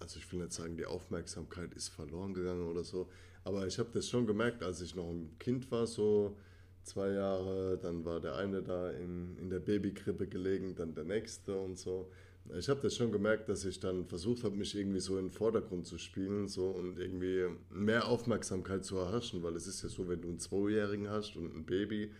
also 0.00 0.18
ich 0.18 0.32
will 0.32 0.40
nicht 0.40 0.52
sagen, 0.52 0.76
die 0.76 0.86
Aufmerksamkeit 0.86 1.74
ist 1.74 1.88
verloren 1.88 2.34
gegangen 2.34 2.66
oder 2.66 2.84
so, 2.84 3.08
aber 3.44 3.66
ich 3.66 3.78
habe 3.78 3.90
das 3.92 4.08
schon 4.08 4.26
gemerkt, 4.26 4.62
als 4.62 4.80
ich 4.80 4.94
noch 4.94 5.10
ein 5.10 5.36
Kind 5.38 5.70
war, 5.70 5.86
so 5.86 6.36
zwei 6.84 7.12
Jahre, 7.12 7.78
dann 7.80 8.04
war 8.04 8.20
der 8.20 8.36
eine 8.36 8.62
da 8.62 8.90
in, 8.90 9.36
in 9.38 9.50
der 9.50 9.60
Babykrippe 9.60 10.26
gelegen, 10.26 10.74
dann 10.74 10.94
der 10.94 11.04
nächste 11.04 11.56
und 11.56 11.78
so. 11.78 12.10
Ich 12.58 12.68
habe 12.68 12.80
das 12.80 12.96
schon 12.96 13.12
gemerkt, 13.12 13.48
dass 13.48 13.64
ich 13.64 13.78
dann 13.78 14.04
versucht 14.04 14.42
habe, 14.42 14.56
mich 14.56 14.74
irgendwie 14.74 14.98
so 14.98 15.16
in 15.16 15.26
den 15.26 15.30
Vordergrund 15.30 15.86
zu 15.86 15.96
spielen 15.96 16.48
so 16.48 16.70
und 16.70 16.98
irgendwie 16.98 17.46
mehr 17.70 18.08
Aufmerksamkeit 18.08 18.84
zu 18.84 18.96
erhaschen, 18.96 19.42
weil 19.42 19.54
es 19.54 19.66
ist 19.66 19.82
ja 19.82 19.88
so, 19.88 20.08
wenn 20.08 20.20
du 20.20 20.28
einen 20.28 20.40
Zweijährigen 20.40 21.08
hast 21.08 21.36
und 21.36 21.54
ein 21.54 21.64
Baby, 21.64 22.10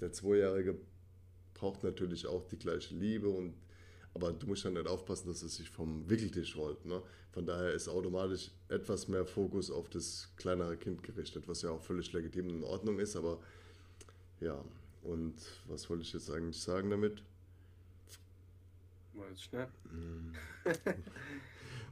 der 0.00 0.12
Zweijährige 0.12 0.78
braucht 1.52 1.84
natürlich 1.84 2.26
auch 2.26 2.46
die 2.46 2.58
gleiche 2.58 2.94
Liebe 2.94 3.28
und 3.28 3.54
aber 4.16 4.32
du 4.32 4.46
musst 4.46 4.64
dann 4.64 4.72
nicht 4.72 4.86
aufpassen, 4.86 5.28
dass 5.28 5.42
es 5.42 5.56
sich 5.56 5.68
vom 5.68 6.08
Wickeltisch 6.08 6.56
rollt. 6.56 6.86
Ne? 6.86 7.02
Von 7.32 7.44
daher 7.44 7.72
ist 7.72 7.86
automatisch 7.86 8.50
etwas 8.70 9.08
mehr 9.08 9.26
Fokus 9.26 9.70
auf 9.70 9.90
das 9.90 10.32
kleinere 10.36 10.78
Kind 10.78 11.02
gerichtet, 11.02 11.46
was 11.48 11.60
ja 11.60 11.68
auch 11.68 11.82
völlig 11.82 12.10
legitim 12.14 12.48
in 12.48 12.64
Ordnung 12.64 12.98
ist, 12.98 13.14
aber 13.14 13.40
ja, 14.40 14.62
und 15.02 15.34
was 15.68 15.88
wollte 15.88 16.02
ich 16.02 16.12
jetzt 16.12 16.30
eigentlich 16.30 16.60
sagen 16.60 16.90
damit? 16.90 17.22
Mal 19.14 19.36
schnell. 19.36 19.68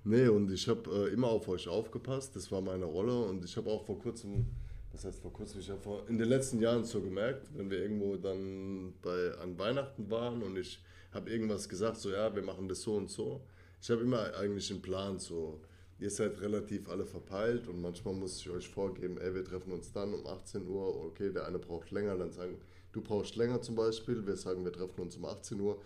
nee, 0.04 0.28
und 0.28 0.50
ich 0.50 0.68
habe 0.68 0.90
äh, 0.90 1.12
immer 1.12 1.28
auf 1.28 1.48
euch 1.48 1.68
aufgepasst, 1.68 2.36
das 2.36 2.50
war 2.52 2.60
meine 2.60 2.84
Rolle 2.84 3.18
und 3.24 3.44
ich 3.44 3.56
habe 3.56 3.70
auch 3.70 3.84
vor 3.84 3.98
kurzem, 3.98 4.46
das 4.92 5.04
heißt 5.04 5.20
vor 5.20 5.32
kurzem, 5.32 5.60
ich 5.60 5.70
habe 5.70 6.04
in 6.08 6.18
den 6.18 6.28
letzten 6.28 6.60
Jahren 6.60 6.84
so 6.84 7.00
gemerkt, 7.00 7.48
wenn 7.54 7.70
wir 7.70 7.78
irgendwo 7.78 8.16
dann 8.16 8.94
bei, 9.00 9.32
an 9.40 9.58
Weihnachten 9.58 10.10
waren 10.10 10.42
und 10.42 10.58
ich 10.58 10.82
habe 11.12 11.30
irgendwas 11.30 11.68
gesagt, 11.68 11.98
so 11.98 12.10
ja, 12.10 12.34
wir 12.34 12.42
machen 12.42 12.68
das 12.68 12.82
so 12.82 12.96
und 12.96 13.10
so. 13.10 13.40
Ich 13.80 13.90
habe 13.90 14.02
immer 14.02 14.34
eigentlich 14.34 14.70
einen 14.70 14.82
Plan, 14.82 15.18
so 15.18 15.60
ihr 16.04 16.10
seid 16.10 16.38
relativ 16.42 16.90
alle 16.90 17.06
verpeilt 17.06 17.66
und 17.66 17.80
manchmal 17.80 18.12
muss 18.12 18.38
ich 18.38 18.50
euch 18.50 18.68
vorgeben, 18.68 19.16
ey, 19.16 19.34
wir 19.34 19.42
treffen 19.42 19.72
uns 19.72 19.90
dann 19.90 20.12
um 20.12 20.26
18 20.26 20.68
Uhr, 20.68 21.02
okay, 21.06 21.32
der 21.32 21.46
eine 21.46 21.58
braucht 21.58 21.90
länger, 21.92 22.14
dann 22.14 22.30
sagen, 22.30 22.58
du 22.92 23.00
brauchst 23.00 23.36
länger 23.36 23.62
zum 23.62 23.74
Beispiel, 23.74 24.26
wir 24.26 24.36
sagen, 24.36 24.62
wir 24.66 24.72
treffen 24.72 25.00
uns 25.00 25.16
um 25.16 25.24
18 25.24 25.58
Uhr. 25.58 25.80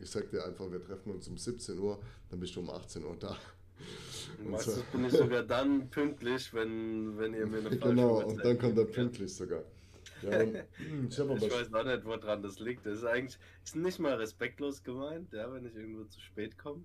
Ich 0.00 0.08
sag 0.08 0.30
dir 0.30 0.42
einfach, 0.42 0.72
wir 0.72 0.82
treffen 0.82 1.12
uns 1.12 1.28
um 1.28 1.36
17 1.36 1.78
Uhr, 1.78 1.98
dann 2.30 2.40
bist 2.40 2.56
du 2.56 2.60
um 2.60 2.70
18 2.70 3.04
Uhr 3.04 3.14
da. 3.20 3.36
Meistens 4.42 4.76
so. 4.76 4.82
bin 4.90 5.04
ich 5.04 5.12
sogar 5.12 5.42
dann 5.42 5.90
pünktlich, 5.90 6.54
wenn, 6.54 7.18
wenn 7.18 7.34
ihr 7.34 7.46
mir 7.46 7.58
eine 7.58 7.68
Frage 7.78 7.94
Genau, 7.94 8.24
und 8.24 8.42
dann 8.42 8.58
kommt 8.58 8.78
er 8.78 8.86
pünktlich 8.86 9.34
sogar. 9.34 9.64
Ja, 10.22 10.42
ich, 10.42 10.54
ich 11.10 11.18
weiß 11.18 11.74
auch 11.74 11.84
nicht, 11.84 12.04
woran 12.06 12.42
das 12.42 12.58
liegt. 12.58 12.86
Das 12.86 12.98
ist 12.98 13.04
eigentlich 13.04 13.38
ist 13.62 13.76
nicht 13.76 13.98
mal 13.98 14.14
respektlos 14.14 14.82
gemeint, 14.82 15.30
ja, 15.34 15.52
wenn 15.52 15.66
ich 15.66 15.74
irgendwo 15.76 16.04
zu 16.04 16.20
spät 16.20 16.56
komme. 16.56 16.82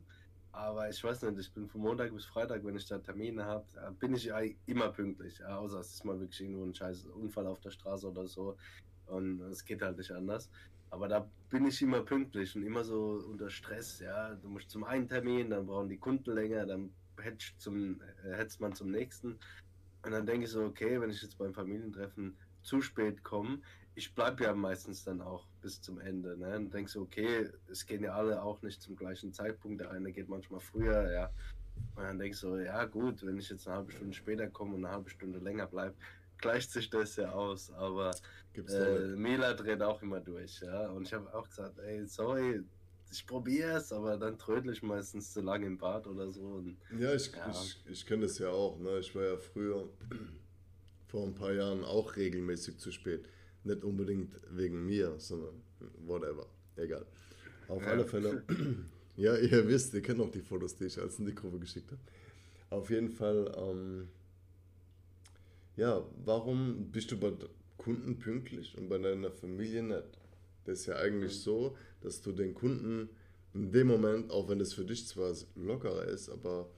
Aber 0.53 0.87
ich 0.87 1.03
weiß 1.03 1.23
nicht, 1.23 1.39
ich 1.39 1.51
bin 1.51 1.67
von 1.67 1.81
Montag 1.81 2.13
bis 2.13 2.25
Freitag, 2.25 2.63
wenn 2.63 2.75
ich 2.75 2.87
da 2.87 2.99
Termine 2.99 3.43
habe, 3.43 3.65
bin 3.99 4.13
ich 4.13 4.31
immer 4.67 4.89
pünktlich. 4.89 5.43
Außer 5.43 5.79
es 5.79 5.95
ist 5.95 6.05
mal 6.05 6.19
wirklich 6.19 6.41
irgendwo 6.41 6.63
ein 6.63 6.75
scheiß 6.75 7.07
Unfall 7.07 7.47
auf 7.47 7.59
der 7.59 7.71
Straße 7.71 8.07
oder 8.07 8.27
so. 8.27 8.55
Und 9.07 9.41
es 9.41 9.65
geht 9.65 9.81
halt 9.81 9.97
nicht 9.97 10.11
anders. 10.11 10.51
Aber 10.91 11.07
da 11.07 11.27
bin 11.49 11.65
ich 11.65 11.81
immer 11.81 12.01
pünktlich 12.01 12.55
und 12.55 12.63
immer 12.63 12.83
so 12.83 13.23
unter 13.27 13.49
Stress. 13.49 13.99
Ja, 13.99 14.35
du 14.35 14.47
musst 14.47 14.69
zum 14.69 14.83
einen 14.83 15.07
Termin, 15.07 15.49
dann 15.49 15.65
brauchen 15.65 15.89
die 15.89 15.97
Kunden 15.97 16.35
länger, 16.35 16.67
dann 16.67 16.91
hetzt, 17.19 17.59
zum, 17.59 17.99
äh, 18.23 18.35
hetzt 18.35 18.61
man 18.61 18.73
zum 18.73 18.91
nächsten. 18.91 19.39
Und 20.03 20.11
dann 20.11 20.27
denke 20.27 20.45
ich 20.45 20.51
so, 20.51 20.63
okay, 20.65 21.01
wenn 21.01 21.09
ich 21.09 21.23
jetzt 21.23 21.39
beim 21.39 21.53
Familientreffen 21.53 22.37
zu 22.63 22.81
spät 22.81 23.23
komme, 23.23 23.59
ich 23.95 24.13
bleibe 24.13 24.43
ja 24.43 24.53
meistens 24.53 25.03
dann 25.03 25.21
auch 25.21 25.45
bis 25.61 25.81
zum 25.81 25.99
Ende. 25.99 26.37
Ne? 26.37 26.55
Und 26.55 26.73
denkst 26.73 26.93
so, 26.93 27.01
okay, 27.01 27.49
es 27.69 27.85
gehen 27.85 28.03
ja 28.03 28.13
alle 28.13 28.41
auch 28.41 28.61
nicht 28.61 28.81
zum 28.81 28.95
gleichen 28.95 29.31
Zeitpunkt. 29.33 29.81
Der 29.81 29.91
eine 29.91 30.11
geht 30.11 30.29
manchmal 30.29 30.59
früher, 30.59 31.11
ja. 31.11 31.29
Und 31.95 32.03
dann 32.03 32.19
denkst 32.19 32.41
du, 32.41 32.49
so, 32.49 32.57
ja 32.57 32.85
gut, 32.85 33.25
wenn 33.25 33.37
ich 33.37 33.49
jetzt 33.49 33.67
eine 33.67 33.77
halbe 33.77 33.91
Stunde 33.91 34.13
später 34.13 34.47
komme 34.47 34.75
und 34.75 34.85
eine 34.85 34.95
halbe 34.95 35.09
Stunde 35.09 35.39
länger 35.39 35.67
bleibe, 35.67 35.95
gleicht 36.37 36.71
sich 36.71 36.89
das 36.89 37.15
ja 37.15 37.31
aus. 37.31 37.71
Aber 37.71 38.11
äh, 38.55 39.15
Mela 39.15 39.53
dreht 39.53 39.81
auch 39.81 40.01
immer 40.01 40.19
durch, 40.19 40.61
ja. 40.61 40.89
Und 40.89 41.07
ich 41.07 41.13
habe 41.13 41.31
auch 41.33 41.47
gesagt, 41.47 41.77
ey, 41.79 42.05
sorry, 42.07 42.63
ich 43.11 43.27
probiere 43.27 43.77
es, 43.77 43.93
aber 43.93 44.17
dann 44.17 44.39
trödel 44.39 44.73
ich 44.73 44.81
meistens 44.81 45.33
zu 45.33 45.41
lange 45.41 45.67
im 45.67 45.77
Bad 45.77 46.07
oder 46.07 46.31
so. 46.31 46.41
Und, 46.41 46.77
ja, 46.97 47.13
ich, 47.13 47.31
ja. 47.31 47.49
ich, 47.51 47.83
ich 47.85 48.05
kenne 48.05 48.23
das 48.23 48.39
ja 48.39 48.49
auch. 48.49 48.79
Ne? 48.79 48.97
Ich 48.99 49.13
war 49.13 49.23
ja 49.23 49.37
früher 49.37 49.87
vor 51.13 51.27
ein 51.27 51.35
paar 51.35 51.53
Jahren 51.53 51.83
auch 51.83 52.15
regelmäßig 52.15 52.79
zu 52.79 52.91
spät. 52.91 53.29
Nicht 53.63 53.83
unbedingt 53.83 54.33
wegen 54.49 54.83
mir, 54.83 55.13
sondern 55.19 55.61
whatever. 56.07 56.47
Egal. 56.75 57.05
Auf 57.67 57.83
ja. 57.83 57.89
alle 57.89 58.03
Fälle. 58.03 58.43
ja, 59.15 59.37
ihr 59.37 59.67
wisst, 59.67 59.93
ihr 59.93 60.01
kennt 60.01 60.19
auch 60.19 60.31
die 60.31 60.41
Fotos, 60.41 60.75
die 60.75 60.85
ich 60.85 60.99
als 60.99 61.19
in 61.19 61.27
die 61.27 61.35
Gruppe 61.35 61.59
geschickt 61.59 61.91
habe. 61.91 62.01
Auf 62.71 62.89
jeden 62.89 63.11
Fall, 63.11 63.53
ähm, 63.55 64.07
ja, 65.75 66.03
warum 66.25 66.89
bist 66.91 67.11
du 67.11 67.19
bei 67.19 67.31
Kunden 67.77 68.17
pünktlich 68.17 68.75
und 68.75 68.89
bei 68.89 68.97
deiner 68.97 69.29
Familie 69.29 69.83
nicht? 69.83 70.17
Das 70.65 70.79
ist 70.79 70.87
ja 70.87 70.95
eigentlich 70.95 71.39
so, 71.39 71.77
dass 72.01 72.23
du 72.23 72.31
den 72.31 72.55
Kunden 72.55 73.07
in 73.53 73.71
dem 73.71 73.85
Moment, 73.85 74.31
auch 74.31 74.49
wenn 74.49 74.59
es 74.59 74.73
für 74.73 74.83
dich 74.83 75.07
zwar 75.07 75.31
lockerer 75.55 76.05
ist, 76.05 76.29
aber 76.29 76.71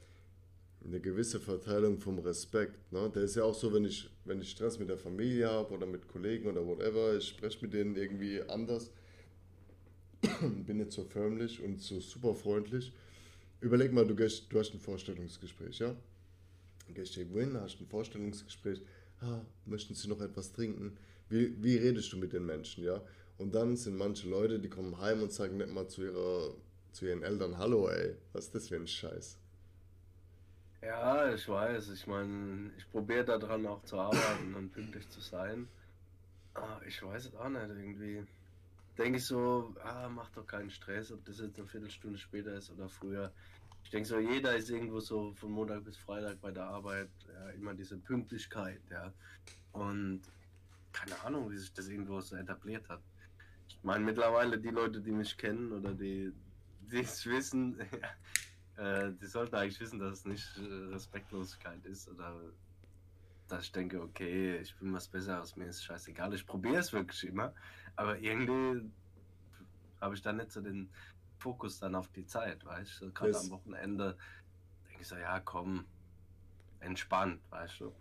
eine 0.86 1.00
gewisse 1.00 1.39
Verteilung 1.39 2.00
vom 2.00 2.19
Respekt. 2.19 2.91
Ne? 2.91 3.10
Der 3.13 3.24
ist 3.24 3.36
ja 3.36 3.43
auch 3.43 3.56
so, 3.56 3.74
wenn 3.74 3.86
ich, 3.86 4.10
wenn 4.24 4.39
ich 4.41 4.52
Stress 4.52 4.78
mit 4.78 4.89
der 4.89 4.98
Familie 4.98 5.50
habe 5.50 5.74
oder 5.74 5.86
mit 5.86 6.08
Kollegen 6.08 6.48
oder 6.48 6.65
whatever, 6.65 7.15
ich 7.17 7.28
spreche 7.28 7.60
mit 7.62 7.74
denen 7.74 7.95
irgendwie 7.95 8.41
anders, 8.43 8.91
bin 10.41 10.78
nicht 10.78 10.91
so 10.91 11.04
förmlich 11.04 11.62
und 11.62 11.82
so 11.82 12.00
super 12.00 12.36
freundlich. 12.36 12.93
Überleg 13.62 13.93
mal, 13.93 14.06
du, 14.06 14.15
gehst, 14.15 14.45
du 14.50 14.60
hast 14.60 14.74
ein 14.74 14.80
Vorstellungsgespräch, 14.80 15.80
ja? 15.80 15.95
Du 16.88 16.93
gehst 16.93 17.17
irgendwo 17.17 17.39
hin, 17.39 17.60
hast 17.60 17.82
ein 17.82 17.88
Vorstellungsgespräch, 17.88 18.82
ah, 19.21 19.41
möchten 19.65 19.95
Sie 19.95 20.08
noch 20.08 20.21
etwas 20.21 20.52
trinken? 20.52 20.98
Wie, 21.30 21.63
wie 21.63 21.78
redest 21.78 22.13
du 22.13 22.17
mit 22.17 22.34
den 22.34 22.45
Menschen, 22.45 22.84
ja? 22.84 23.02
Und 23.38 23.56
dann 23.56 23.76
sind 23.76 23.98
manche 23.98 24.30
Leute, 24.30 24.60
die 24.60 24.69
kommen 24.69 25.00
heim 25.00 25.24
und 25.24 25.34
sagen 25.34 25.58
nicht 25.58 25.74
mal 25.74 25.88
zu, 25.88 26.04
ihrer, 26.04 26.54
zu 26.91 27.06
ihren 27.08 27.24
Eltern, 27.24 27.58
hallo 27.58 27.89
ey, 27.89 28.13
was 28.34 28.45
ist 28.45 28.56
das 28.56 28.67
für 28.67 28.76
ein 28.76 28.88
Scheiß? 28.88 29.39
Ja, 30.86 31.34
ich 31.34 31.50
weiß. 31.50 31.89
Ich 31.89 32.06
meine, 32.06 32.71
ich 32.78 32.88
probiere 32.91 33.26
daran 33.26 33.65
auch 33.65 33.84
zu 33.86 33.98
arbeiten 33.98 34.54
und 34.54 34.71
pünktlich 34.71 35.10
zu 35.10 35.19
sein. 35.19 35.67
Ah, 36.54 36.80
ich 36.86 37.02
weiß 37.02 37.26
es 37.26 37.36
auch 37.36 37.50
nicht. 37.50 37.69
Irgendwie 37.69 38.24
denke 38.95 39.17
ich 39.17 39.26
so, 39.26 39.74
ah, 39.84 40.08
mach 40.10 40.30
doch 40.30 40.45
keinen 40.45 40.69
Stress, 40.69 41.12
ob 41.12 41.26
das 41.26 41.39
jetzt 41.39 41.58
eine 41.58 41.67
Viertelstunde 41.67 42.19
später 42.19 42.54
ist 42.54 42.69
oder 42.71 42.88
früher. 42.88 43.32
Ich 43.84 43.89
denke 43.89 44.08
so, 44.08 44.19
jeder 44.19 44.56
ist 44.56 44.69
irgendwo 44.69 45.00
so 45.00 45.34
von 45.34 45.52
Montag 45.52 45.84
bis 45.86 45.98
Freitag 45.98 46.39
bei 46.41 46.52
der 46.52 46.65
Arbeit, 46.65 47.10
ja, 47.34 47.50
immer 47.50 47.74
diese 47.74 47.98
Pünktlichkeit, 47.98 48.82
ja. 48.91 49.12
Und 49.71 50.21
keine 50.91 51.19
Ahnung, 51.24 51.50
wie 51.50 51.58
sich 51.58 51.74
das 51.74 51.88
irgendwo 51.88 52.21
so 52.21 52.36
etabliert 52.36 52.88
hat. 52.89 53.02
Ich 53.67 53.80
meine, 53.82 54.06
mittlerweile 54.06 54.60
die 54.60 54.69
Leute, 54.69 55.02
die 55.02 55.12
mich 55.12 55.36
kennen 55.36 55.71
oder 55.71 55.93
die 55.93 56.32
es 56.91 57.26
wissen, 57.26 57.80
Äh, 58.77 59.11
die 59.21 59.27
sollten 59.27 59.55
eigentlich 59.55 59.79
wissen, 59.79 59.99
dass 59.99 60.19
es 60.19 60.25
nicht 60.25 60.57
äh, 60.57 60.93
Respektlosigkeit 60.93 61.85
ist 61.85 62.09
oder 62.09 62.35
dass 63.47 63.63
ich 63.63 63.71
denke, 63.71 64.01
okay, 64.01 64.57
ich 64.57 64.75
bin 64.77 64.93
was 64.93 65.07
Besseres, 65.07 65.55
mir 65.55 65.67
ist 65.67 65.83
scheißegal. 65.83 66.33
Ich 66.33 66.45
probiere 66.45 66.77
es 66.77 66.91
wirklich 66.91 67.23
immer, 67.25 67.53
aber 67.95 68.17
irgendwie 68.17 68.89
habe 70.01 70.15
ich 70.15 70.21
dann 70.21 70.38
nicht 70.38 70.51
so 70.51 70.61
den 70.61 70.89
Fokus 71.38 71.79
dann 71.79 71.95
auf 71.95 72.07
die 72.09 72.25
Zeit, 72.25 72.65
weißt 72.65 73.01
du? 73.01 73.11
Gerade 73.11 73.38
am 73.38 73.51
Wochenende 73.51 74.17
denke 74.88 75.01
ich 75.01 75.07
so, 75.07 75.15
ja, 75.15 75.39
komm, 75.39 75.85
entspannt, 76.79 77.39
weißt 77.49 77.81
du? 77.81 77.93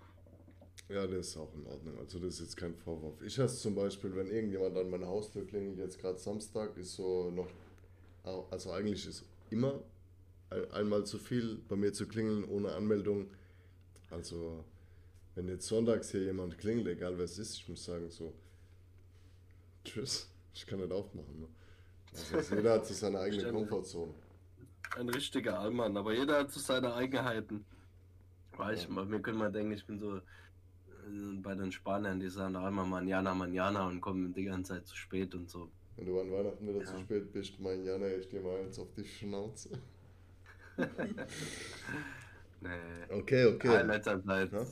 Ja, 0.88 1.06
das 1.06 1.28
ist 1.28 1.36
auch 1.36 1.52
in 1.54 1.66
Ordnung. 1.66 1.98
Also 1.98 2.18
das 2.18 2.34
ist 2.34 2.40
jetzt 2.40 2.56
kein 2.56 2.74
Vorwurf. 2.74 3.20
Ich 3.22 3.38
hasse 3.38 3.56
zum 3.56 3.74
Beispiel, 3.74 4.14
wenn 4.16 4.26
irgendjemand 4.26 4.76
an 4.76 4.90
meine 4.90 5.06
Haustür 5.06 5.46
klingelt, 5.46 5.78
jetzt 5.78 5.98
gerade 5.98 6.18
Samstag, 6.18 6.76
ist 6.76 6.94
so 6.94 7.30
noch, 7.30 7.48
also 8.50 8.72
eigentlich 8.72 9.06
ist 9.06 9.24
immer 9.50 9.82
einmal 10.72 11.04
zu 11.04 11.18
viel 11.18 11.58
bei 11.68 11.76
mir 11.76 11.92
zu 11.92 12.06
klingeln 12.06 12.44
ohne 12.44 12.72
Anmeldung. 12.72 13.30
Also, 14.10 14.64
wenn 15.34 15.48
jetzt 15.48 15.66
sonntags 15.66 16.10
hier 16.10 16.22
jemand 16.22 16.58
klingelt, 16.58 16.86
egal 16.86 17.16
wer 17.18 17.24
es 17.24 17.38
ist, 17.38 17.56
ich 17.56 17.68
muss 17.68 17.84
sagen, 17.84 18.10
so, 18.10 18.32
tschüss, 19.84 20.30
ich 20.54 20.66
kann 20.66 20.80
nicht 20.80 20.92
aufmachen. 20.92 21.40
Ne? 21.40 21.48
Also, 22.32 22.54
jeder 22.54 22.74
hat 22.74 22.86
so 22.86 22.94
seine 22.94 23.20
eigene 23.20 23.50
Komfortzone. 23.50 24.14
Ein 24.96 25.08
richtiger 25.08 25.58
Allmann, 25.58 25.96
aber 25.96 26.14
jeder 26.14 26.38
hat 26.40 26.52
so 26.52 26.60
seine 26.60 26.94
Eigenheiten. 26.94 27.64
Ich, 28.72 28.84
ja. 28.84 29.04
mir 29.04 29.20
können 29.20 29.38
mal 29.38 29.50
denken, 29.50 29.72
ich 29.72 29.84
bin 29.84 29.98
so 29.98 30.18
äh, 30.18 30.20
bei 31.42 31.56
den 31.56 31.72
Spaniern, 31.72 32.20
die 32.20 32.28
sagen 32.28 32.54
auch 32.54 32.68
immer 32.68 32.84
Manjana, 32.84 33.34
Manjana 33.34 33.88
und 33.88 34.00
kommen 34.00 34.32
die 34.32 34.44
ganze 34.44 34.74
Zeit 34.74 34.86
zu 34.86 34.94
spät 34.94 35.34
und 35.34 35.50
so. 35.50 35.68
Wenn 35.96 36.06
du 36.06 36.20
an 36.20 36.30
Weihnachten 36.30 36.68
wieder 36.68 36.78
ja. 36.78 36.84
zu 36.84 37.00
spät 37.00 37.32
bist, 37.32 37.58
Manjana, 37.58 38.06
ich 38.06 38.28
dir 38.28 38.40
mal 38.40 38.60
eins 38.60 38.78
auf 38.78 38.92
die 38.94 39.04
Schnauze 39.04 39.70
nee. 42.60 42.70
Okay, 43.10 43.44
okay. 43.46 43.80
In 43.80 43.86
letzter 43.86 44.22
Zeit, 44.24 44.52
ja? 44.52 44.66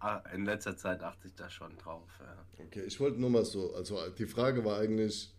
Ah, 0.00 0.22
in 0.34 0.44
letzter 0.44 0.76
Zeit 0.76 1.02
achte 1.02 1.28
ich 1.28 1.34
da 1.34 1.48
schon 1.48 1.76
drauf. 1.78 2.08
Ja. 2.20 2.64
Okay, 2.66 2.82
ich 2.82 3.00
wollte 3.00 3.18
nur 3.20 3.30
mal 3.30 3.44
so, 3.44 3.74
also 3.74 3.98
die 4.10 4.26
Frage 4.26 4.64
war 4.64 4.78
eigentlich, 4.78 5.32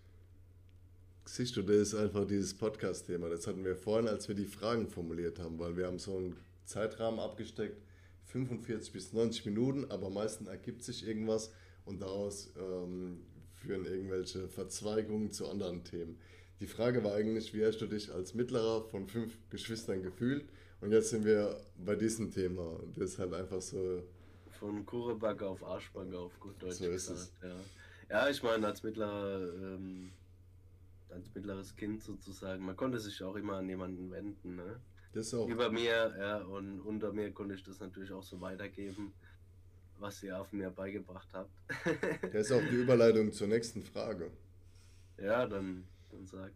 siehst 1.25 1.55
du, 1.55 1.61
das 1.61 1.75
ist 1.75 1.95
einfach 1.95 2.25
dieses 2.25 2.53
Podcast-Thema. 2.55 3.29
Das 3.29 3.45
hatten 3.47 3.63
wir 3.63 3.75
vorhin, 3.75 4.07
als 4.07 4.27
wir 4.27 4.35
die 4.35 4.45
Fragen 4.45 4.87
formuliert 4.87 5.39
haben, 5.39 5.59
weil 5.59 5.77
wir 5.77 5.87
haben 5.87 5.99
so 5.99 6.17
einen 6.17 6.35
Zeitrahmen 6.65 7.19
abgesteckt, 7.19 7.81
45 8.25 8.91
bis 8.91 9.13
90 9.13 9.45
Minuten, 9.45 9.91
aber 9.91 10.09
meistens 10.09 10.47
ergibt 10.47 10.83
sich 10.83 11.07
irgendwas 11.07 11.51
und 11.85 12.01
daraus 12.01 12.51
ähm, 12.57 13.21
führen 13.53 13.85
irgendwelche 13.85 14.47
Verzweigungen 14.47 15.31
zu 15.31 15.49
anderen 15.49 15.83
Themen. 15.83 16.17
Die 16.59 16.67
Frage 16.67 17.03
war 17.03 17.15
eigentlich, 17.15 17.53
wie 17.53 17.65
hast 17.65 17.79
du 17.79 17.85
dich 17.85 18.13
als 18.13 18.33
mittlerer 18.33 18.83
von 18.83 19.07
fünf 19.07 19.37
Geschwistern 19.49 20.01
gefühlt? 20.01 20.45
Und 20.81 20.91
jetzt 20.91 21.09
sind 21.09 21.25
wir 21.25 21.59
bei 21.77 21.95
diesem 21.95 22.31
Thema. 22.31 22.79
Das 22.95 23.11
ist 23.11 23.19
halt 23.19 23.33
einfach 23.33 23.61
so. 23.61 24.03
Von 24.51 24.85
Kurebacke 24.85 25.45
auf 25.45 25.63
Arschbacke 25.63 26.17
auf 26.17 26.39
gut 26.39 26.61
Deutsch 26.61 26.75
So 26.75 26.85
ist 26.85 27.09
gesagt. 27.09 27.31
Ja. 27.43 27.55
ja, 28.09 28.29
ich 28.29 28.41
meine, 28.41 28.67
als 28.67 28.83
mittlerer, 28.83 29.53
ähm, 29.53 30.11
als 31.09 31.33
mittleres 31.33 31.75
Kind 31.75 32.01
sozusagen, 32.01 32.65
man 32.65 32.77
konnte 32.77 32.99
sich 32.99 33.21
auch 33.21 33.35
immer 33.35 33.57
an 33.57 33.67
jemanden 33.67 34.09
wenden, 34.11 34.55
ne? 34.55 34.79
Das 35.13 35.33
auch. 35.33 35.47
Über 35.47 35.71
mir, 35.71 36.13
ja, 36.17 36.37
und 36.39 36.81
unter 36.81 37.11
mir 37.11 37.31
konnte 37.31 37.55
ich 37.55 37.63
das 37.63 37.79
natürlich 37.79 38.11
auch 38.11 38.23
so 38.23 38.39
weitergeben, 38.41 39.13
was 39.97 40.21
ihr 40.23 40.39
auf 40.39 40.51
mir 40.51 40.69
beigebracht 40.69 41.29
habt. 41.33 41.51
Das 42.33 42.47
ist 42.47 42.51
auch 42.51 42.61
die 42.69 42.75
Überleitung 42.75 43.31
zur 43.31 43.47
nächsten 43.47 43.81
Frage. 43.81 44.31
ja, 45.17 45.45
dann, 45.47 45.85
dann 46.15 46.25
sag. 46.27 46.51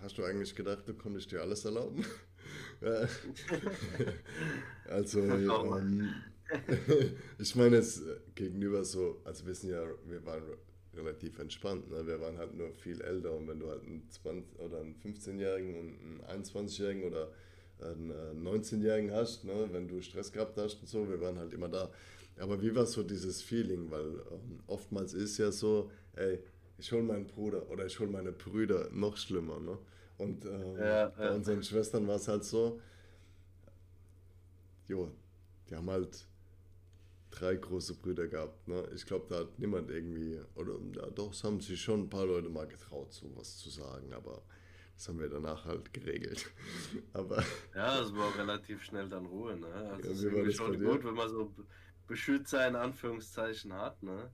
Hast 0.00 0.18
du 0.18 0.24
eigentlich 0.24 0.54
gedacht, 0.54 0.88
du 0.88 0.94
konntest 0.94 1.30
dir 1.30 1.40
alles 1.40 1.64
erlauben? 1.64 2.04
Also, 4.88 5.20
ähm, 5.20 6.08
ich 7.38 7.54
meine 7.54 7.76
es 7.76 8.00
äh, 8.00 8.16
gegenüber 8.34 8.84
so, 8.84 9.20
also 9.24 9.46
wir 9.46 9.54
sind 9.54 9.70
ja, 9.70 9.84
wir 10.06 10.26
waren 10.26 10.42
relativ 10.94 11.38
entspannt, 11.38 11.88
ne? 11.90 12.04
wir 12.06 12.20
waren 12.20 12.36
halt 12.38 12.54
nur 12.54 12.72
viel 12.74 13.00
älter 13.00 13.32
und 13.32 13.46
wenn 13.48 13.60
du 13.60 13.70
halt 13.70 13.82
einen 13.84 14.10
20 14.10 14.58
oder 14.58 14.80
einen 14.80 14.96
15-Jährigen 14.96 15.76
und 15.76 16.28
einen 16.28 16.42
21-Jährigen 16.42 17.04
oder 17.04 17.30
einen 17.80 18.10
äh, 18.10 18.48
19-Jährigen 18.48 19.12
hast, 19.12 19.44
ne? 19.44 19.68
wenn 19.70 19.88
du 19.88 20.02
Stress 20.02 20.32
gehabt 20.32 20.58
hast 20.58 20.80
und 20.80 20.88
so, 20.88 21.08
wir 21.08 21.20
waren 21.20 21.38
halt 21.38 21.52
immer 21.52 21.68
da. 21.68 21.90
Aber 22.38 22.60
wie 22.60 22.74
war 22.74 22.86
so 22.86 23.02
dieses 23.02 23.42
Feeling? 23.42 23.90
Weil 23.90 24.20
ähm, 24.30 24.60
oftmals 24.66 25.14
ist 25.14 25.38
ja 25.38 25.52
so, 25.52 25.90
ey, 26.14 26.42
ich 26.78 26.92
hole 26.92 27.02
meinen 27.02 27.26
Bruder 27.26 27.68
oder 27.70 27.86
ich 27.86 27.98
hole 28.00 28.10
meine 28.10 28.32
Brüder 28.32 28.88
noch 28.92 29.16
schlimmer, 29.16 29.60
ne? 29.60 29.78
Und 30.18 30.44
ähm, 30.44 30.78
Ja, 30.78 31.12
bei 31.20 31.28
ja. 31.28 31.32
unseren 31.32 31.62
Schwestern 31.62 32.06
war 32.08 32.16
es 32.16 32.28
halt 32.28 32.44
so, 32.44 32.80
jo, 34.88 35.10
die 35.68 35.74
haben 35.76 35.90
halt 35.90 36.26
drei 37.30 37.56
große 37.56 37.94
Brüder 37.94 38.28
gehabt, 38.28 38.68
ne? 38.68 38.86
Ich 38.94 39.06
glaube, 39.06 39.26
da 39.28 39.40
hat 39.40 39.58
niemand 39.58 39.90
irgendwie, 39.90 40.40
oder 40.54 40.74
ja, 40.94 41.08
doch, 41.10 41.32
es 41.32 41.42
haben 41.44 41.60
sich 41.60 41.80
schon 41.80 42.00
ein 42.02 42.10
paar 42.10 42.26
Leute 42.26 42.48
mal 42.48 42.66
getraut, 42.66 43.12
so 43.12 43.30
was 43.36 43.56
zu 43.58 43.70
sagen, 43.70 44.12
aber 44.12 44.42
das 44.94 45.08
haben 45.08 45.18
wir 45.18 45.28
danach 45.28 45.64
halt 45.64 45.92
geregelt. 45.92 46.50
aber 47.12 47.42
Ja, 47.74 48.00
es 48.00 48.14
war 48.14 48.28
auch 48.28 48.36
relativ 48.36 48.82
schnell 48.82 49.08
dann 49.08 49.26
Ruhe, 49.26 49.56
ne? 49.56 49.66
Also 49.92 50.12
Ja, 50.12 50.28
es 50.34 50.48
ist 50.48 50.56
schon 50.56 50.78
gut, 50.80 51.04
wenn 51.04 51.14
man 51.14 51.28
so 51.30 51.54
Beschützer 52.06 52.66
in 52.68 52.76
Anführungszeichen 52.76 53.72
hat, 53.72 54.02
ne? 54.02 54.32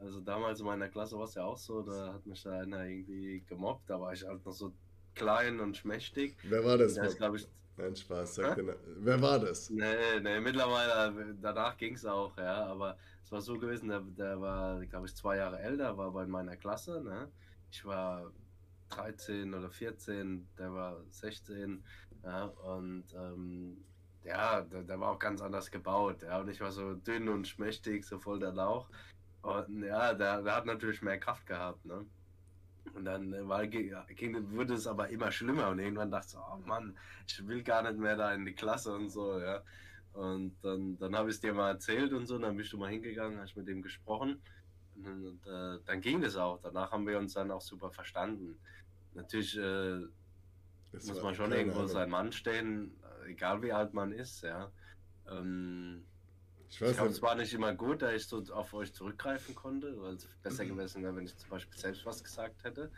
Also 0.00 0.20
damals 0.20 0.60
in 0.60 0.66
meiner 0.66 0.88
Klasse 0.88 1.16
war 1.16 1.24
es 1.24 1.34
ja 1.34 1.44
auch 1.44 1.58
so, 1.58 1.82
da 1.82 2.14
hat 2.14 2.26
mich 2.26 2.42
da 2.42 2.58
einer 2.58 2.84
irgendwie 2.86 3.44
gemobbt, 3.46 3.88
da 3.90 4.00
war 4.00 4.12
ich 4.12 4.24
halt 4.24 4.44
noch 4.44 4.52
so 4.52 4.72
klein 5.14 5.60
und 5.60 5.76
schmächtig. 5.76 6.36
wer 6.42 6.64
war 6.64 6.78
das? 6.78 6.96
Ist, 6.96 7.18
glaube 7.18 7.36
ich, 7.36 7.46
Nein, 7.76 7.94
Spaß, 7.96 8.34
sag 8.34 8.54
dir, 8.56 8.76
wer 8.98 9.20
war 9.22 9.38
das? 9.38 9.70
nee, 9.70 10.20
nee, 10.22 10.40
mittlerweile, 10.40 11.34
danach 11.40 11.76
ging 11.76 11.94
es 11.94 12.04
auch, 12.06 12.36
ja, 12.38 12.66
aber 12.66 12.96
es 13.24 13.30
war 13.30 13.40
so 13.40 13.58
gewesen, 13.58 13.88
der, 13.88 14.00
der 14.00 14.40
war, 14.40 14.84
glaube 14.86 15.06
ich, 15.06 15.14
zwei 15.14 15.36
Jahre 15.36 15.60
älter, 15.60 15.96
war 15.96 16.10
bei 16.12 16.26
meiner 16.26 16.56
Klasse, 16.56 17.02
ne? 17.02 17.30
Ich 17.70 17.84
war 17.84 18.32
13 18.88 19.54
oder 19.54 19.70
14, 19.70 20.48
der 20.58 20.72
war 20.72 21.04
16, 21.10 21.84
ja, 22.24 22.44
und 22.46 23.04
ähm, 23.14 23.84
ja, 24.24 24.62
der, 24.62 24.82
der 24.82 25.00
war 25.00 25.12
auch 25.12 25.18
ganz 25.18 25.40
anders 25.40 25.70
gebaut, 25.70 26.22
ja, 26.22 26.40
und 26.40 26.48
ich 26.48 26.60
war 26.60 26.72
so 26.72 26.94
dünn 26.94 27.28
und 27.28 27.46
schmächtig, 27.46 28.04
so 28.04 28.18
voll 28.18 28.40
der 28.40 28.52
Lauch. 28.52 28.88
Und 29.42 29.82
ja, 29.84 30.12
der, 30.14 30.42
der 30.42 30.54
hat 30.56 30.66
natürlich 30.66 31.02
mehr 31.02 31.18
Kraft 31.18 31.46
gehabt, 31.46 31.84
ne? 31.84 32.04
Und 32.94 33.04
dann 33.04 33.32
äh, 33.32 33.46
war, 33.46 33.66
ging, 33.66 33.92
wurde 34.52 34.74
es 34.74 34.86
aber 34.86 35.08
immer 35.08 35.30
schlimmer 35.30 35.68
und 35.68 35.78
irgendwann 35.78 36.10
dachte 36.10 36.26
ich, 36.26 36.32
so, 36.32 36.38
oh 36.38 36.58
Mann, 36.66 36.96
ich 37.26 37.46
will 37.46 37.62
gar 37.62 37.82
nicht 37.82 37.98
mehr 37.98 38.16
da 38.16 38.34
in 38.34 38.44
die 38.44 38.54
Klasse 38.54 38.94
und 38.94 39.08
so, 39.10 39.38
ja. 39.38 39.62
Und 40.12 40.56
dann, 40.62 40.98
dann 40.98 41.14
habe 41.16 41.28
ich 41.30 41.36
es 41.36 41.40
dir 41.40 41.54
mal 41.54 41.70
erzählt 41.70 42.12
und 42.12 42.26
so, 42.26 42.34
und 42.36 42.42
dann 42.42 42.56
bist 42.56 42.72
du 42.72 42.78
mal 42.78 42.90
hingegangen, 42.90 43.38
hast 43.38 43.56
mit 43.56 43.68
dem 43.68 43.80
gesprochen. 43.82 44.40
Und, 44.96 45.04
dann- 45.06 45.24
und 45.26 45.46
äh, 45.46 45.78
dann 45.86 46.00
ging 46.00 46.20
das 46.20 46.36
auch. 46.36 46.60
Danach 46.60 46.90
haben 46.90 47.06
wir 47.06 47.18
uns 47.18 47.34
dann 47.34 47.50
auch 47.50 47.60
super 47.60 47.90
verstanden. 47.90 48.58
Natürlich 49.14 49.56
äh, 49.56 50.00
muss 50.92 51.22
man 51.22 51.34
schon 51.34 51.52
irgendwo 51.52 51.78
Ahnung. 51.78 51.88
sein 51.88 52.10
Mann 52.10 52.32
stehen, 52.32 52.92
äh, 53.24 53.30
egal 53.30 53.62
wie 53.62 53.72
alt 53.72 53.94
man 53.94 54.12
ist, 54.12 54.42
ja. 54.42 54.70
Ähm, 55.30 56.04
Ich 56.70 56.80
ich 56.82 56.92
weiß 56.92 56.96
glaube, 56.96 57.10
es 57.10 57.22
war 57.22 57.34
nicht 57.34 57.52
immer 57.52 57.74
gut, 57.74 58.02
da 58.02 58.12
ich 58.12 58.26
so 58.26 58.38
auf 58.52 58.72
euch 58.74 58.94
zurückgreifen 58.94 59.54
konnte, 59.54 60.00
weil 60.00 60.14
es 60.14 60.26
besser 60.42 60.64
Mhm. 60.64 60.76
gewesen 60.76 61.02
wäre, 61.02 61.14
wenn 61.16 61.24
ich 61.26 61.36
zum 61.38 61.50
Beispiel 61.50 61.78
selbst 61.78 62.04
was 62.06 62.22
gesagt 62.24 62.64
hätte. 62.64 62.92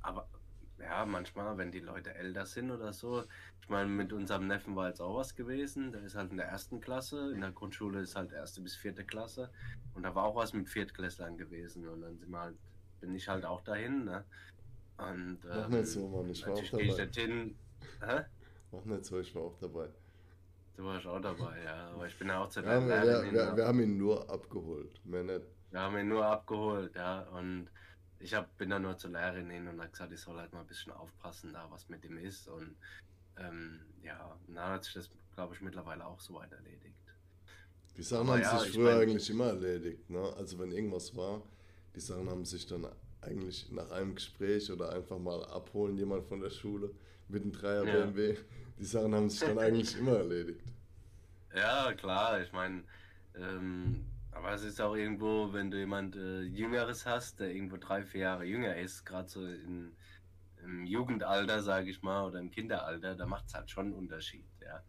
Aber 0.00 0.30
ja, 0.78 1.06
manchmal, 1.06 1.56
wenn 1.58 1.72
die 1.72 1.80
Leute 1.80 2.14
älter 2.14 2.46
sind 2.46 2.70
oder 2.70 2.92
so, 2.92 3.24
ich 3.62 3.68
meine, 3.68 3.88
mit 3.90 4.12
unserem 4.12 4.46
Neffen 4.46 4.76
war 4.76 4.88
jetzt 4.88 5.00
auch 5.00 5.16
was 5.16 5.34
gewesen. 5.34 5.92
Der 5.92 6.02
ist 6.04 6.14
halt 6.16 6.30
in 6.32 6.36
der 6.38 6.46
ersten 6.48 6.80
Klasse, 6.80 7.32
in 7.32 7.40
der 7.40 7.52
Grundschule 7.52 8.00
ist 8.02 8.16
halt 8.16 8.32
erste 8.32 8.62
bis 8.62 8.76
vierte 8.76 9.06
Klasse. 9.06 9.52
Und 9.94 10.02
da 10.04 10.14
war 10.14 10.24
auch 10.24 10.36
was 10.36 10.52
mit 10.52 10.68
Viertklässlern 10.68 11.38
gewesen. 11.38 11.88
Und 11.88 12.02
dann 12.02 12.18
sind 12.18 12.30
wir 12.30 12.40
halt, 12.40 12.58
bin 13.00 13.14
ich 13.14 13.28
halt 13.28 13.44
auch 13.46 13.62
dahin, 13.62 14.04
ne? 14.04 14.28
Und 14.98 15.44
Mach 15.50 15.66
ähm, 15.66 15.70
nicht 15.70 15.88
so, 15.88 16.08
Mann, 16.08 16.30
ich 16.30 16.46
war 16.46 16.54
auch 16.54 16.70
gehe 16.76 16.86
ich 16.86 16.96
dabei. 16.96 16.96
dorthin. 16.96 17.58
Mach 18.70 18.84
nicht 18.84 19.04
so, 19.04 19.18
ich 19.18 19.34
war 19.34 19.42
auch 19.42 19.56
dabei. 19.58 19.92
Du 20.76 20.84
warst 20.84 21.06
auch 21.06 21.20
dabei, 21.20 21.62
ja. 21.64 21.88
Aber 21.90 22.06
ich 22.06 22.16
bin 22.18 22.28
ja 22.28 22.42
auch 22.42 22.48
zu 22.48 22.60
Ja, 22.60 22.80
wir, 22.80 22.88
Lehrerin 22.88 23.32
wir, 23.32 23.32
wir, 23.32 23.56
wir 23.56 23.66
haben 23.66 23.80
ihn 23.80 23.96
nur 23.98 24.28
abgeholt, 24.30 25.00
mehr 25.04 25.22
nicht. 25.24 25.46
Wir 25.70 25.80
haben 25.80 25.96
ihn 25.98 26.08
nur 26.08 26.24
abgeholt, 26.26 26.94
ja. 26.96 27.20
Und 27.30 27.70
ich 28.18 28.34
hab, 28.34 28.56
bin 28.56 28.70
dann 28.70 28.82
nur 28.82 28.96
zur 28.98 29.10
Lehrerin 29.10 29.50
hin 29.50 29.68
und 29.68 29.80
habe 29.80 29.90
gesagt, 29.90 30.12
ich 30.12 30.20
soll 30.20 30.36
halt 30.38 30.52
mal 30.52 30.60
ein 30.60 30.66
bisschen 30.66 30.92
aufpassen, 30.92 31.52
da 31.52 31.70
was 31.70 31.88
mit 31.88 32.04
ihm 32.04 32.18
ist. 32.18 32.48
Und 32.48 32.76
ähm, 33.36 33.80
ja, 34.02 34.38
dann 34.48 34.70
hat 34.74 34.84
sich 34.84 34.94
das, 34.94 35.10
glaube 35.34 35.54
ich, 35.54 35.60
mittlerweile 35.60 36.06
auch 36.06 36.20
so 36.20 36.34
weit 36.34 36.52
erledigt. 36.52 36.96
Die 37.96 38.02
Sachen 38.02 38.28
Aber 38.28 38.32
haben 38.34 38.42
ja, 38.42 38.58
sich 38.60 38.68
ich 38.68 38.74
früher 38.74 38.96
mein- 38.96 39.00
eigentlich 39.02 39.30
immer 39.30 39.46
erledigt, 39.48 40.08
ne? 40.10 40.32
Also 40.36 40.58
wenn 40.58 40.70
irgendwas 40.72 41.16
war, 41.16 41.42
die 41.94 42.00
Sachen 42.00 42.28
haben 42.28 42.44
sich 42.44 42.66
dann 42.66 42.86
eigentlich 43.22 43.70
nach 43.72 43.90
einem 43.90 44.14
Gespräch 44.14 44.70
oder 44.70 44.90
einfach 44.92 45.18
mal 45.18 45.44
abholen, 45.46 45.96
jemand 45.96 46.24
von 46.26 46.40
der 46.40 46.50
Schule 46.50 46.90
mit 47.28 47.42
einem 47.42 47.52
Dreier 47.52 47.84
Ja. 47.84 47.92
BMW, 47.92 48.36
die 48.78 48.84
Sachen 48.84 49.14
haben 49.14 49.30
sich 49.30 49.40
dann 49.40 49.58
eigentlich 49.58 49.98
immer 49.98 50.16
erledigt. 50.18 50.62
Ja, 51.54 51.92
klar, 51.94 52.40
ich 52.40 52.52
meine, 52.52 52.84
ähm, 53.34 54.04
aber 54.32 54.52
es 54.52 54.62
ist 54.62 54.80
auch 54.80 54.94
irgendwo, 54.94 55.52
wenn 55.52 55.70
du 55.70 55.78
jemand 55.78 56.16
äh, 56.16 56.42
Jüngeres 56.42 57.06
hast, 57.06 57.40
der 57.40 57.54
irgendwo 57.54 57.78
drei, 57.78 58.02
vier 58.02 58.22
Jahre 58.22 58.44
jünger 58.44 58.76
ist, 58.76 59.06
gerade 59.06 59.28
so 59.28 59.44
in, 59.44 59.96
im 60.62 60.84
Jugendalter, 60.84 61.62
sage 61.62 61.90
ich 61.90 62.02
mal, 62.02 62.26
oder 62.26 62.38
im 62.38 62.50
Kinderalter, 62.50 63.14
da 63.14 63.26
macht 63.26 63.46
es 63.46 63.54
halt 63.54 63.70
schon 63.70 63.86
einen 63.86 63.94
Unterschied, 63.94 64.44
ja. 64.60 64.82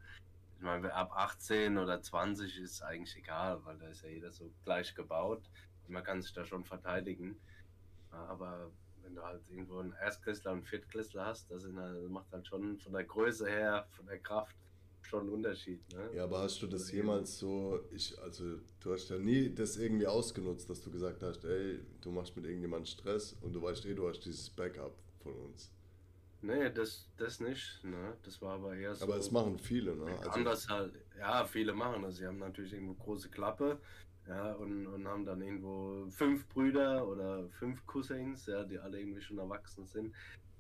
Ich 0.57 0.63
meine, 0.63 0.91
ab 0.93 1.11
18 1.15 1.77
oder 1.77 2.01
20 2.01 2.57
ist 2.57 2.81
eigentlich 2.81 3.15
egal, 3.15 3.63
weil 3.63 3.77
da 3.77 3.87
ist 3.89 4.03
ja 4.03 4.09
jeder 4.09 4.31
so 4.31 4.51
gleich 4.65 4.95
gebaut 4.95 5.43
man 5.89 6.03
kann 6.03 6.21
sich 6.21 6.33
da 6.33 6.45
schon 6.45 6.63
verteidigen. 6.63 7.39
Aber 8.11 8.71
wenn 9.07 9.15
du 9.15 9.23
halt 9.23 9.41
irgendwo 9.49 9.79
einen 9.79 9.93
Erstklässler 9.93 10.51
und 10.51 10.57
einen 10.57 10.65
Viertklässler 10.65 11.25
hast, 11.25 11.49
das, 11.49 11.63
sind, 11.63 11.79
halt- 11.79 12.09
macht 12.09 12.31
halt 12.31 12.45
schon 12.45 12.77
von 12.77 12.93
der 12.93 13.05
Größe 13.05 13.47
her, 13.49 13.87
von 13.91 14.05
der 14.05 14.19
Kraft 14.19 14.55
schon 15.01 15.21
einen 15.21 15.29
Unterschied. 15.29 15.81
Ne? 15.93 16.09
Ja, 16.13 16.25
aber 16.25 16.39
hast 16.39 16.61
du 16.61 16.67
das 16.67 16.91
jemals 16.91 17.39
so, 17.39 17.79
ich, 17.91 18.19
also 18.21 18.57
du 18.81 18.91
hast 18.91 19.09
ja 19.09 19.17
nie 19.17 19.53
das 19.53 19.77
irgendwie 19.77 20.05
ausgenutzt, 20.05 20.69
dass 20.69 20.81
du 20.81 20.91
gesagt 20.91 21.23
hast, 21.23 21.45
ey, 21.45 21.79
du 22.01 22.11
machst 22.11 22.35
mit 22.35 22.45
irgendjemandem 22.45 22.87
Stress 22.87 23.37
und 23.41 23.53
du 23.53 23.61
weißt 23.61 23.85
eh, 23.85 23.93
du 23.95 24.09
hast 24.09 24.19
dieses 24.25 24.49
Backup 24.49 24.97
von 25.23 25.33
uns. 25.33 25.71
Nee, 26.41 26.69
das, 26.69 27.07
das 27.17 27.39
nicht. 27.39 27.83
Ne? 27.83 28.15
Das 28.23 28.41
war 28.41 28.55
aber 28.55 28.75
eher 28.75 28.93
so. 28.95 29.05
Aber 29.05 29.15
es 29.15 29.31
machen 29.31 29.57
viele, 29.57 29.95
ne? 29.95 30.05
Also, 30.17 30.29
anders 30.29 30.67
halt. 30.69 30.93
Ja, 31.17 31.45
viele 31.45 31.73
machen 31.73 32.03
das. 32.03 32.17
Sie 32.17 32.27
haben 32.27 32.37
natürlich 32.37 32.73
irgendwo 32.73 32.93
große 32.93 33.29
Klappe. 33.29 33.79
Ja, 34.27 34.51
und, 34.53 34.87
und 34.87 35.07
haben 35.07 35.25
dann 35.25 35.41
irgendwo 35.41 36.05
fünf 36.09 36.47
Brüder 36.49 37.07
oder 37.07 37.47
fünf 37.51 37.85
Cousins, 37.85 38.45
ja, 38.45 38.63
die 38.63 38.77
alle 38.77 38.99
irgendwie 38.99 39.21
schon 39.21 39.37
erwachsen 39.37 39.85
sind. 39.85 40.13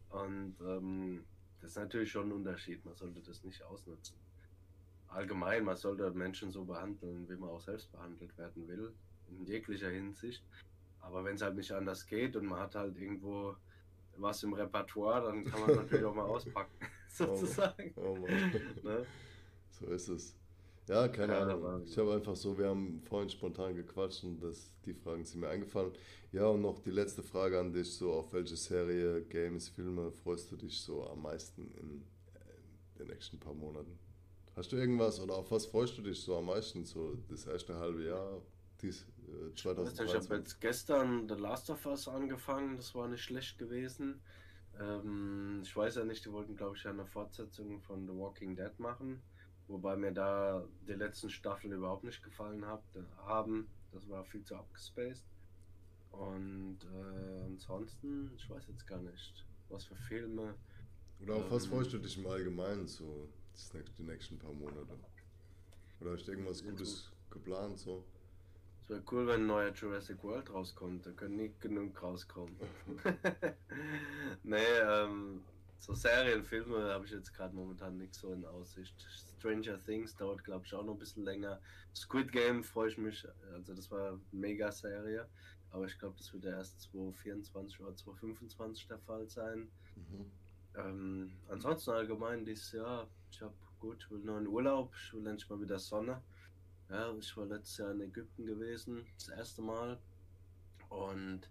Und 0.09 0.55
ähm, 0.61 1.25
das 1.59 1.71
ist 1.71 1.77
natürlich 1.77 2.11
schon 2.11 2.29
ein 2.29 2.31
Unterschied. 2.31 2.83
Man 2.85 2.95
sollte 2.95 3.21
das 3.21 3.43
nicht 3.43 3.61
ausnutzen. 3.63 4.15
Allgemein, 5.09 5.65
man 5.65 5.75
sollte 5.75 6.09
Menschen 6.11 6.51
so 6.51 6.63
behandeln, 6.63 7.27
wie 7.29 7.35
man 7.35 7.49
auch 7.49 7.61
selbst 7.61 7.91
behandelt 7.91 8.37
werden 8.37 8.67
will, 8.67 8.93
in 9.29 9.45
jeglicher 9.45 9.89
Hinsicht. 9.89 10.43
Aber 11.01 11.23
wenn 11.25 11.35
es 11.35 11.41
halt 11.41 11.55
nicht 11.55 11.71
anders 11.71 12.05
geht 12.05 12.35
und 12.35 12.45
man 12.45 12.59
hat 12.59 12.75
halt 12.75 12.97
irgendwo 12.97 13.55
was 14.17 14.43
im 14.43 14.53
Repertoire, 14.53 15.25
dann 15.27 15.43
kann 15.43 15.61
man 15.61 15.75
natürlich 15.75 16.05
auch 16.05 16.15
mal 16.15 16.23
auspacken, 16.25 16.73
sozusagen. 17.09 17.93
oh 17.95 18.15
Mann. 18.15 18.51
Ne? 18.83 19.05
So 19.71 19.87
ist 19.87 20.07
es. 20.07 20.36
Ja, 20.87 21.07
keine 21.09 21.33
Ja, 21.33 21.41
Ahnung. 21.41 21.65
aber- 21.65 21.83
Ich 21.85 21.97
habe 21.97 22.13
einfach 22.13 22.35
so, 22.35 22.57
wir 22.57 22.67
haben 22.69 23.01
vorhin 23.03 23.29
spontan 23.29 23.75
gequatscht 23.75 24.23
und 24.23 24.39
das, 24.41 24.71
die 24.85 24.93
Fragen 24.93 25.25
sind 25.25 25.41
mir 25.41 25.49
eingefallen. 25.49 25.91
Ja, 26.31 26.47
und 26.47 26.61
noch 26.61 26.79
die 26.79 26.91
letzte 26.91 27.23
Frage 27.23 27.59
an 27.59 27.73
dich, 27.73 27.93
so 27.93 28.13
auf 28.13 28.31
welche 28.33 28.55
Serie, 28.55 29.21
Games, 29.23 29.67
Filme 29.69 30.11
freust 30.11 30.51
du 30.51 30.55
dich 30.55 30.79
so 30.79 31.05
am 31.07 31.21
meisten 31.23 31.71
in 31.81 32.03
äh, 32.35 32.99
den 32.99 33.07
nächsten 33.07 33.37
paar 33.39 33.53
Monaten? 33.53 33.99
Hast 34.55 34.71
du 34.71 34.77
irgendwas 34.77 35.19
oder 35.19 35.35
auf 35.35 35.51
was 35.51 35.65
freust 35.65 35.97
du 35.97 36.01
dich 36.01 36.19
so 36.21 36.37
am 36.37 36.45
meisten, 36.45 36.85
so 36.85 37.15
das 37.29 37.45
erste 37.45 37.75
halbe 37.75 38.03
Jahr? 38.05 38.41
dies, 38.81 39.05
äh, 39.27 39.49
Ich, 39.55 39.65
weiß 39.65 39.77
nicht, 39.77 39.99
ich 39.99 40.13
habe 40.15 40.35
jetzt 40.35 40.61
gestern 40.61 41.27
The 41.27 41.35
Last 41.35 41.69
of 41.69 41.85
Us 41.85 42.07
angefangen, 42.07 42.77
das 42.77 42.93
war 42.95 43.07
nicht 43.07 43.23
schlecht 43.23 43.57
gewesen. 43.57 44.21
Ähm, 44.79 45.61
ich 45.63 45.75
weiß 45.75 45.95
ja 45.95 46.05
nicht, 46.05 46.23
die 46.25 46.31
wollten, 46.31 46.55
glaube 46.55 46.77
ich, 46.77 46.87
eine 46.87 47.05
Fortsetzung 47.05 47.81
von 47.81 48.05
The 48.07 48.13
Walking 48.13 48.55
Dead 48.55 48.77
machen. 48.79 49.21
Wobei 49.67 49.97
mir 49.97 50.11
da 50.11 50.63
die 50.87 50.93
letzten 50.93 51.29
Staffeln 51.29 51.73
überhaupt 51.73 52.03
nicht 52.03 52.23
gefallen 52.23 52.65
hab, 52.65 52.83
haben. 53.25 53.67
Das 53.91 54.07
war 54.09 54.23
viel 54.23 54.43
zu 54.43 54.55
abgespaced. 54.55 55.25
Und 56.11 56.79
äh, 56.83 57.43
ansonsten, 57.45 58.31
ich 58.35 58.49
weiß 58.49 58.67
jetzt 58.69 58.87
gar 58.87 58.99
nicht, 58.99 59.45
was 59.69 59.85
für 59.85 59.95
Filme. 59.95 60.55
Oder 61.21 61.35
auf 61.35 61.51
was 61.51 61.65
Ähm, 61.65 61.71
freust 61.71 61.93
du 61.93 61.97
dich 61.97 62.17
im 62.17 62.27
Allgemeinen 62.27 62.87
so 62.87 63.27
die 63.97 64.03
nächsten 64.03 64.37
paar 64.37 64.53
Monate? 64.53 64.97
Oder 65.99 66.13
hast 66.13 66.27
du 66.27 66.31
irgendwas 66.31 66.63
Gutes 66.63 67.11
geplant 67.29 67.79
so? 67.79 68.03
Es 68.83 68.89
wäre 68.89 69.03
cool, 69.11 69.27
wenn 69.27 69.41
ein 69.41 69.47
neuer 69.47 69.73
Jurassic 69.73 70.23
World 70.23 70.53
rauskommt. 70.53 71.05
Da 71.05 71.11
können 71.11 71.37
nicht 71.37 71.59
genug 71.59 72.01
rauskommen. 72.01 72.55
nee, 74.43 74.57
ähm, 74.57 75.41
so 75.79 75.93
Serienfilme 75.93 76.91
habe 76.93 77.05
ich 77.05 77.11
jetzt 77.11 77.33
gerade 77.33 77.55
momentan 77.55 77.97
nichts 77.97 78.19
so 78.19 78.33
in 78.33 78.45
Aussicht. 78.45 78.95
Stranger 79.37 79.79
Things 79.79 80.15
dauert, 80.15 80.43
glaube 80.43 80.65
ich, 80.65 80.73
auch 80.73 80.83
noch 80.83 80.93
ein 80.93 80.99
bisschen 80.99 81.23
länger. 81.23 81.61
Squid 81.95 82.31
Game 82.31 82.63
freue 82.63 82.89
ich 82.89 82.97
mich. 82.97 83.27
Also, 83.53 83.73
das 83.73 83.89
war 83.91 84.09
eine 84.09 84.19
Mega-Serie. 84.31 85.27
Aber 85.71 85.85
ich 85.85 85.97
glaube, 85.99 86.15
das 86.17 86.33
wird 86.33 86.45
ja 86.45 86.51
erst 86.51 86.81
2024 86.81 87.79
oder 87.81 87.95
2025 87.95 88.87
der 88.87 88.99
Fall 88.99 89.27
sein. 89.27 89.69
Mhm. 89.95 90.31
Ähm, 90.75 91.31
ansonsten 91.49 91.91
allgemein 91.91 92.45
dieses 92.45 92.71
Jahr, 92.71 93.07
ich 93.31 93.41
habe 93.41 93.53
gut, 93.79 93.97
ich 93.99 94.11
will 94.11 94.19
nur 94.19 94.37
in 94.37 94.47
Urlaub, 94.47 94.93
ich 94.95 95.13
will 95.13 95.25
endlich 95.27 95.49
mal 95.49 95.59
wieder 95.59 95.79
Sonne. 95.79 96.21
Ja, 96.89 97.13
ich 97.17 97.35
war 97.35 97.45
letztes 97.45 97.77
Jahr 97.77 97.91
in 97.91 98.01
Ägypten 98.01 98.45
gewesen, 98.45 99.05
das 99.17 99.29
erste 99.29 99.61
Mal. 99.61 99.99
Und 100.89 101.49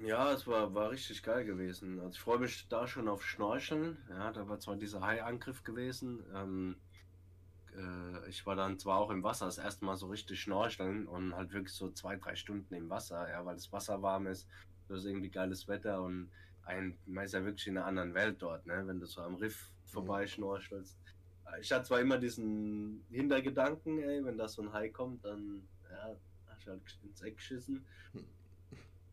ja, 0.00 0.32
es 0.32 0.46
war, 0.46 0.74
war 0.74 0.90
richtig 0.90 1.22
geil 1.22 1.44
gewesen. 1.44 2.00
Also 2.00 2.10
ich 2.10 2.20
freue 2.20 2.38
mich 2.38 2.66
da 2.68 2.86
schon 2.86 3.08
auf 3.08 3.24
Schnorcheln. 3.24 3.98
Ja, 4.08 4.32
da 4.32 4.48
war 4.48 4.58
zwar 4.58 4.76
dieser 4.76 5.02
Haiangriff 5.02 5.62
gewesen. 5.64 6.24
Ähm, 6.34 6.76
äh, 7.76 8.28
ich 8.28 8.44
war 8.46 8.56
dann 8.56 8.78
zwar 8.78 8.98
auch 8.98 9.10
im 9.10 9.22
Wasser, 9.22 9.46
das 9.46 9.58
erste 9.58 9.84
Mal 9.84 9.96
so 9.96 10.06
richtig 10.06 10.40
schnorcheln 10.40 11.06
und 11.06 11.34
halt 11.34 11.52
wirklich 11.52 11.74
so 11.74 11.90
zwei, 11.90 12.16
drei 12.16 12.36
Stunden 12.36 12.74
im 12.74 12.90
Wasser, 12.90 13.28
ja, 13.28 13.44
weil 13.44 13.54
das 13.54 13.72
Wasser 13.72 14.02
warm 14.02 14.26
ist. 14.26 14.48
Das 14.88 15.00
ist 15.00 15.06
irgendwie 15.06 15.30
geiles 15.30 15.68
Wetter 15.68 16.02
und 16.02 16.30
ein, 16.64 16.96
man 17.06 17.24
ist 17.24 17.34
ja 17.34 17.44
wirklich 17.44 17.66
in 17.66 17.76
einer 17.76 17.86
anderen 17.86 18.14
Welt 18.14 18.36
dort, 18.40 18.66
ne? 18.66 18.82
wenn 18.86 19.00
du 19.00 19.06
so 19.06 19.20
am 19.20 19.34
Riff 19.36 19.70
vorbei 19.86 20.26
schnorchelst. 20.26 20.96
Ich 21.60 21.70
hatte 21.70 21.84
zwar 21.84 22.00
immer 22.00 22.18
diesen 22.18 23.04
Hintergedanken, 23.10 23.98
ey, 23.98 24.24
wenn 24.24 24.38
da 24.38 24.48
so 24.48 24.62
ein 24.62 24.72
Hai 24.72 24.88
kommt, 24.88 25.24
dann 25.24 25.62
ja, 25.90 26.16
hast 26.46 26.66
du 26.66 26.70
halt 26.70 26.82
ins 27.02 27.20
Eck 27.20 27.36
geschissen. 27.36 27.84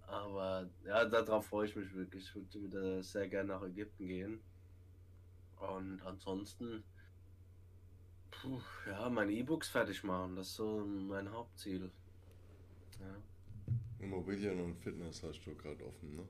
Aber 0.10 0.68
ja, 0.86 1.06
darauf 1.06 1.46
freue 1.48 1.68
ich 1.68 1.76
mich 1.76 1.94
wirklich. 1.94 2.24
Ich 2.24 2.36
würde 2.36 2.64
wieder 2.64 3.04
sehr 3.04 3.28
gerne 3.28 3.54
nach 3.54 3.62
Ägypten 3.62 4.08
gehen. 4.08 4.40
Und 5.60 6.02
ansonsten, 6.04 6.84
puh, 8.32 8.60
ja, 8.88 9.10
meine 9.10 9.32
E-Books 9.32 9.70
fertig 9.70 10.04
machen. 10.04 10.36
Das 10.36 10.48
ist 10.48 10.56
so 10.56 10.84
mein 10.86 11.32
Hauptziel. 11.32 11.92
Ja. 13.00 13.16
Immobilien 14.00 14.60
und 14.62 14.78
Fitness 14.78 15.22
hast 15.22 15.46
du 15.46 15.56
gerade 15.56 15.86
offen, 15.86 16.16
ne? 16.16 16.28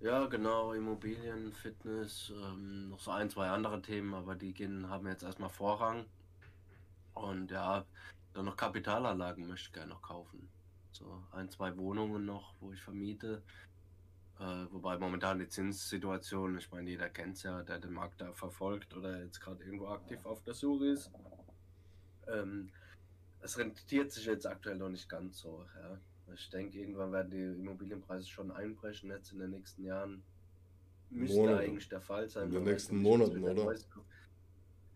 Ja, 0.00 0.26
genau, 0.26 0.74
Immobilien, 0.74 1.52
Fitness, 1.52 2.30
ähm, 2.30 2.90
noch 2.90 3.00
so 3.00 3.12
ein, 3.12 3.30
zwei 3.30 3.48
andere 3.48 3.80
Themen, 3.80 4.12
aber 4.12 4.34
die 4.34 4.52
gehen, 4.52 4.90
haben 4.90 5.06
jetzt 5.06 5.22
erstmal 5.22 5.48
Vorrang. 5.48 6.04
Und 7.14 7.50
ja, 7.50 7.86
dann 8.34 8.44
noch 8.44 8.56
Kapitalanlagen 8.56 9.46
möchte 9.46 9.68
ich 9.68 9.72
gerne 9.72 9.88
noch 9.94 10.02
kaufen. 10.02 10.50
So 10.96 11.22
ein, 11.32 11.50
zwei 11.50 11.76
Wohnungen 11.76 12.24
noch, 12.24 12.54
wo 12.60 12.72
ich 12.72 12.80
vermiete. 12.80 13.42
Äh, 14.38 14.66
wobei 14.70 14.98
momentan 14.98 15.38
die 15.38 15.48
Zinssituation, 15.48 16.58
ich 16.58 16.70
meine, 16.70 16.90
jeder 16.90 17.08
kennt 17.08 17.36
es 17.36 17.42
ja, 17.42 17.62
der 17.62 17.78
den 17.78 17.92
Markt 17.92 18.20
da 18.20 18.32
verfolgt 18.32 18.94
oder 18.94 19.22
jetzt 19.22 19.40
gerade 19.40 19.64
irgendwo 19.64 19.88
aktiv 19.88 20.24
auf 20.24 20.42
der 20.42 20.54
Suche 20.54 20.86
ist. 20.86 21.10
Ähm, 22.26 22.70
es 23.40 23.58
rentiert 23.58 24.10
sich 24.10 24.26
jetzt 24.26 24.46
aktuell 24.46 24.76
noch 24.76 24.88
nicht 24.88 25.08
ganz 25.08 25.38
so. 25.38 25.64
Ja. 25.80 25.98
Ich 26.34 26.50
denke, 26.50 26.78
irgendwann 26.78 27.12
werden 27.12 27.30
die 27.30 27.60
Immobilienpreise 27.60 28.26
schon 28.26 28.50
einbrechen, 28.50 29.10
jetzt 29.10 29.32
in 29.32 29.38
den 29.38 29.50
nächsten 29.50 29.84
Jahren. 29.84 30.22
Müsste 31.08 31.38
Monate. 31.38 31.60
eigentlich 31.60 31.88
der 31.88 32.00
Fall 32.00 32.28
sein. 32.28 32.44
In 32.48 32.50
den 32.50 32.64
nächsten 32.64 32.96
Monaten, 32.96 33.42
oder? 33.42 33.54
Neues. 33.54 33.88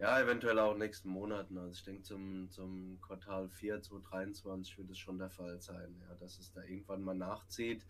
Ja, 0.01 0.19
eventuell 0.19 0.59
auch 0.59 0.77
nächsten 0.77 1.11
Monaten. 1.11 1.59
Also 1.59 1.73
ich 1.73 1.85
denke, 1.85 2.03
zum, 2.03 2.51
zum 2.51 2.99
Quartal 3.03 3.51
4 3.51 3.83
2023 3.83 4.79
wird 4.79 4.91
es 4.91 4.99
schon 4.99 5.19
der 5.19 5.29
Fall 5.29 5.61
sein, 5.61 5.95
ja, 6.01 6.15
dass 6.15 6.39
es 6.39 6.51
da 6.53 6.63
irgendwann 6.65 7.03
mal 7.03 7.15
nachzieht. 7.15 7.85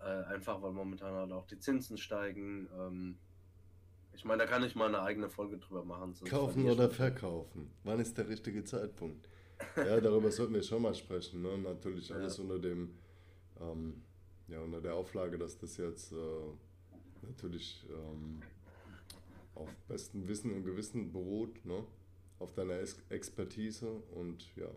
Äh, 0.00 0.24
einfach 0.24 0.60
weil 0.60 0.72
momentan 0.72 1.14
halt 1.14 1.30
auch 1.30 1.46
die 1.46 1.58
Zinsen 1.58 1.98
steigen. 1.98 2.68
Ähm, 2.76 3.16
ich 4.12 4.24
meine, 4.24 4.42
da 4.42 4.46
kann 4.46 4.64
ich 4.64 4.74
mal 4.74 4.88
eine 4.88 5.02
eigene 5.02 5.28
Folge 5.30 5.58
drüber 5.58 5.84
machen. 5.84 6.14
Kaufen 6.28 6.68
oder 6.68 6.90
verkaufen? 6.90 7.70
Wann 7.84 8.00
ist 8.00 8.18
der 8.18 8.28
richtige 8.28 8.64
Zeitpunkt? 8.64 9.28
Ja, 9.76 10.00
darüber 10.00 10.32
sollten 10.32 10.54
wir 10.54 10.62
schon 10.62 10.82
mal 10.82 10.94
sprechen. 10.94 11.42
Ne? 11.42 11.58
Natürlich 11.58 12.08
Ja. 12.08 12.16
alles 12.16 12.40
unter 12.40 12.58
dem, 12.58 12.98
ähm, 13.60 14.02
ja, 14.48 14.60
unter 14.60 14.80
der 14.80 14.94
Auflage, 14.94 15.38
dass 15.38 15.56
das 15.58 15.76
jetzt 15.76 16.12
äh, 16.12 16.16
natürlich 17.22 17.86
ähm, 17.88 18.42
auf 19.56 19.68
bestem 19.88 20.28
Wissen 20.28 20.52
und 20.54 20.64
Gewissen 20.64 21.12
beruht, 21.12 21.64
ne? 21.64 21.84
auf 22.38 22.52
deiner 22.52 22.78
Ex 22.80 22.96
Expertise 23.08 23.90
und 24.14 24.54
ja. 24.56 24.68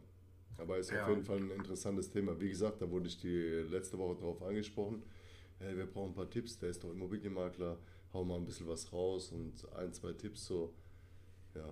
Aber 0.57 0.77
ist 0.77 0.91
Ja. 0.91 1.03
auf 1.03 1.09
jeden 1.09 1.23
Fall 1.23 1.38
ein 1.38 1.51
interessantes 1.51 2.09
Thema. 2.09 2.39
Wie 2.39 2.49
gesagt, 2.49 2.82
da 2.82 2.89
wurde 2.89 3.07
ich 3.07 3.17
die 3.19 3.63
letzte 3.69 3.97
Woche 3.97 4.15
drauf 4.19 4.41
angesprochen. 4.41 5.03
Hey, 5.59 5.75
wir 5.77 5.86
brauchen 5.86 6.11
ein 6.11 6.15
paar 6.15 6.30
Tipps, 6.30 6.57
der 6.57 6.69
ist 6.69 6.84
doch 6.84 6.91
Immobilienmakler, 6.91 7.77
hau 8.13 8.23
mal 8.23 8.38
ein 8.38 8.45
bisschen 8.45 8.67
was 8.67 8.91
raus 8.93 9.32
und 9.32 9.53
ein, 9.75 9.91
zwei 9.93 10.13
Tipps 10.13 10.45
so. 10.45 10.73
Ja, 11.55 11.67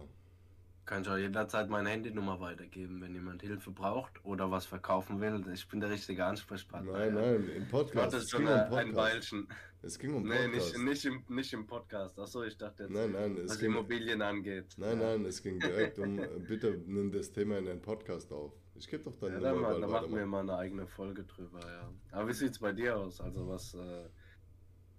Kann 0.87 1.01
ich 1.03 1.09
auch 1.09 1.17
jederzeit 1.17 1.69
meine 1.69 1.89
Handynummer 1.89 2.39
weitergeben, 2.39 3.01
wenn 3.01 3.13
jemand 3.13 3.41
Hilfe 3.41 3.71
braucht 3.71 4.23
oder 4.25 4.49
was 4.49 4.65
verkaufen 4.65 5.19
will. 5.19 5.43
Ich 5.53 5.67
bin 5.67 5.81
der 5.81 5.89
richtige 5.89 6.23
Ansprechpartner. 6.25 6.93
Nein, 6.93 7.13
nein, 7.13 7.49
im 7.55 7.63
Ich 7.63 7.69
Podcast. 7.69 8.13
das 8.13 8.23
Es 8.23 8.29
schon 8.31 8.45
ging 8.45 8.49
um 8.53 8.53
ein 8.57 8.69
Podcast. 8.69 8.95
Weilchen. 8.95 9.47
Es 9.83 9.99
ging 9.99 10.15
um 10.15 10.23
Nee, 10.23 10.47
Podcast. 10.47 10.77
nicht, 10.77 10.85
nicht, 10.85 11.05
im, 11.05 11.23
nicht 11.35 11.53
im 11.53 11.67
Podcast. 11.67 12.17
Achso, 12.17 12.41
ich 12.43 12.57
dachte 12.57 12.83
jetzt, 12.83 12.93
Nein, 12.93 13.11
nein, 13.11 13.37
es 13.37 13.49
was 13.51 13.59
ging, 13.59 13.71
Immobilien 13.71 14.21
angeht. 14.21 14.73
nein, 14.77 14.97
nein, 14.97 15.25
es 15.25 15.43
ging 15.43 15.59
direkt 15.59 15.99
um, 15.99 16.19
äh, 16.23 16.27
bitte 16.39 16.81
nimm 16.87 17.11
das 17.11 17.31
Thema 17.33 17.57
in 17.59 17.65
den 17.65 17.81
Podcast 17.81 18.31
auf. 18.31 18.53
Ich 18.75 18.87
gebe 18.87 19.03
doch 19.03 19.17
deine 19.19 19.41
Ja, 19.41 19.51
Nummer 19.53 19.73
dann 19.73 19.81
weiter. 19.81 19.91
machen 19.91 20.15
wir 20.15 20.25
mal 20.25 20.39
eine 20.39 20.55
eigene 20.55 20.87
Folge 20.87 21.25
drüber, 21.25 21.59
ja. 21.59 21.91
Aber 22.11 22.29
wie 22.29 22.33
sieht's 22.33 22.59
bei 22.59 22.71
dir 22.71 22.95
aus? 22.97 23.19
Also 23.19 23.45
was, 23.47 23.73
äh, 23.73 24.07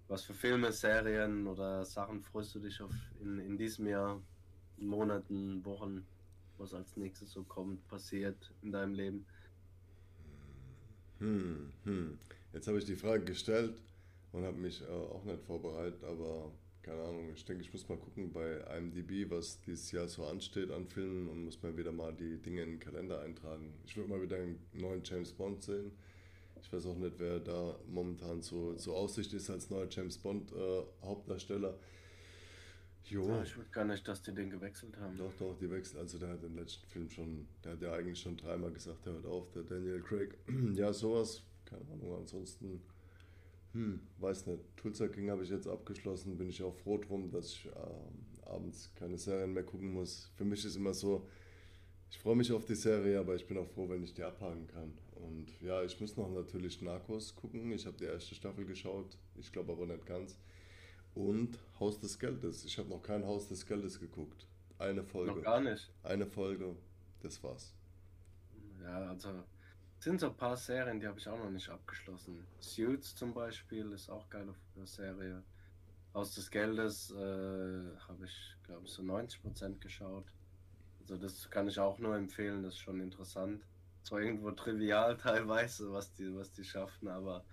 was 0.07 0.23
für 0.23 0.35
Filme, 0.35 0.71
Serien 0.71 1.47
oder 1.47 1.83
Sachen 1.83 2.21
freust 2.21 2.53
du 2.53 2.59
dich 2.59 2.79
auf 2.79 2.91
in, 3.19 3.39
in 3.39 3.57
diesem 3.57 3.87
Jahr, 3.87 4.21
Monaten, 4.81 5.63
Wochen, 5.65 6.05
was 6.57 6.73
als 6.73 6.97
nächstes 6.97 7.31
so 7.31 7.43
kommt, 7.43 7.87
passiert 7.87 8.51
in 8.61 8.71
deinem 8.71 8.93
Leben? 8.93 9.25
Hm, 11.19 11.71
hm. 11.83 12.17
Jetzt 12.53 12.67
habe 12.67 12.79
ich 12.79 12.85
die 12.85 12.95
Frage 12.95 13.23
gestellt 13.25 13.81
und 14.31 14.43
habe 14.43 14.57
mich 14.57 14.81
äh, 14.81 14.85
auch 14.87 15.23
nicht 15.23 15.41
vorbereitet, 15.43 16.03
aber 16.03 16.51
keine 16.81 17.03
Ahnung, 17.03 17.31
ich 17.35 17.45
denke, 17.45 17.61
ich 17.61 17.71
muss 17.71 17.87
mal 17.87 17.97
gucken 17.97 18.31
bei 18.31 18.61
IMDb, 18.77 19.29
was 19.29 19.59
dieses 19.61 19.91
Jahr 19.91 20.07
so 20.07 20.25
ansteht 20.25 20.71
an 20.71 20.87
Filmen 20.87 21.27
und 21.27 21.45
muss 21.45 21.61
mal 21.61 21.75
wieder 21.77 21.91
mal 21.91 22.13
die 22.13 22.37
Dinge 22.37 22.63
in 22.63 22.71
den 22.71 22.79
Kalender 22.79 23.21
eintragen. 23.21 23.73
Ich 23.85 23.95
würde 23.95 24.09
mal 24.09 24.21
wieder 24.21 24.37
einen 24.37 24.59
neuen 24.73 25.03
James 25.03 25.31
Bond 25.33 25.61
sehen. 25.61 25.91
Ich 26.61 26.71
weiß 26.71 26.87
auch 26.87 26.97
nicht, 26.97 27.19
wer 27.19 27.39
da 27.39 27.75
momentan 27.87 28.41
so, 28.41 28.75
so 28.77 28.95
Aussicht 28.95 29.33
ist 29.33 29.49
als 29.49 29.69
neuer 29.69 29.87
James 29.89 30.17
Bond 30.17 30.51
äh, 30.51 30.81
Hauptdarsteller. 31.03 31.77
Jo. 33.09 33.27
Ah, 33.31 33.41
ich 33.43 33.57
wusste 33.57 33.71
gar 33.71 33.85
nicht, 33.85 34.07
dass 34.07 34.21
die 34.21 34.33
den 34.33 34.49
gewechselt 34.49 34.95
haben. 34.97 35.17
Doch, 35.17 35.33
doch, 35.39 35.57
die 35.57 35.69
wechseln. 35.69 35.99
Also 35.99 36.19
der 36.19 36.29
hat 36.29 36.43
im 36.43 36.55
letzten 36.55 36.85
Film 36.87 37.09
schon, 37.09 37.47
der 37.63 37.73
hat 37.73 37.81
ja 37.81 37.93
eigentlich 37.93 38.19
schon 38.19 38.37
dreimal 38.37 38.71
gesagt, 38.71 39.05
der 39.05 39.13
hört 39.13 39.25
auf, 39.25 39.49
der 39.51 39.63
Daniel 39.63 40.01
Craig. 40.01 40.37
ja, 40.73 40.93
sowas, 40.93 41.41
keine 41.65 41.81
Ahnung, 41.91 42.17
ansonsten, 42.17 42.81
hm, 43.73 43.99
weiß 44.19 44.47
nicht. 44.47 44.63
Tulsa 44.77 45.07
King 45.07 45.31
habe 45.31 45.43
ich 45.43 45.49
jetzt 45.49 45.67
abgeschlossen, 45.67 46.37
bin 46.37 46.49
ich 46.49 46.61
auch 46.61 46.75
froh 46.75 46.97
drum, 46.97 47.31
dass 47.31 47.47
ich 47.47 47.65
ähm, 47.65 48.45
abends 48.45 48.91
keine 48.95 49.17
Serien 49.17 49.53
mehr 49.53 49.63
gucken 49.63 49.91
muss. 49.91 50.31
Für 50.35 50.45
mich 50.45 50.63
ist 50.63 50.75
immer 50.75 50.93
so, 50.93 51.27
ich 52.11 52.19
freue 52.19 52.35
mich 52.35 52.51
auf 52.51 52.65
die 52.65 52.75
Serie, 52.75 53.19
aber 53.19 53.35
ich 53.35 53.45
bin 53.45 53.57
auch 53.57 53.67
froh, 53.67 53.89
wenn 53.89 54.03
ich 54.03 54.13
die 54.13 54.23
abhaken 54.23 54.67
kann. 54.67 54.93
Und 55.15 55.61
ja, 55.61 55.83
ich 55.83 55.99
muss 55.99 56.15
noch 56.17 56.31
natürlich 56.31 56.81
Narcos 56.81 57.35
gucken. 57.35 57.71
Ich 57.71 57.85
habe 57.85 57.97
die 57.97 58.05
erste 58.05 58.35
Staffel 58.35 58.65
geschaut, 58.65 59.17
ich 59.35 59.51
glaube 59.51 59.73
aber 59.73 59.85
nicht 59.85 60.05
ganz. 60.05 60.37
Und 61.19 61.59
Haus 61.81 61.99
des 61.99 62.17
Geldes. 62.17 62.63
Ich 62.63 62.77
habe 62.77 62.87
noch 62.87 63.03
kein 63.03 63.25
Haus 63.25 63.49
des 63.49 63.65
Geldes 63.65 63.99
geguckt. 63.99 64.47
Eine 64.77 65.03
Folge. 65.03 65.33
Noch 65.33 65.41
gar 65.41 65.59
nicht. 65.59 65.91
Eine 66.01 66.25
Folge, 66.25 66.77
das 67.19 67.43
war's. 67.43 67.73
Ja, 68.81 69.09
also 69.09 69.43
es 69.97 70.05
sind 70.05 70.21
so 70.21 70.27
ein 70.27 70.37
paar 70.37 70.55
Serien, 70.55 70.97
die 71.01 71.07
habe 71.07 71.19
ich 71.19 71.27
auch 71.27 71.37
noch 71.37 71.49
nicht 71.49 71.67
abgeschlossen. 71.67 72.47
Suits 72.61 73.15
zum 73.15 73.33
Beispiel 73.33 73.91
ist 73.91 74.09
auch 74.09 74.29
geile 74.29 74.55
Serie. 74.85 75.43
Aus 76.13 76.35
des 76.35 76.49
Geldes 76.49 77.11
äh, 77.11 77.97
habe 78.07 78.23
ich, 78.23 78.55
glaube 78.63 78.85
ich, 78.85 78.91
so 78.93 79.01
90% 79.01 79.79
geschaut. 79.79 80.31
Also 81.01 81.17
das 81.17 81.49
kann 81.49 81.67
ich 81.67 81.79
auch 81.79 81.99
nur 81.99 82.15
empfehlen, 82.15 82.63
das 82.63 82.75
ist 82.75 82.79
schon 82.79 83.01
interessant. 83.01 83.61
Zwar 84.03 84.21
irgendwo 84.21 84.51
trivial 84.51 85.17
teilweise, 85.21 85.91
was 85.91 86.13
die, 86.13 86.33
was 86.33 86.53
die 86.53 86.63
schaffen, 86.63 87.09
aber 87.09 87.43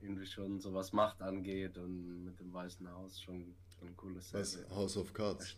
irgendwie 0.00 0.26
schon 0.26 0.60
so 0.60 0.72
was 0.74 0.92
Macht 0.92 1.22
angeht 1.22 1.78
und 1.78 2.24
mit 2.24 2.38
dem 2.40 2.52
Weißen 2.52 2.90
Haus 2.92 3.20
schon, 3.20 3.54
ein 3.82 3.96
cooles 3.96 4.32
Was? 4.34 4.58
House 4.70 4.96
of 4.96 5.12
Cards. 5.12 5.56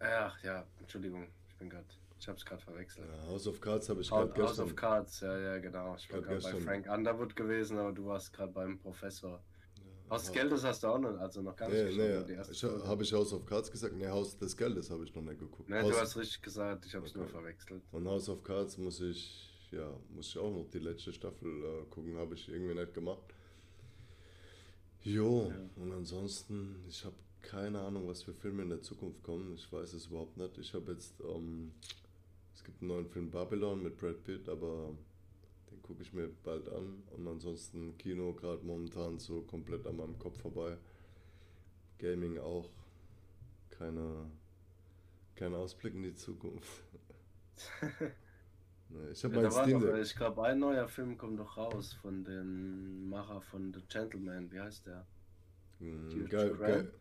Ach 0.00 0.42
ja, 0.42 0.64
Entschuldigung, 0.78 1.26
ich 1.48 1.56
bin 1.56 1.70
gerade, 1.70 1.86
ich 2.20 2.28
habe 2.28 2.38
es 2.38 2.44
gerade 2.44 2.62
verwechselt. 2.62 3.08
Ja, 3.08 3.26
House 3.26 3.46
of 3.46 3.60
Cards 3.60 3.88
habe 3.88 4.00
ich 4.00 4.10
House, 4.10 4.28
gerade 4.30 4.42
House 4.42 4.50
gestern. 4.50 4.66
of 4.66 4.76
Cards, 4.76 5.20
ja, 5.20 5.38
ja, 5.38 5.58
genau. 5.58 5.96
Ich 5.96 6.10
war 6.12 6.20
Grad 6.20 6.40
gerade 6.40 6.56
bei. 6.56 6.60
Frank 6.60 6.86
Underwood 6.88 7.34
gewesen, 7.36 7.78
aber 7.78 7.92
du 7.92 8.06
warst 8.06 8.32
gerade 8.32 8.52
beim 8.52 8.78
Professor. 8.78 9.42
Haus 10.10 10.22
des 10.22 10.34
Ja. 10.34 10.40
Geldes 10.42 10.64
hast 10.64 10.82
du 10.82 10.86
auch 10.88 10.98
noch, 10.98 11.18
also 11.18 11.42
noch 11.42 11.54
gar 11.56 11.68
nicht 11.68 11.82
Nee, 11.82 11.96
geschaut, 11.96 11.98
nur 11.98 12.26
nee, 12.28 12.34
erste 12.34 12.52
ich, 12.52 12.64
habe 12.64 13.02
ich 13.02 13.12
House 13.12 13.32
of 13.32 13.44
Cards 13.44 13.70
gesagt? 13.70 13.94
Nee, 13.94 14.06
Haus 14.08 14.38
des 14.38 14.56
Geldes 14.56 14.90
habe 14.90 15.04
ich 15.04 15.14
noch 15.14 15.22
nicht 15.22 15.38
geguckt. 15.38 15.68
Ne, 15.68 15.82
House, 15.82 15.92
du 15.92 16.00
hast 16.00 16.16
richtig 16.16 16.40
gesagt, 16.42 16.86
ich 16.86 16.94
habe 16.94 17.04
es 17.06 17.14
nur 17.14 17.24
Okay. 17.24 17.32
verwechselt. 17.32 17.82
Von 17.90 18.06
House 18.08 18.28
of 18.30 18.42
Cards 18.42 18.78
muss 18.78 19.00
ich, 19.00 19.47
ja, 19.72 19.90
muss 20.10 20.28
ich 20.28 20.38
auch 20.38 20.50
noch 20.50 20.68
die 20.70 20.78
letzte 20.78 21.12
Staffel 21.12 21.48
äh, 21.64 21.84
gucken, 21.90 22.16
habe 22.16 22.34
ich 22.34 22.48
irgendwie 22.48 22.74
nicht 22.74 22.94
gemacht. 22.94 23.22
Jo, 25.02 25.50
Ja. 25.50 25.82
und 25.82 25.92
ansonsten, 25.92 26.84
ich 26.88 27.04
habe 27.04 27.14
keine 27.40 27.80
Ahnung, 27.80 28.08
was 28.08 28.22
für 28.22 28.34
Filme 28.34 28.62
in 28.62 28.68
der 28.70 28.82
Zukunft 28.82 29.22
kommen. 29.22 29.54
Ich 29.54 29.72
weiß 29.72 29.92
es 29.94 30.06
überhaupt 30.06 30.36
nicht. 30.36 30.58
Ich 30.58 30.74
habe 30.74 30.92
jetzt, 30.92 31.14
ähm, 31.20 31.72
es 32.54 32.64
gibt 32.64 32.82
einen 32.82 32.88
neuen 32.88 33.06
Film 33.08 33.30
Babylon 33.30 33.82
mit 33.82 33.96
Brad 33.96 34.22
Pitt, 34.24 34.48
aber 34.48 34.92
den 35.70 35.80
gucke 35.82 36.02
ich 36.02 36.12
mir 36.12 36.28
bald 36.42 36.68
an. 36.68 37.02
Und 37.16 37.26
ansonsten 37.28 37.96
Kino 37.96 38.32
gerade 38.34 38.62
momentan 38.64 39.18
so 39.18 39.42
komplett 39.42 39.86
an 39.86 39.96
meinem 39.96 40.18
Kopf 40.18 40.38
vorbei. 40.40 40.76
Gaming 41.98 42.38
auch. 42.38 42.68
Keine, 43.70 44.28
kein 45.36 45.54
Ausblick 45.54 45.94
in 45.94 46.02
die 46.02 46.14
Zukunft. 46.14 46.82
Nee, 48.90 49.10
ich 49.12 49.22
habe 49.24 49.34
Ja, 49.36 49.42
mein 49.42 49.50
Steam 49.50 49.96
ich 50.02 50.16
glaube, 50.16 50.42
ein 50.44 50.58
neuer 50.58 50.88
Film 50.88 51.16
kommt 51.18 51.38
doch 51.38 51.56
raus 51.56 51.92
von 51.94 52.24
dem 52.24 53.08
Macher 53.08 53.40
von 53.42 53.72
The 53.72 53.80
Gentleman, 53.88 54.50
wie 54.50 54.60
heißt 54.60 54.86
der? 54.86 55.06
Hm, 55.78 56.10
Huge 56.10 56.28
Geil, 56.28 56.50
Grant. 56.54 56.60
geil. 56.60 56.92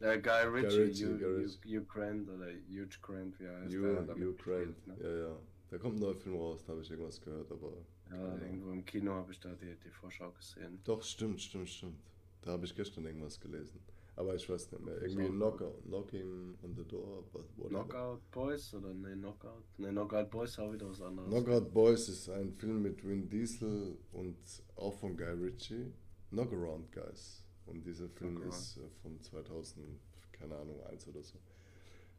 Äh, 0.00 0.20
Guy 0.20 0.42
Ritchie, 0.46 0.76
Ritchie, 0.80 1.06
Hugh, 1.06 1.18
Guy 1.18 1.24
Hugh, 1.24 1.36
Ritchie. 1.38 1.78
Hugh 1.78 1.86
Grant 1.86 2.28
oder 2.28 2.46
Huge 2.46 2.98
Grant, 3.02 3.40
wie 3.40 3.48
heißt 3.48 3.74
Hugh, 3.74 3.82
der? 3.82 4.02
damit 4.02 4.28
Hugh 4.28 4.36
Grant. 4.36 4.86
ne? 4.86 4.96
Ja, 5.02 5.16
ja. 5.28 5.38
Da 5.70 5.78
kommt 5.78 5.96
ein 5.96 6.00
neuer 6.00 6.14
Film 6.14 6.36
raus, 6.36 6.62
da 6.64 6.72
habe 6.72 6.82
ich 6.82 6.90
irgendwas 6.90 7.20
gehört, 7.20 7.50
aber. 7.50 7.72
Ja, 8.10 8.36
irgendwo 8.38 8.70
im 8.70 8.84
Kino 8.84 9.12
habe 9.14 9.32
ich 9.32 9.40
da 9.40 9.54
die, 9.54 9.74
die 9.84 9.90
Vorschau 9.90 10.30
gesehen. 10.32 10.80
Doch, 10.84 11.02
stimmt, 11.02 11.40
stimmt, 11.40 11.68
stimmt. 11.68 11.98
Da 12.42 12.52
habe 12.52 12.64
ich 12.64 12.74
gestern 12.74 13.04
irgendwas 13.04 13.38
gelesen. 13.38 13.80
Aber 14.18 14.34
ich 14.34 14.48
weiß 14.50 14.72
nicht 14.72 14.84
mehr. 14.84 15.00
Irgendwie 15.00 15.26
So. 15.26 15.32
Knockout, 15.32 15.82
Knocking 15.84 16.58
on 16.64 16.74
the 16.74 16.84
Door. 16.84 17.22
what- 17.32 17.44
whatever. 17.56 17.68
Knockout 17.84 18.30
Boys 18.32 18.74
oder 18.74 18.92
ne, 18.92 19.14
Knockout? 19.14 19.62
Ne, 19.78 19.90
Knockout 19.92 20.28
Boys 20.30 20.50
ist 20.50 20.58
auch 20.58 20.72
wieder 20.72 20.88
was 20.90 21.00
anderes. 21.00 21.28
Knockout 21.30 21.72
Boys 21.72 22.08
ist 22.08 22.28
ein 22.28 22.52
Film 22.54 22.82
mit 22.82 23.06
Vin 23.06 23.28
Diesel 23.28 23.96
und 24.10 24.36
auch 24.74 24.92
von 24.94 25.16
Guy 25.16 25.28
Ritchie. 25.34 25.92
Knockaround 26.30 26.90
Guys. 26.90 27.44
Und 27.66 27.86
dieser 27.86 28.08
Film 28.08 28.32
Knockaround. 28.40 28.54
ist 28.54 28.76
äh, 28.78 28.88
von 29.02 29.20
2000, 29.22 29.86
keine 30.32 30.56
Ahnung, 30.56 30.82
1 30.86 31.06
oder 31.06 31.22
so. 31.22 31.38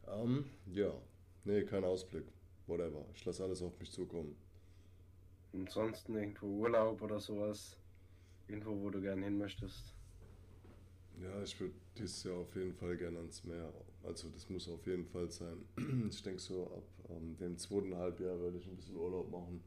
Ähm, 0.07 0.45
ja. 0.67 0.93
Nee, 1.43 1.63
kein 1.65 1.83
Ausblick. 1.83 2.23
Whatever. 2.67 3.05
Ich 3.13 3.25
lasse 3.25 3.43
alles 3.43 3.61
auf 3.61 3.77
mich 3.77 3.91
zukommen. 3.91 4.37
Ansonsten 5.53 6.15
irgendwo 6.15 6.45
Urlaub 6.47 7.01
oder 7.01 7.19
sowas. 7.19 7.75
Irgendwo, 8.47 8.79
wo 8.81 8.89
du 8.89 9.01
gerne 9.01 9.25
hin 9.25 9.37
möchtest. 9.37 9.95
Ja, 11.21 11.43
ich 11.43 11.59
würde 11.59 11.73
dieses 11.97 12.23
Jahr 12.23 12.37
auf 12.37 12.55
jeden 12.55 12.73
Fall 12.73 12.95
gerne 12.95 13.17
ans 13.17 13.43
Meer. 13.43 13.73
Also 14.03 14.29
das 14.29 14.49
muss 14.49 14.69
auf 14.69 14.85
jeden 14.87 15.05
Fall 15.05 15.29
sein. 15.29 15.65
Ich 16.09 16.23
denke 16.23 16.39
so 16.39 16.67
ab 16.67 16.83
ähm, 17.09 17.35
dem 17.37 17.57
zweiten 17.57 17.93
Halbjahr 17.95 18.39
werde 18.39 18.57
ich 18.57 18.67
ein 18.67 18.75
bisschen 18.77 18.95
Urlaub 18.95 19.29
machen. 19.29 19.61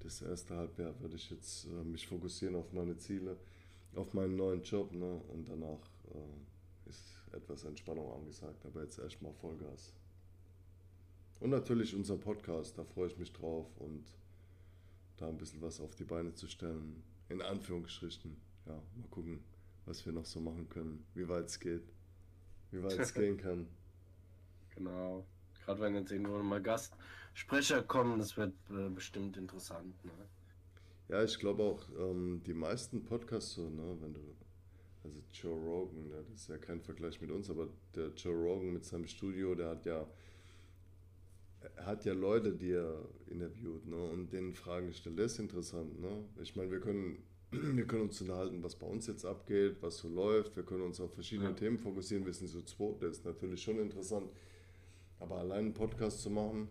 Das 0.00 0.22
erste 0.22 0.54
Halbjahr 0.54 0.94
werde 1.00 1.16
ich 1.16 1.28
jetzt 1.30 1.64
äh, 1.66 1.84
mich 1.84 2.06
fokussieren 2.06 2.54
auf 2.54 2.72
meine 2.72 2.96
Ziele, 2.96 3.36
auf 3.96 4.14
meinen 4.14 4.36
neuen 4.36 4.62
Job, 4.62 4.92
ne? 4.92 5.20
Und 5.28 5.48
danach 5.48 5.80
äh, 6.14 6.88
ist 6.88 7.02
etwas 7.32 7.64
Entspannung 7.64 8.12
angesagt, 8.12 8.64
aber 8.64 8.82
jetzt 8.82 8.98
erstmal 8.98 9.32
Vollgas. 9.34 9.92
Und 11.40 11.50
natürlich 11.50 11.96
unser 11.96 12.16
Podcast, 12.16 12.78
da 12.78 12.84
freue 12.84 13.08
ich 13.08 13.18
mich 13.18 13.32
drauf 13.32 13.66
und 13.78 14.04
da 15.16 15.28
ein 15.28 15.38
bisschen 15.38 15.62
was 15.62 15.80
auf 15.80 15.96
die 15.96 16.04
Beine 16.04 16.32
zu 16.34 16.46
stellen. 16.46 17.02
In 17.28 17.42
Anführungsstrichen. 17.42 18.36
Ja, 18.66 18.80
mal 18.96 19.08
gucken 19.10 19.40
was 19.88 20.04
wir 20.04 20.12
noch 20.12 20.26
so 20.26 20.40
machen 20.40 20.68
können, 20.68 21.04
wie 21.14 21.28
weit 21.28 21.46
es 21.46 21.58
geht, 21.58 21.82
wie 22.70 22.82
weit 22.82 22.98
es 22.98 23.14
gehen 23.14 23.36
kann. 23.36 23.66
Genau. 24.74 25.24
Gerade 25.64 25.80
wenn 25.80 25.94
jetzt 25.94 26.12
irgendwo 26.12 26.38
mal 26.42 26.62
Gastsprecher 26.62 27.82
kommen, 27.82 28.18
das 28.18 28.36
wird 28.36 28.52
äh, 28.70 28.88
bestimmt 28.88 29.36
interessant. 29.36 30.04
Ne? 30.04 30.12
Ja, 31.08 31.24
ich 31.24 31.38
glaube 31.38 31.62
auch, 31.62 31.82
ähm, 31.98 32.42
die 32.44 32.54
meisten 32.54 33.02
Podcasts 33.02 33.54
so, 33.54 33.68
ne, 33.70 33.96
wenn 34.00 34.12
du, 34.12 34.20
also 35.04 35.22
Joe 35.32 35.58
Rogan, 35.58 36.08
ne, 36.08 36.24
das 36.30 36.42
ist 36.42 36.48
ja 36.48 36.58
kein 36.58 36.82
Vergleich 36.82 37.20
mit 37.20 37.30
uns, 37.30 37.48
aber 37.48 37.68
der 37.94 38.08
Joe 38.08 38.34
Rogan 38.34 38.74
mit 38.74 38.84
seinem 38.84 39.06
Studio, 39.06 39.54
der 39.54 39.70
hat 39.70 39.86
ja, 39.86 40.06
er 41.76 41.86
hat 41.86 42.04
ja 42.04 42.12
Leute, 42.12 42.52
die 42.52 42.72
er 42.72 43.08
interviewt, 43.26 43.86
ne, 43.86 43.96
und 43.96 44.32
denen 44.32 44.54
Fragen 44.54 44.88
gestellt. 44.88 45.18
Das 45.18 45.32
ist 45.32 45.38
interessant, 45.38 45.98
ne. 45.98 46.24
Ich 46.42 46.56
meine, 46.56 46.70
wir 46.70 46.80
können, 46.80 47.22
wir 47.50 47.86
können 47.86 48.02
uns 48.02 48.20
unterhalten, 48.20 48.62
was 48.62 48.76
bei 48.76 48.86
uns 48.86 49.06
jetzt 49.06 49.24
abgeht, 49.24 49.76
was 49.80 49.98
so 49.98 50.08
läuft. 50.08 50.56
Wir 50.56 50.62
können 50.64 50.82
uns 50.82 51.00
auf 51.00 51.12
verschiedene 51.14 51.50
Ja. 51.50 51.54
Themen 51.54 51.78
fokussieren. 51.78 52.24
Wir 52.26 52.32
sind 52.34 52.48
so 52.48 52.60
zwei, 52.62 52.94
das 53.00 53.18
ist 53.18 53.24
natürlich 53.24 53.62
schon 53.62 53.78
interessant. 53.78 54.30
Aber 55.20 55.36
allein 55.36 55.66
einen 55.66 55.74
Podcast 55.74 56.22
zu 56.22 56.30
machen, 56.30 56.68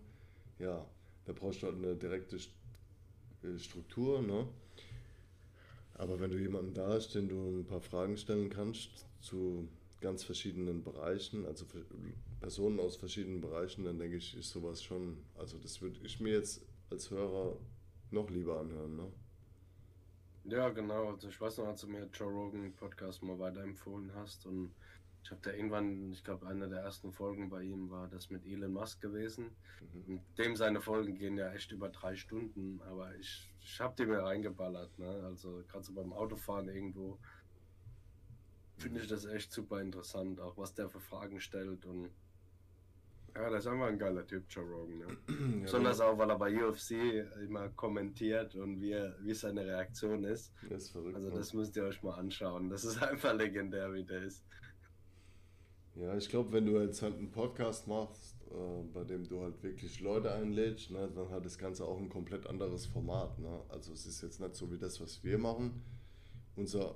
ja, 0.58 0.84
da 1.24 1.32
brauchst 1.32 1.62
du 1.62 1.66
halt 1.66 1.76
eine 1.76 1.94
direkte 1.94 2.36
äh, 2.36 3.58
Struktur, 3.58 4.22
ne? 4.22 4.48
Aber 5.94 6.20
wenn 6.20 6.30
du 6.30 6.38
jemanden 6.38 6.74
da 6.74 6.88
hast, 6.88 7.14
den 7.14 7.28
du 7.28 7.58
ein 7.60 7.66
paar 7.66 7.80
Fragen 7.80 8.16
stellen 8.16 8.48
kannst 8.48 9.04
zu 9.20 9.68
ganz 10.00 10.22
verschiedenen 10.22 10.84
Bereichen, 10.84 11.44
also 11.44 11.66
Personen 12.40 12.78
aus 12.78 12.96
verschiedenen 12.96 13.40
Bereichen, 13.40 13.84
dann 13.84 13.98
denke 13.98 14.16
ich, 14.16 14.36
ist 14.36 14.50
sowas 14.50 14.80
schon, 14.82 15.18
also 15.36 15.58
das 15.58 15.82
würde 15.82 15.98
ich 16.04 16.20
mir 16.20 16.34
jetzt 16.34 16.64
als 16.88 17.10
Hörer 17.10 17.56
noch 18.12 18.30
lieber 18.30 18.60
anhören, 18.60 18.96
ne? 18.96 19.12
Ja, 20.48 20.70
genau. 20.70 21.10
Also 21.10 21.28
ich 21.28 21.38
weiß 21.38 21.58
noch, 21.58 21.66
als 21.66 21.82
du 21.82 21.88
mir 21.88 22.08
Joe 22.12 22.32
Rogan 22.32 22.72
Podcast 22.72 23.22
mal 23.22 23.38
weiterempfohlen 23.38 24.14
hast 24.14 24.46
und 24.46 24.72
ich 25.22 25.30
habe 25.30 25.42
da 25.42 25.50
irgendwann, 25.52 26.10
ich 26.10 26.24
glaube, 26.24 26.46
eine 26.46 26.70
der 26.70 26.80
ersten 26.80 27.12
Folgen 27.12 27.50
bei 27.50 27.62
ihm 27.62 27.90
war 27.90 28.08
das 28.08 28.30
mit 28.30 28.46
Elon 28.46 28.72
Musk 28.72 29.02
gewesen. 29.02 29.50
Mhm. 29.92 30.04
Und 30.06 30.38
dem 30.38 30.56
seine 30.56 30.80
Folgen 30.80 31.16
gehen 31.16 31.36
ja 31.36 31.52
echt 31.52 31.70
über 31.70 31.90
drei 31.90 32.16
Stunden, 32.16 32.80
aber 32.88 33.14
ich, 33.16 33.52
ich 33.60 33.78
habe 33.78 33.94
die 33.98 34.06
mir 34.06 34.20
reingeballert. 34.20 34.98
Ne? 34.98 35.22
Also 35.24 35.62
gerade 35.68 35.84
so 35.84 35.92
beim 35.92 36.14
Autofahren 36.14 36.70
irgendwo 36.70 37.18
finde 38.78 39.00
ich 39.00 39.08
das 39.08 39.26
echt 39.26 39.52
super 39.52 39.82
interessant, 39.82 40.40
auch 40.40 40.56
was 40.56 40.72
der 40.72 40.88
für 40.88 41.00
Fragen 41.00 41.40
stellt 41.40 41.84
und 41.84 42.10
ja, 43.38 43.50
das 43.50 43.64
ist 43.64 43.70
einfach 43.70 43.86
ein 43.86 43.98
geiler 43.98 44.26
Typ, 44.26 44.44
Joe 44.48 44.64
Rogan. 44.64 44.98
Ne? 44.98 45.16
Ja, 45.58 45.62
Besonders 45.62 46.00
auch, 46.00 46.18
weil 46.18 46.30
er 46.30 46.38
bei 46.38 46.64
UFC 46.64 46.92
immer 47.46 47.68
kommentiert 47.70 48.54
und 48.56 48.80
wie, 48.80 48.92
er, 48.92 49.14
wie 49.20 49.34
seine 49.34 49.64
Reaktion 49.64 50.24
ist. 50.24 50.52
das 50.68 50.84
ist 50.84 50.90
verrückt. 50.90 51.16
Also 51.16 51.28
ne? 51.28 51.34
das 51.36 51.54
müsst 51.54 51.76
ihr 51.76 51.84
euch 51.84 52.02
mal 52.02 52.14
anschauen. 52.14 52.68
Das 52.68 52.84
ist 52.84 53.02
einfach 53.02 53.34
legendär, 53.34 53.92
wie 53.94 54.04
der 54.04 54.22
ist. 54.24 54.44
Ja, 55.94 56.16
ich 56.16 56.28
glaube, 56.28 56.52
wenn 56.52 56.66
du 56.66 56.80
jetzt 56.80 57.02
halt 57.02 57.16
einen 57.16 57.30
Podcast 57.30 57.88
machst, 57.88 58.36
äh, 58.50 58.82
bei 58.94 59.04
dem 59.04 59.28
du 59.28 59.42
halt 59.42 59.62
wirklich 59.62 60.00
Leute 60.00 60.32
einlädst, 60.32 60.90
ne, 60.90 61.10
dann 61.14 61.30
hat 61.30 61.44
das 61.44 61.58
Ganze 61.58 61.84
auch 61.84 61.98
ein 61.98 62.08
komplett 62.08 62.46
anderes 62.46 62.86
Format. 62.86 63.38
Ne? 63.38 63.62
Also 63.68 63.92
es 63.92 64.06
ist 64.06 64.22
jetzt 64.22 64.40
nicht 64.40 64.54
so 64.54 64.70
wie 64.70 64.78
das, 64.78 65.00
was 65.00 65.22
wir 65.24 65.38
machen. 65.38 65.82
Unser, 66.56 66.94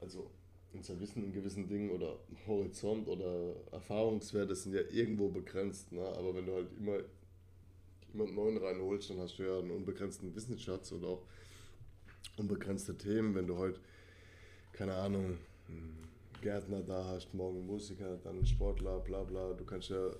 also 0.00 0.30
unser 0.78 0.98
Wissen 1.00 1.24
in 1.24 1.32
gewissen 1.32 1.68
Dingen 1.68 1.90
oder 1.90 2.16
Horizont 2.46 3.08
oder 3.08 3.54
Erfahrungswerte 3.72 4.54
sind 4.54 4.74
ja 4.74 4.80
irgendwo 4.90 5.28
begrenzt. 5.28 5.92
Ne? 5.92 6.00
Aber 6.00 6.34
wenn 6.34 6.46
du 6.46 6.54
halt 6.54 6.68
immer 6.78 6.98
jemanden 8.12 8.34
neuen 8.34 8.56
reinholst, 8.56 9.10
dann 9.10 9.18
hast 9.18 9.38
du 9.38 9.42
ja 9.42 9.58
einen 9.58 9.72
unbegrenzten 9.72 10.34
Wissensschatz 10.34 10.92
und 10.92 11.04
auch 11.04 11.22
unbegrenzte 12.36 12.96
Themen. 12.96 13.34
Wenn 13.34 13.46
du 13.46 13.56
heute, 13.56 13.80
keine 14.72 14.94
Ahnung, 14.94 15.36
Gärtner 16.40 16.82
da 16.82 17.04
hast, 17.04 17.34
morgen 17.34 17.66
Musiker, 17.66 18.16
dann 18.22 18.46
Sportler, 18.46 19.00
bla 19.00 19.24
bla, 19.24 19.52
du 19.52 19.64
kannst 19.64 19.90
ja, 19.90 20.10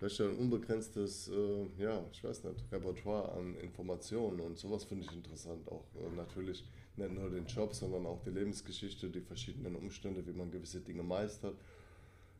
ja 0.00 0.24
ein 0.26 0.36
unbegrenztes, 0.36 1.28
äh, 1.28 1.82
ja, 1.82 2.04
ich 2.12 2.22
weiß 2.22 2.44
nicht, 2.44 2.64
Repertoire 2.70 3.32
an 3.32 3.56
Informationen 3.56 4.40
und 4.40 4.58
sowas 4.58 4.84
finde 4.84 5.06
ich 5.06 5.16
interessant. 5.16 5.66
Auch 5.68 5.84
äh, 5.96 6.14
natürlich 6.14 6.64
nicht 6.98 7.12
nur 7.12 7.30
den 7.30 7.46
Job, 7.46 7.74
sondern 7.74 8.06
auch 8.06 8.20
die 8.22 8.30
Lebensgeschichte, 8.30 9.08
die 9.10 9.20
verschiedenen 9.20 9.76
Umstände, 9.76 10.26
wie 10.26 10.32
man 10.32 10.50
gewisse 10.50 10.80
Dinge 10.80 11.02
meistert. 11.02 11.56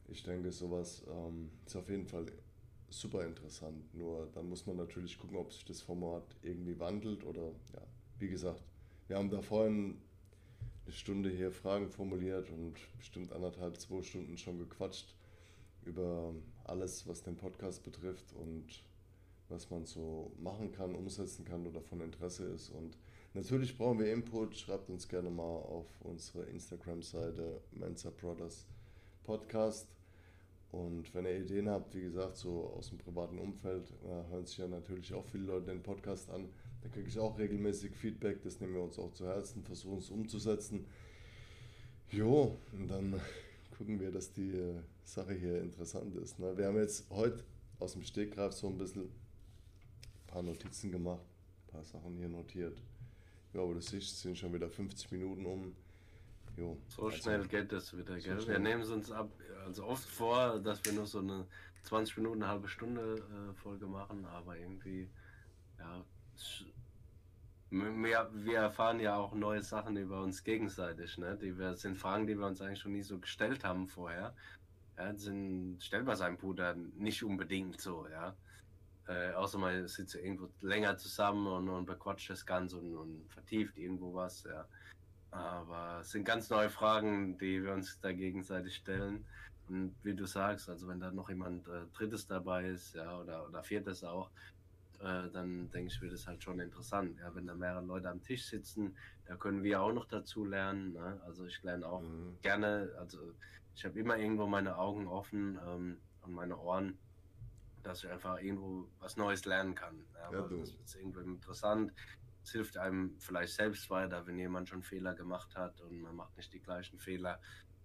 Ich 0.09 0.23
denke, 0.23 0.53
sowas 0.53 1.03
ähm, 1.09 1.51
ist 1.67 1.77
auf 1.77 1.89
jeden 1.89 2.07
Fall 2.07 2.27
super 2.91 3.25
interessant. 3.25 3.95
Nur 3.95 4.29
dann 4.33 4.49
muss 4.49 4.67
man 4.67 4.77
natürlich 4.77 5.19
gucken, 5.19 5.37
ob 5.37 5.53
sich 5.53 5.65
das 5.65 5.83
Format 5.83 6.25
irgendwie 6.43 6.79
wandelt 6.79 7.25
oder 7.25 7.53
ja, 7.75 7.83
wie 8.19 8.29
gesagt, 8.29 8.63
wir 9.07 9.17
haben 9.17 9.31
da 9.31 9.43
vorhin 9.43 9.99
eine 10.85 10.95
Stunde 10.95 11.31
hier 11.31 11.53
Fragen 11.53 11.91
formuliert 11.91 12.51
und 12.51 12.75
bestimmt 12.97 13.33
anderthalb, 13.33 13.79
zwei 13.79 14.03
Stunden 14.03 14.39
schon 14.39 14.59
gequatscht 14.59 15.15
über 15.85 16.35
alles, 16.65 17.07
was 17.07 17.23
den 17.23 17.37
Podcast 17.37 17.83
betrifft 17.85 18.33
und 18.35 18.67
was 19.49 19.71
man 19.71 19.87
so 19.87 20.33
machen 20.39 20.73
kann, 20.73 20.95
umsetzen 20.95 21.45
kann 21.45 21.67
oder 21.67 21.81
von 21.81 22.01
Interesse 22.01 22.45
ist. 22.47 22.71
Und 22.71 22.97
natürlich 23.39 23.77
brauchen 23.77 24.01
wir 24.01 24.13
Input. 24.13 24.57
Schreibt 24.57 24.91
uns 24.91 25.09
gerne 25.09 25.31
mal 25.31 25.43
auf 25.43 25.87
unsere 26.01 26.45
Instagram-Seite 26.47 27.61
Mensa 27.71 28.11
Brothers 28.11 28.67
Podcast. 29.23 29.87
Und 30.73 31.15
wenn 31.15 31.25
ihr 31.25 31.39
Ideen 31.39 31.69
habt, 31.69 31.95
wie 31.95 32.03
gesagt, 32.03 32.37
so 32.37 32.75
aus 32.77 32.89
dem 32.89 32.99
privaten 32.99 33.39
Umfeld, 33.39 33.91
äh, 34.05 34.31
hören 34.31 34.45
sich 34.45 34.59
ja 34.59 34.67
natürlich 34.67 35.15
auch 35.15 35.25
viele 35.25 35.45
Leute 35.45 35.67
den 35.67 35.83
Podcast 35.83 36.29
an. 36.31 36.49
Da 36.83 36.89
kriege 36.89 37.09
ich 37.09 37.19
auch 37.19 37.39
regelmäßig 37.39 37.95
Feedback, 37.95 38.43
das 38.43 38.61
nehmen 38.61 38.75
wir 38.75 38.83
uns 38.83 38.99
auch 38.99 39.13
zu 39.13 39.27
Herzen, 39.27 39.63
versuchen 39.63 39.99
es 39.99 40.11
umzusetzen. 40.11 40.85
Jo, 42.11 42.59
und 42.73 42.89
dann 42.89 43.21
gucken 43.79 44.01
wir, 44.01 44.11
dass 44.11 44.33
die 44.33 44.51
äh, 44.51 44.75
Sache 45.05 45.35
hier 45.35 45.63
interessant 45.63 46.15
ist. 46.17 46.39
Ne? 46.39 46.57
Wir 46.57 46.67
haben 46.67 46.77
jetzt 46.77 47.09
heute 47.11 47.45
aus 47.79 47.93
dem 47.93 48.03
Stegreif 48.03 48.53
so 48.53 48.67
ein 48.67 48.77
bisschen 48.77 49.05
ein 49.05 50.27
paar 50.27 50.43
Notizen 50.43 50.91
gemacht, 50.91 51.25
ein 51.69 51.73
paar 51.73 51.85
Sachen 51.85 52.17
hier 52.17 52.29
notiert. 52.29 52.83
Ja, 53.53 53.63
aber 53.63 53.75
das 53.75 53.93
ist, 53.93 54.21
sind 54.21 54.37
schon 54.37 54.53
wieder 54.53 54.69
50 54.69 55.11
Minuten 55.13 55.47
um. 55.47 55.75
Jo, 56.57 56.77
so 56.89 57.07
also, 57.07 57.17
schnell 57.17 57.47
geht 57.47 57.71
das 57.71 57.97
wieder, 57.97 58.19
gell? 58.19 58.47
wir 58.47 58.59
nehmen 58.59 58.83
es 58.83 58.91
uns 58.91 59.13
ab, 59.13 59.31
also 59.65 59.85
oft 59.85 60.09
vor, 60.09 60.59
dass 60.59 60.85
wir 60.85 60.93
nur 60.93 61.07
so 61.07 61.21
eine 61.21 61.47
20 61.85 62.17
Minuten, 62.17 62.43
eine 62.43 62.51
halbe 62.51 62.69
Stunde 62.69 63.15
äh, 63.17 63.55
Folge 63.55 63.87
machen, 63.87 64.25
aber 64.27 64.57
irgendwie, 64.59 65.09
ja, 65.79 66.05
wir, 67.71 68.31
wir 68.33 68.59
erfahren 68.59 69.01
ja 69.01 69.17
auch 69.17 69.35
neue 69.35 69.63
Sachen 69.63 69.97
über 69.97 70.23
uns 70.23 70.43
gegenseitig. 70.43 71.19
Ne? 71.19 71.37
Die 71.41 71.59
wir, 71.59 71.77
sind 71.77 71.99
Fragen, 71.99 72.27
die 72.27 72.39
wir 72.39 72.47
uns 72.47 72.61
eigentlich 72.61 72.81
schon 72.81 72.93
nie 72.93 73.03
so 73.03 73.19
gestellt 73.19 73.65
haben 73.65 73.87
vorher. 73.87 74.35
Ja, 74.97 75.15
sind, 75.15 75.79
stellt 75.81 76.07
man 76.07 76.17
seinem 76.17 76.39
Bruder 76.39 76.75
nicht 76.75 77.23
unbedingt 77.23 77.81
so, 77.81 78.07
ja. 78.09 78.35
Äh, 79.09 79.33
außer 79.33 79.59
man 79.59 79.89
sitzt 79.89 80.15
irgendwo 80.15 80.49
länger 80.61 80.99
zusammen 80.99 81.47
und, 81.47 81.69
und 81.69 81.87
bequatscht 81.87 82.29
das 82.29 82.45
Ganze 82.45 82.77
und, 82.77 82.95
und, 82.95 83.33
vertieft 83.33 83.79
irgendwo 83.79 84.15
was, 84.15 84.45
ja. 84.45 84.67
Aber 85.31 86.01
es 86.01 86.11
sind 86.11 86.25
ganz 86.25 86.51
neue 86.51 86.71
Fragen, 86.71 87.37
die 87.39 87.63
wir 87.63 87.73
uns 87.73 87.99
da 88.01 88.13
gegenseitig 88.13 88.77
stellen. 88.77 89.25
Und 89.69 89.95
wie 90.03 90.15
du 90.15 90.27
sagst, 90.27 90.69
also 90.69 90.89
wenn 90.89 91.01
da 91.01 91.11
noch 91.11 91.29
jemand 91.29 91.67
äh, 91.69 91.87
Drittes 91.95 92.27
dabei 92.27 92.69
ist, 92.69 92.95
ja, 92.95 93.19
oder, 93.19 93.47
oder 93.47 93.63
Viertes 93.63 94.05
auch, 94.05 94.31
äh, 95.01 95.31
dann 95.33 95.71
denke 95.71 95.93
ich, 95.93 96.01
wird 96.01 96.13
es 96.13 96.27
halt 96.27 96.43
schon 96.43 96.61
interessant. 96.61 97.19
Ja, 97.21 97.35
wenn 97.35 97.47
da 97.47 97.55
mehrere 97.55 97.85
Leute 97.85 98.11
am 98.11 98.23
Tisch 98.23 98.47
sitzen, 98.47 98.97
da 99.27 99.37
können 99.37 99.63
wir 99.63 99.81
auch 99.81 99.93
noch 99.93 100.07
dazu 100.07 100.45
lernen. 100.45 100.93
Ne? 100.93 101.21
Also 101.25 101.47
ich 101.47 101.63
lerne 101.63 101.87
auch 101.87 102.03
mhm. 102.03 102.37
gerne, 102.43 102.91
also 102.99 103.19
ich 103.75 103.85
habe 103.85 103.99
immer 103.99 104.17
irgendwo 104.17 104.47
meine 104.47 104.77
Augen 104.77 105.07
offen 105.07 105.59
ähm, 105.67 105.99
und 106.23 106.33
meine 106.33 106.59
Ohren, 106.59 106.99
dass 107.83 108.05
ich 108.05 108.11
einfach 108.11 108.41
irgendwo 108.41 108.89
was 109.01 109.17
Neues 109.17 109.45
lernen 109.45 109.75
kann. 109.75 110.05
Ja, 110.15 110.33
ja, 110.33 110.49
das 110.49 110.71
ist 110.71 110.97
irgendwo 110.97 111.21
interessant. 111.21 111.93
Es 112.43 112.53
hilft 112.53 112.77
einem 112.77 113.17
vielleicht 113.19 113.55
selbst 113.55 113.91
weiter, 113.91 114.27
wenn 114.27 114.39
jemand 114.39 114.69
schon 114.69 114.83
Fehler 114.83 115.15
gemacht 115.15 115.55
hat 115.57 115.81
und 115.81 116.01
man 116.01 116.17
macht 116.17 116.37
nicht 116.37 116.53
die 116.53 116.61
gleichen 116.61 116.99
Fehler. 116.99 117.41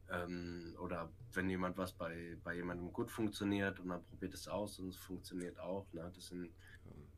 Ähm, 0.10 0.76
oder 0.80 1.12
wenn 1.32 1.50
jemand 1.50 1.78
was 1.78 1.94
bei, 1.94 2.38
bei 2.44 2.56
jemandem 2.56 2.92
gut 2.92 3.10
funktioniert 3.10 3.80
und 3.80 3.88
man 3.88 4.04
probiert 4.04 4.34
es 4.34 4.48
aus 4.48 4.80
und 4.80 4.90
es 4.90 4.98
funktioniert 4.98 5.60
auch. 5.60 5.92
Ne? 5.94 6.12
Das 6.14 6.28
sind 6.28 6.52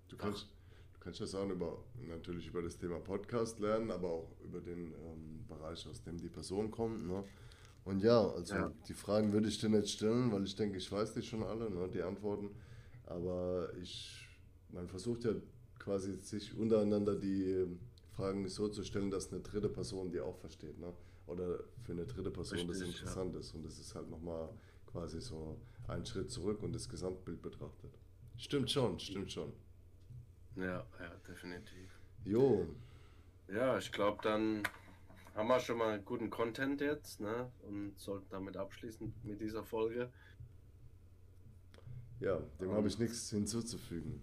Du 0.08 0.18
kannst, 0.18 0.48
du 0.94 1.00
kannst 1.00 1.20
ja 1.20 1.26
sagen, 1.26 1.52
über, 1.52 1.84
natürlich 1.96 2.48
über 2.48 2.62
das 2.62 2.78
Thema 2.78 3.00
Podcast 3.00 3.60
lernen, 3.60 3.92
aber 3.92 4.10
auch 4.10 4.32
über 4.44 4.62
den 4.62 4.94
ähm, 4.94 5.46
Bereich, 5.48 5.88
aus 5.88 6.04
dem 6.04 6.18
die 6.18 6.30
Person 6.30 6.70
kommt. 6.70 7.06
Ne? 7.06 7.24
Und 7.86 8.02
ja, 8.02 8.20
also 8.20 8.56
ja. 8.56 8.72
die 8.88 8.94
Fragen 8.94 9.32
würde 9.32 9.48
ich 9.48 9.60
dir 9.60 9.70
nicht 9.70 9.90
stellen, 9.90 10.32
weil 10.32 10.44
ich 10.44 10.56
denke, 10.56 10.78
ich 10.78 10.92
weiß 10.92 11.14
die 11.14 11.22
schon 11.22 11.44
alle, 11.44 11.70
ne, 11.70 11.88
die 11.88 12.02
Antworten. 12.02 12.50
Aber 13.06 13.70
ich, 13.80 14.28
man 14.70 14.88
versucht 14.88 15.24
ja 15.24 15.32
quasi 15.78 16.14
sich 16.16 16.58
untereinander 16.58 17.16
die 17.16 17.44
ähm, 17.44 17.80
Fragen 18.16 18.48
so 18.48 18.70
zu 18.70 18.84
stellen, 18.84 19.12
dass 19.12 19.32
eine 19.32 19.42
dritte 19.42 19.70
Person 19.70 20.10
die 20.10 20.20
auch 20.20 20.36
versteht. 20.38 20.80
Ne? 20.80 20.92
Oder 21.28 21.60
für 21.84 21.92
eine 21.92 22.08
dritte 22.08 22.32
Person 22.32 22.58
Richtig, 22.58 22.80
das 22.80 22.88
interessant 22.88 23.34
ja. 23.36 23.40
ist. 23.40 23.54
Und 23.54 23.64
das 23.64 23.78
ist 23.78 23.94
halt 23.94 24.10
nochmal 24.10 24.50
quasi 24.92 25.22
so 25.22 25.60
ein 25.88 26.04
Schritt 26.06 26.32
zurück 26.32 26.64
und 26.64 26.74
das 26.74 26.90
Gesamtbild 26.90 27.40
betrachtet. 27.44 27.92
Stimmt 28.38 28.72
schon, 28.72 29.00
stimmt 29.00 29.32
schon. 29.32 29.54
Ja, 30.56 30.86
ja, 31.00 31.12
definitiv. 31.28 31.90
Jo. 32.24 32.68
Ja, 33.48 33.78
ich 33.78 33.92
glaube, 33.92 34.20
dann 34.24 34.64
haben 35.36 35.50
wir 35.50 35.60
schon 35.60 35.78
mal 35.78 36.00
guten 36.00 36.30
Content 36.30 36.82
jetzt, 36.82 37.20
ne? 37.20 37.52
Und 37.64 38.00
sollten 38.00 38.28
damit 38.30 38.56
abschließen 38.56 39.14
mit 39.24 39.42
dieser 39.42 39.64
Folge. 39.64 40.10
Ja, 42.22 42.40
dem 42.62 42.72
habe 42.72 42.88
ich 42.88 42.98
nichts 42.98 43.30
hinzuzufügen. 43.30 44.22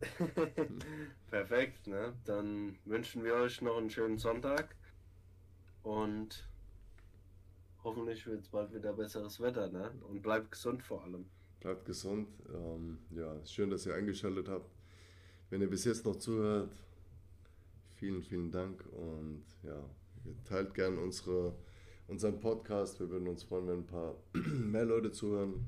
Perfekt, 1.30 1.88
ne? 1.88 2.14
Dann 2.24 2.78
wünschen 2.84 3.24
wir 3.24 3.34
euch 3.34 3.60
noch 3.60 3.76
einen 3.76 3.90
schönen 3.90 4.18
Sonntag 4.18 4.76
und 5.82 6.48
hoffentlich 7.82 8.26
wird 8.26 8.42
es 8.42 8.48
bald 8.48 8.72
wieder 8.72 8.92
besseres 8.92 9.40
Wetter, 9.40 9.68
ne? 9.68 9.90
Und 10.08 10.22
bleibt 10.22 10.52
gesund 10.52 10.82
vor 10.82 11.02
allem. 11.02 11.26
Bleibt 11.58 11.84
gesund. 11.84 12.28
Ähm, 12.54 12.98
ja, 13.10 13.44
schön, 13.44 13.70
dass 13.70 13.86
ihr 13.86 13.94
eingeschaltet 13.94 14.48
habt. 14.48 14.70
Wenn 15.50 15.60
ihr 15.60 15.70
bis 15.70 15.84
jetzt 15.84 16.04
noch 16.04 16.16
zuhört, 16.16 16.70
vielen, 17.94 18.22
vielen 18.22 18.52
Dank 18.52 18.84
und 18.92 19.44
ja, 19.62 19.82
Teilt 20.44 20.74
gerne 20.74 20.98
unsere, 21.00 21.54
unseren 22.08 22.40
Podcast. 22.40 23.00
Wir 23.00 23.10
würden 23.10 23.28
uns 23.28 23.42
freuen, 23.42 23.68
wenn 23.68 23.78
ein 23.80 23.86
paar 23.86 24.14
mehr 24.32 24.84
Leute 24.84 25.10
zuhören. 25.12 25.66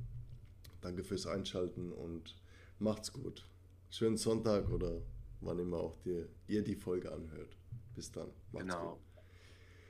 Danke 0.80 1.04
fürs 1.04 1.26
Einschalten 1.26 1.92
und 1.92 2.36
macht's 2.78 3.12
gut. 3.12 3.44
Schönen 3.90 4.16
Sonntag 4.16 4.70
oder 4.70 5.02
wann 5.40 5.58
immer 5.58 5.78
auch 5.78 5.96
dir, 6.04 6.28
ihr 6.46 6.62
die 6.62 6.76
Folge 6.76 7.10
anhört. 7.12 7.56
Bis 7.94 8.12
dann. 8.12 8.28
Macht's 8.52 8.66
genau. 8.66 8.90
gut. 8.90 8.98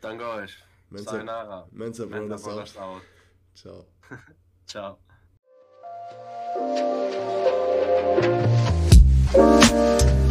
Danke 0.00 0.26
euch. 0.26 0.56
Mensa, 0.90 1.10
Sayonara. 1.10 1.68
Mensa, 1.70 2.06
Mensa 2.06 2.36
Brothers, 2.36 2.42
Brothers 2.42 2.76
out. 2.76 2.94
out. 2.94 3.02
Ciao. 3.54 3.86
Ciao. 4.66 4.98
Thank 9.30 10.22
you. 10.22 10.27